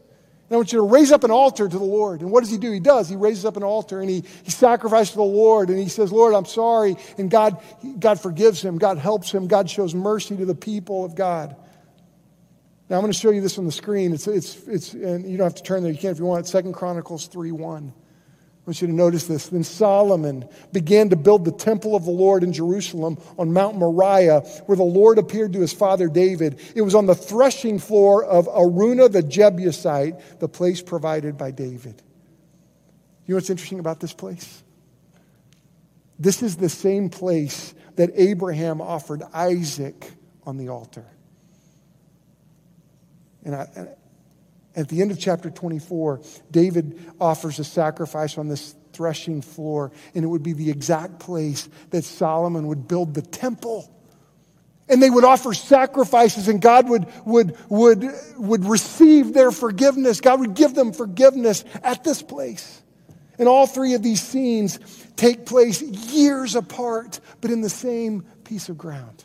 And 0.50 0.56
I 0.56 0.58
want 0.58 0.74
you 0.74 0.80
to 0.80 0.88
raise 0.88 1.12
up 1.12 1.24
an 1.24 1.30
altar 1.30 1.70
to 1.70 1.78
the 1.78 1.84
Lord. 1.84 2.22
And 2.22 2.32
what 2.32 2.40
does 2.42 2.50
he 2.50 2.58
do? 2.58 2.72
He 2.72 2.80
does. 2.80 3.08
He 3.08 3.16
raises 3.16 3.46
up 3.46 3.56
an 3.56 3.64
altar 3.64 4.02
and 4.02 4.10
he, 4.10 4.24
he 4.44 4.50
sacrifices 4.50 5.12
to 5.12 5.18
the 5.18 5.24
Lord 5.24 5.70
and 5.70 5.78
he 5.78 5.90
says, 5.90 6.12
Lord, 6.12 6.34
I'm 6.34 6.46
sorry. 6.46 6.96
And 7.20 7.30
God, 7.30 7.62
God 8.00 8.20
forgives 8.20 8.64
him. 8.64 8.80
God 8.80 8.98
helps 8.98 9.32
him. 9.32 9.48
God 9.48 9.70
shows 9.70 9.94
mercy 9.94 10.36
to 10.38 10.46
the 10.46 10.56
people 10.56 11.06
of 11.06 11.14
God. 11.14 11.56
Now 12.90 12.98
I'm 12.98 13.02
going 13.02 13.14
to 13.14 13.18
show 13.18 13.32
you 13.32 13.42
this 13.42 13.58
on 13.58 13.66
the 13.66 13.72
screen. 13.72 14.14
It's, 14.14 14.28
it's, 14.28 14.68
it's, 14.68 14.94
and 14.94 15.30
you 15.30 15.38
don't 15.38 15.46
have 15.46 15.56
to 15.56 15.64
turn 15.64 15.84
there. 15.84 15.92
You 15.92 15.98
can 15.98 16.12
if 16.12 16.20
you 16.20 16.26
want. 16.26 16.48
Second 16.48 16.74
Chronicles 16.74 17.28
3 17.28 17.52
1. 17.52 17.94
I 18.64 18.70
want 18.70 18.82
you 18.82 18.88
to 18.88 18.94
notice 18.94 19.28
this. 19.28 19.50
Then 19.50 19.66
Solomon 19.66 20.48
began 20.72 21.10
to 21.10 21.18
build 21.18 21.44
the 21.44 21.52
temple 21.52 21.98
of 21.98 22.06
the 22.06 22.12
Lord 22.12 22.44
in 22.44 22.54
Jerusalem 22.54 23.18
on 23.38 23.52
Mount 23.52 23.78
Moriah, 23.78 24.40
where 24.68 24.78
the 24.78 24.84
Lord 24.84 25.18
appeared 25.18 25.52
to 25.54 25.60
his 25.60 25.74
father 25.74 26.08
David. 26.08 26.62
It 26.74 26.82
was 26.82 26.96
on 26.96 27.06
the 27.06 27.16
threshing 27.16 27.78
floor 27.78 28.24
of 28.24 28.48
Araunah 28.48 29.12
the 29.12 29.22
Jebusite, 29.22 30.40
the 30.40 30.48
place 30.48 30.82
provided 30.82 31.38
by 31.38 31.52
David. 31.52 32.02
You 33.26 33.34
know 33.34 33.38
what's 33.38 33.50
interesting 33.50 33.80
about 33.80 34.00
this 34.00 34.14
place? 34.14 34.64
This 36.18 36.42
is 36.42 36.56
the 36.56 36.70
same 36.70 37.10
place 37.10 37.74
that 37.98 38.12
Abraham 38.16 38.80
offered 38.80 39.24
Isaac 39.34 40.10
on 40.46 40.56
the 40.56 40.70
altar. 40.70 41.06
And, 43.44 43.56
I, 43.56 43.68
and 43.76 43.90
at 44.76 44.90
the 44.90 45.02
end 45.02 45.12
of 45.12 45.20
chapter 45.20 45.50
24, 45.50 46.22
David 46.52 47.00
offers 47.20 47.60
a 47.60 47.64
sacrifice 47.64 48.38
on 48.38 48.48
this 48.48 48.76
threshing 48.94 49.42
floor, 49.42 49.92
and 50.16 50.24
it 50.24 50.28
would 50.28 50.44
be 50.44 50.54
the 50.54 50.70
exact 50.70 51.20
place 51.20 51.68
that 51.90 52.04
Solomon 52.04 52.68
would 52.68 52.88
build 52.88 53.14
the 53.14 53.22
temple. 53.22 53.90
And 54.90 55.02
they 55.02 55.10
would 55.10 55.24
offer 55.24 55.54
sacrifices, 55.54 56.48
and 56.48 56.62
God 56.62 56.90
would, 56.90 57.08
would, 57.26 57.58
would, 57.70 58.10
would 58.38 58.66
receive 58.66 59.34
their 59.34 59.52
forgiveness. 59.52 60.22
God 60.22 60.40
would 60.42 60.56
give 60.56 60.76
them 60.76 60.92
forgiveness 60.92 61.64
at 61.84 62.04
this 62.04 62.22
place. 62.22 62.82
And 63.40 63.48
all 63.48 63.66
three 63.66 63.94
of 63.94 64.04
these 64.04 64.22
scenes 64.22 64.80
take 65.16 65.46
place 65.46 65.82
years 65.82 66.56
apart, 66.56 67.20
but 67.42 67.50
in 67.50 67.62
the 67.62 67.70
same 67.70 68.26
piece 68.44 68.70
of 68.70 68.78
ground 68.78 69.24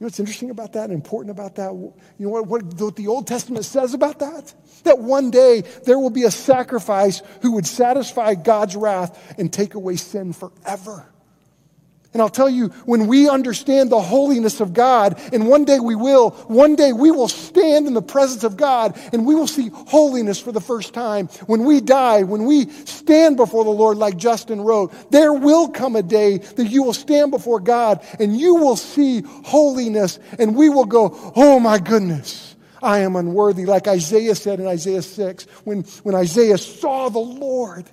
know 0.00 0.06
what's 0.06 0.18
interesting 0.18 0.50
about 0.50 0.72
that 0.72 0.84
and 0.84 0.92
important 0.92 1.30
about 1.30 1.54
that? 1.54 1.72
You 1.72 1.92
know 2.18 2.28
what, 2.30 2.46
what, 2.46 2.64
what 2.80 2.96
the 2.96 3.06
Old 3.06 3.26
Testament 3.26 3.64
says 3.64 3.94
about 3.94 4.18
that? 4.18 4.52
That 4.82 4.98
one 4.98 5.30
day 5.30 5.62
there 5.84 5.98
will 5.98 6.10
be 6.10 6.24
a 6.24 6.30
sacrifice 6.30 7.22
who 7.42 7.52
would 7.52 7.66
satisfy 7.66 8.34
God's 8.34 8.74
wrath 8.74 9.38
and 9.38 9.52
take 9.52 9.74
away 9.74 9.96
sin 9.96 10.32
forever. 10.32 11.13
And 12.14 12.22
I'll 12.22 12.28
tell 12.28 12.48
you, 12.48 12.68
when 12.86 13.08
we 13.08 13.28
understand 13.28 13.90
the 13.90 14.00
holiness 14.00 14.60
of 14.60 14.72
God, 14.72 15.20
and 15.32 15.48
one 15.48 15.64
day 15.64 15.80
we 15.80 15.96
will, 15.96 16.30
one 16.46 16.76
day 16.76 16.92
we 16.92 17.10
will 17.10 17.26
stand 17.26 17.88
in 17.88 17.94
the 17.94 18.02
presence 18.02 18.44
of 18.44 18.56
God 18.56 18.96
and 19.12 19.26
we 19.26 19.34
will 19.34 19.48
see 19.48 19.70
holiness 19.88 20.40
for 20.40 20.52
the 20.52 20.60
first 20.60 20.94
time. 20.94 21.26
When 21.46 21.64
we 21.64 21.80
die, 21.80 22.22
when 22.22 22.44
we 22.44 22.68
stand 22.68 23.36
before 23.36 23.64
the 23.64 23.70
Lord, 23.70 23.98
like 23.98 24.16
Justin 24.16 24.60
wrote, 24.60 24.92
there 25.10 25.32
will 25.32 25.68
come 25.68 25.96
a 25.96 26.04
day 26.04 26.38
that 26.38 26.70
you 26.70 26.84
will 26.84 26.92
stand 26.92 27.32
before 27.32 27.58
God 27.58 28.00
and 28.20 28.38
you 28.38 28.54
will 28.54 28.76
see 28.76 29.22
holiness 29.44 30.20
and 30.38 30.54
we 30.54 30.68
will 30.68 30.84
go, 30.84 31.32
oh 31.34 31.58
my 31.58 31.78
goodness. 31.78 32.54
I 32.80 32.98
am 33.00 33.16
unworthy, 33.16 33.64
like 33.64 33.88
Isaiah 33.88 34.34
said 34.34 34.60
in 34.60 34.66
Isaiah 34.66 35.02
6, 35.02 35.44
when, 35.64 35.82
when 36.02 36.14
Isaiah 36.14 36.58
saw 36.58 37.08
the 37.08 37.18
Lord. 37.18 37.90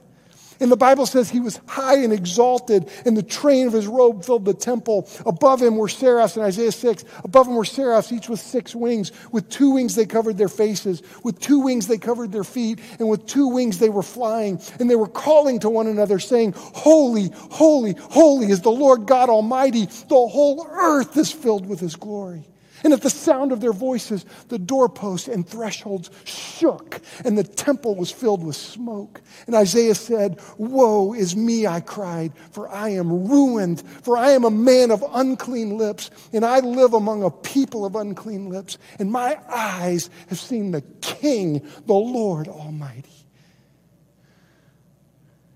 And 0.62 0.72
the 0.72 0.78
Bible 0.78 1.08
says 1.08 1.30
he 1.30 1.40
was 1.40 1.60
high 1.66 1.98
and 1.98 2.14
exalted, 2.14 2.88
and 3.04 3.18
the 3.18 3.24
train 3.24 3.66
of 3.66 3.74
his 3.74 3.88
robe 3.88 4.24
filled 4.24 4.46
the 4.46 4.54
temple. 4.54 5.10
Above 5.26 5.60
him 5.60 5.76
were 5.76 5.90
seraphs 5.90 6.38
in 6.38 6.44
Isaiah 6.44 6.72
6. 6.72 7.04
Above 7.24 7.48
him 7.48 7.56
were 7.56 7.66
seraphs, 7.66 8.12
each 8.12 8.30
with 8.30 8.40
six 8.40 8.76
wings. 8.76 9.12
With 9.32 9.50
two 9.50 9.72
wings 9.72 9.96
they 9.96 10.06
covered 10.06 10.38
their 10.38 10.48
faces. 10.48 11.02
With 11.24 11.40
two 11.40 11.60
wings 11.60 11.88
they 11.88 11.98
covered 11.98 12.32
their 12.32 12.44
feet. 12.44 12.80
And 13.00 13.10
with 13.10 13.26
two 13.26 13.48
wings 13.48 13.80
they 13.80 13.90
were 13.90 14.04
flying. 14.04 14.62
And 14.80 14.88
they 14.88 14.96
were 14.96 15.08
calling 15.08 15.60
to 15.62 15.70
one 15.70 15.88
another, 15.88 16.20
saying, 16.20 16.54
Holy, 16.56 17.32
holy, 17.34 17.94
holy 17.94 18.52
is 18.52 18.62
the 18.62 18.72
Lord 18.72 19.08
God 19.08 19.30
Almighty. 19.30 19.86
The 19.86 20.28
whole 20.28 20.68
earth 20.70 21.18
is 21.18 21.32
filled 21.32 21.66
with 21.66 21.80
his 21.80 21.96
glory. 21.96 22.51
And 22.84 22.94
at 22.94 23.02
the 23.02 23.10
sound 23.10 23.52
of 23.52 23.62
their 23.62 23.74
voices, 23.74 24.26
the 24.48 24.58
doorposts 24.58 25.28
and 25.28 25.48
thresholds 25.48 26.10
shook, 26.24 27.00
and 27.24 27.38
the 27.38 27.44
temple 27.44 27.96
was 27.96 28.12
filled 28.12 28.44
with 28.44 28.56
smoke. 28.56 29.22
And 29.46 29.56
Isaiah 29.56 29.96
said, 29.96 30.40
Woe 30.58 31.14
is 31.14 31.36
me, 31.36 31.68
I 31.68 31.82
cried, 31.82 32.34
for 32.52 32.68
I 32.70 32.90
am 32.90 33.28
ruined, 33.28 33.82
for 34.04 34.18
I 34.18 34.32
am 34.32 34.46
a 34.46 34.52
man 34.52 34.92
of 34.92 35.04
unclean 35.14 35.78
lips, 35.78 36.10
and 36.34 36.44
I 36.44 36.60
live 36.60 36.94
among 36.94 37.24
a 37.24 37.30
people 37.30 37.86
of 37.86 37.96
unclean 37.96 38.50
lips, 38.50 38.78
and 39.00 39.12
my 39.12 39.38
eyes 39.48 40.10
have 40.30 40.40
seen 40.40 40.72
the 40.72 40.82
King, 41.02 41.68
the 41.86 41.94
Lord 41.94 42.48
Almighty. 42.48 43.10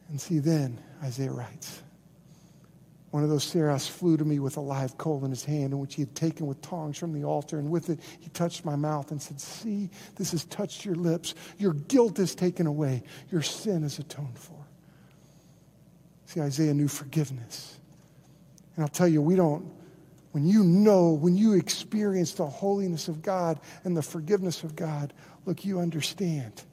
And 0.09 0.21
see, 0.21 0.39
then, 0.39 0.79
Isaiah 1.03 1.31
writes, 1.31 1.81
one 3.15 3.23
of 3.23 3.29
those 3.29 3.45
seraphs 3.45 3.87
flew 3.87 4.17
to 4.17 4.25
me 4.25 4.39
with 4.39 4.57
a 4.57 4.59
live 4.59 4.97
coal 4.97 5.23
in 5.23 5.31
his 5.31 5.45
hand, 5.45 5.71
in 5.71 5.79
which 5.79 5.95
he 5.95 6.01
had 6.01 6.13
taken 6.15 6.47
with 6.47 6.61
tongs 6.61 6.97
from 6.97 7.13
the 7.13 7.23
altar. 7.23 7.57
And 7.59 7.71
with 7.71 7.89
it, 7.89 8.01
he 8.19 8.27
touched 8.31 8.65
my 8.65 8.75
mouth 8.75 9.09
and 9.09 9.21
said, 9.21 9.39
See, 9.39 9.89
this 10.17 10.31
has 10.31 10.43
touched 10.43 10.83
your 10.83 10.95
lips. 10.95 11.33
Your 11.57 11.71
guilt 11.71 12.19
is 12.19 12.35
taken 12.35 12.67
away. 12.67 13.03
Your 13.31 13.41
sin 13.41 13.85
is 13.85 13.99
atoned 13.99 14.37
for. 14.37 14.57
See, 16.25 16.41
Isaiah 16.41 16.73
knew 16.73 16.89
forgiveness. 16.89 17.79
And 18.75 18.83
I'll 18.83 18.89
tell 18.89 19.07
you, 19.07 19.21
we 19.21 19.37
don't, 19.37 19.65
when 20.33 20.45
you 20.45 20.65
know, 20.65 21.13
when 21.13 21.37
you 21.37 21.53
experience 21.53 22.33
the 22.33 22.45
holiness 22.45 23.07
of 23.07 23.21
God 23.21 23.61
and 23.85 23.95
the 23.95 24.03
forgiveness 24.03 24.65
of 24.65 24.75
God, 24.75 25.13
look, 25.45 25.63
you 25.63 25.79
understand 25.79 26.63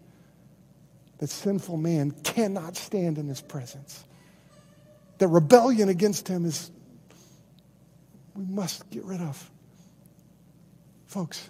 that 1.19 1.31
sinful 1.31 1.77
man 1.77 2.11
cannot 2.25 2.75
stand 2.75 3.19
in 3.19 3.29
his 3.29 3.41
presence 3.41 4.07
that 5.23 5.29
rebellion 5.29 5.89
against 5.89 6.27
him 6.27 6.45
is, 6.45 6.69
we 8.35 8.45
must 8.45 8.91
get 8.91 9.05
rid 9.05 9.21
of. 9.21 9.51
Folks, 11.07 11.49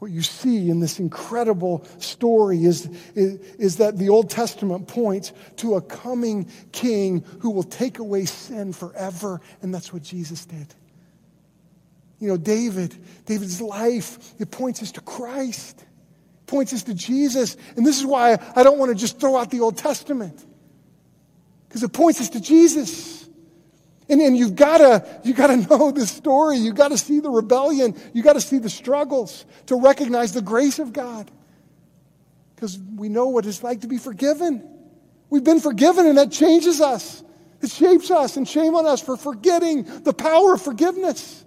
what 0.00 0.10
you 0.10 0.20
see 0.20 0.68
in 0.68 0.80
this 0.80 0.98
incredible 0.98 1.86
story 2.00 2.64
is, 2.64 2.86
is, 3.14 3.38
is, 3.56 3.76
that 3.76 3.96
the 3.98 4.08
Old 4.08 4.30
Testament 4.30 4.88
points 4.88 5.32
to 5.58 5.76
a 5.76 5.80
coming 5.80 6.50
king 6.72 7.24
who 7.38 7.50
will 7.50 7.62
take 7.62 8.00
away 8.00 8.24
sin 8.24 8.72
forever, 8.72 9.40
and 9.62 9.72
that's 9.72 9.92
what 9.92 10.02
Jesus 10.02 10.44
did. 10.44 10.66
You 12.18 12.26
know, 12.26 12.36
David, 12.36 12.96
David's 13.26 13.60
life, 13.60 14.34
it 14.40 14.50
points 14.50 14.82
us 14.82 14.90
to 14.92 15.00
Christ, 15.02 15.84
points 16.48 16.72
us 16.72 16.82
to 16.82 16.94
Jesus. 16.94 17.56
And 17.76 17.86
this 17.86 17.96
is 17.96 18.04
why 18.04 18.36
I 18.56 18.64
don't 18.64 18.78
want 18.78 18.88
to 18.90 18.96
just 18.96 19.20
throw 19.20 19.36
out 19.36 19.52
the 19.52 19.60
Old 19.60 19.76
Testament. 19.76 20.44
Because 21.68 21.82
it 21.82 21.92
points 21.92 22.20
us 22.20 22.30
to 22.30 22.40
Jesus. 22.40 23.28
And, 24.08 24.20
and 24.20 24.36
you've 24.36 24.54
got 24.56 24.78
to 24.78 25.20
you 25.24 25.34
gotta 25.34 25.56
know 25.70 25.90
the 25.90 26.06
story. 26.06 26.58
You've 26.58 26.76
got 26.76 26.88
to 26.88 26.98
see 26.98 27.20
the 27.20 27.30
rebellion. 27.30 27.94
You've 28.12 28.24
got 28.24 28.34
to 28.34 28.40
see 28.40 28.58
the 28.58 28.70
struggles 28.70 29.44
to 29.66 29.76
recognize 29.76 30.32
the 30.32 30.42
grace 30.42 30.78
of 30.78 30.92
God. 30.92 31.30
Because 32.54 32.78
we 32.78 33.08
know 33.08 33.28
what 33.28 33.44
it's 33.44 33.62
like 33.62 33.82
to 33.82 33.86
be 33.86 33.98
forgiven. 33.98 34.66
We've 35.28 35.44
been 35.44 35.60
forgiven, 35.60 36.06
and 36.06 36.16
that 36.16 36.30
changes 36.30 36.80
us. 36.80 37.22
It 37.60 37.70
shapes 37.70 38.10
us, 38.10 38.36
and 38.36 38.48
shame 38.48 38.74
on 38.74 38.86
us 38.86 39.02
for 39.02 39.16
forgetting 39.16 39.82
the 40.04 40.14
power 40.14 40.54
of 40.54 40.62
forgiveness. 40.62 41.44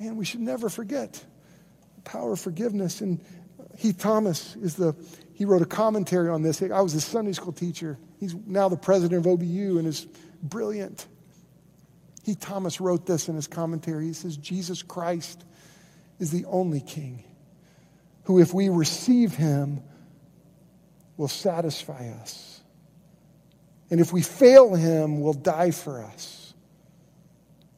Man, 0.00 0.16
we 0.16 0.24
should 0.24 0.40
never 0.40 0.68
forget 0.68 1.12
the 1.94 2.02
power 2.02 2.32
of 2.32 2.40
forgiveness. 2.40 3.00
And 3.00 3.20
Heath 3.76 3.98
Thomas 3.98 4.56
is 4.56 4.74
the 4.74 4.96
he 5.34 5.44
wrote 5.44 5.62
a 5.62 5.66
commentary 5.66 6.28
on 6.28 6.42
this. 6.42 6.62
I 6.62 6.80
was 6.80 6.94
a 6.94 7.00
Sunday 7.00 7.32
school 7.32 7.52
teacher. 7.52 7.98
He's 8.18 8.34
now 8.46 8.68
the 8.68 8.76
president 8.76 9.26
of 9.26 9.38
OBU 9.38 9.78
and 9.78 9.86
is 9.86 10.06
brilliant. 10.42 11.06
He, 12.24 12.34
Thomas, 12.34 12.80
wrote 12.80 13.04
this 13.04 13.28
in 13.28 13.34
his 13.34 13.46
commentary. 13.46 14.06
He 14.06 14.12
says, 14.12 14.36
Jesus 14.36 14.82
Christ 14.82 15.44
is 16.18 16.30
the 16.30 16.44
only 16.46 16.80
king 16.80 17.24
who, 18.24 18.40
if 18.40 18.54
we 18.54 18.68
receive 18.68 19.34
him, 19.34 19.82
will 21.16 21.28
satisfy 21.28 22.08
us. 22.08 22.62
And 23.90 24.00
if 24.00 24.12
we 24.12 24.22
fail 24.22 24.74
him, 24.74 25.20
will 25.20 25.34
die 25.34 25.70
for 25.70 26.02
us. 26.02 26.54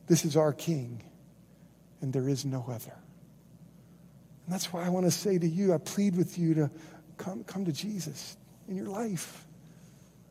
This 0.06 0.24
is 0.24 0.36
our 0.36 0.52
King, 0.52 1.02
and 2.00 2.12
there 2.12 2.28
is 2.28 2.44
no 2.44 2.64
other. 2.68 2.94
And 4.44 4.54
that's 4.54 4.72
why 4.72 4.84
I 4.84 4.88
want 4.90 5.06
to 5.06 5.10
say 5.10 5.36
to 5.36 5.46
you, 5.46 5.74
I 5.74 5.78
plead 5.78 6.16
with 6.16 6.38
you 6.38 6.54
to 6.54 6.70
come, 7.16 7.44
come 7.44 7.64
to 7.64 7.72
Jesus 7.72 8.36
in 8.68 8.76
your 8.76 8.86
life. 8.86 9.44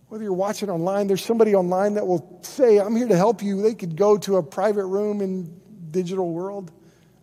Whether 0.08 0.24
you're 0.24 0.34
watching 0.34 0.70
online, 0.70 1.08
there's 1.08 1.24
somebody 1.24 1.56
online 1.56 1.96
that 1.96 2.06
will 2.06 2.40
say, 2.44 2.80
I'm 2.80 2.96
here 2.96 3.08
to 3.08 3.18
help 3.18 3.42
you. 3.42 3.62
They 3.62 3.74
could 3.74 3.96
go 3.96 4.18
to 4.20 4.38
a 4.38 4.44
private 4.44 4.86
room 4.86 5.22
in 5.22 5.60
digital 5.92 6.32
world, 6.32 6.72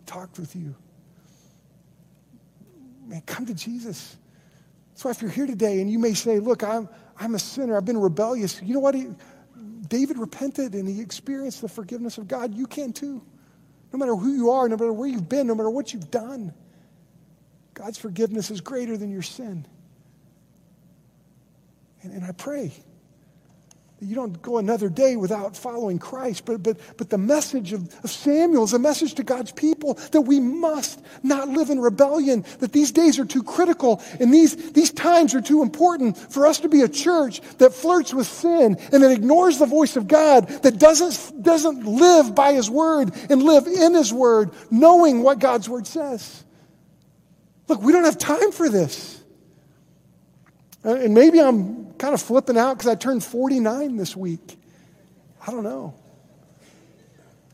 talk 0.07 0.37
with 0.39 0.57
you. 0.57 0.75
Man, 3.07 3.23
come 3.27 3.47
to 3.47 3.55
Jesus. 3.55 4.17
So 4.95 5.11
if 5.11 5.23
you're 5.23 5.31
here 5.31 5.47
today 5.47 5.81
and 5.81 5.91
you 5.91 5.99
may 5.99 6.15
say, 6.15 6.39
look, 6.39 6.63
I'm, 6.63 6.89
I'm 7.19 7.35
a 7.35 7.39
sinner, 7.39 7.77
I've 7.77 7.85
been 7.85 7.99
rebellious. 7.99 8.61
You 8.63 8.75
know 8.75 8.81
what? 8.81 8.95
He, 8.95 9.09
David 9.89 10.19
repented 10.19 10.75
and 10.75 10.89
he 10.89 11.01
experienced 11.01 11.61
the 11.61 11.69
forgiveness 11.69 12.19
of 12.19 12.27
God. 12.27 12.55
You 12.55 12.67
can 12.67 12.93
too. 12.93 13.23
No 13.93 13.99
matter 13.99 14.17
who 14.17 14.33
you 14.33 14.51
are, 14.51 14.69
no 14.69 14.77
matter 14.77 14.93
where 14.93 15.09
you've 15.09 15.29
been, 15.29 15.47
no 15.47 15.55
matter 15.55 15.71
what 15.71 15.93
you've 15.93 16.11
done, 16.11 16.55
God's 17.75 17.99
forgiveness 17.99 18.51
is 18.51 18.61
greater 18.61 18.97
than 18.97 19.11
your 19.11 19.23
sin. 19.23 19.67
And, 22.03 22.13
and 22.13 22.25
I 22.25 22.33
pray 22.33 22.73
that 24.03 24.09
you 24.09 24.17
don't 24.17 24.43
go 24.43 24.59
another 24.59 24.89
day 24.89 25.15
without 25.15 25.57
following 25.57 25.99
Christ. 26.01 26.45
But, 26.45 26.63
but, 26.63 26.77
but 26.97 27.09
the 27.09 27.19
message 27.19 27.73
of, 27.73 27.83
of 28.03 28.11
Samuel 28.11 28.65
is 28.65 28.73
a 28.73 28.79
message 28.79 29.15
to 29.15 29.23
God's 29.23 29.53
people 29.53 29.95
that 30.11 30.23
we 30.23 30.41
must 30.41 31.01
not 31.23 31.49
live 31.49 31.71
in 31.71 31.79
rebellion, 31.81 32.45
that 32.59 32.73
these 32.73 32.91
days 32.91 33.21
are 33.21 33.25
too 33.25 33.45
critical 33.45 34.03
and 34.19 34.35
these, 34.35 34.73
these 34.73 34.91
times 34.91 35.35
are 35.35 35.41
too 35.41 35.63
important 35.63 36.19
for 36.19 36.47
us 36.47 36.59
to 36.61 36.69
be 36.69 36.81
a 36.83 36.89
church 36.89 37.41
that 37.59 37.73
flirts 37.73 38.13
with 38.13 38.27
sin 38.27 38.77
and 38.91 39.03
that 39.05 39.13
ignores 39.13 39.59
the 39.59 39.67
voice 39.67 39.97
of 39.97 40.09
God, 40.09 40.49
that 40.49 40.79
doesn't, 40.79 41.43
doesn't 41.43 41.87
live 41.87 42.35
by 42.35 42.55
His 42.55 42.69
word 42.69 43.13
and 43.31 43.41
live 43.43 43.69
in 43.69 43.95
His 43.95 44.13
word, 44.13 44.51
knowing 44.69 45.23
what 45.23 45.39
God's 45.39 45.69
word 45.69 45.87
says. 45.87 46.43
Look, 47.73 47.81
we 47.81 47.93
don't 47.95 48.05
have 48.05 48.19
time 48.19 48.53
for 48.53 48.69
this. 48.69 49.19
And 50.85 51.15
maybe 51.15 51.41
I'm 51.41 51.95
kind 51.95 52.13
of 52.13 52.21
flipping 52.21 52.59
out 52.59 52.77
because 52.77 52.91
I 52.91 52.97
turned 52.97 53.25
49 53.25 53.97
this 53.97 54.15
week. 54.15 54.59
I 55.47 55.51
don't 55.51 55.65
know. 55.65 55.95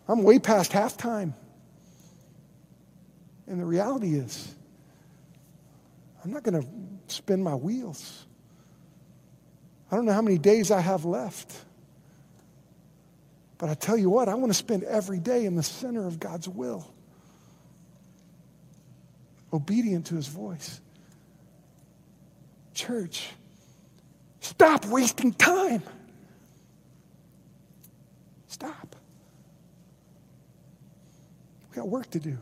I'm 0.09 0.25
way 0.25 0.41
past 0.41 0.73
halftime. 0.73 1.35
And 3.47 3.61
the 3.61 3.65
reality 3.65 4.17
is, 4.17 4.53
I'm 6.25 6.33
not 6.33 6.43
going 6.43 6.63
to 6.63 6.69
spin 7.15 7.41
my 7.41 7.55
wheels. 7.55 8.27
I 9.89 9.95
don't 9.95 10.05
know 10.05 10.15
how 10.15 10.23
many 10.23 10.39
days 10.39 10.73
I 10.73 10.81
have 10.81 11.05
left. 11.05 11.55
But 13.57 13.69
I 13.69 13.75
tell 13.75 13.97
you 13.97 14.11
what, 14.11 14.29
I 14.29 14.35
want 14.35 14.51
to 14.51 14.59
spend 14.59 14.83
every 14.83 15.21
day 15.21 15.45
in 15.45 15.55
the 15.55 15.63
center 15.63 16.09
of 16.09 16.19
God's 16.19 16.49
will, 16.49 16.93
obedient 19.53 20.07
to 20.07 20.15
his 20.15 20.27
voice. 20.27 20.81
Church, 22.75 23.31
stop 24.41 24.87
wasting 24.87 25.33
time. 25.33 25.83
Stop. 28.47 28.97
We 31.71 31.77
got 31.77 31.89
work 31.89 32.11
to 32.11 32.21
do. 32.21 32.39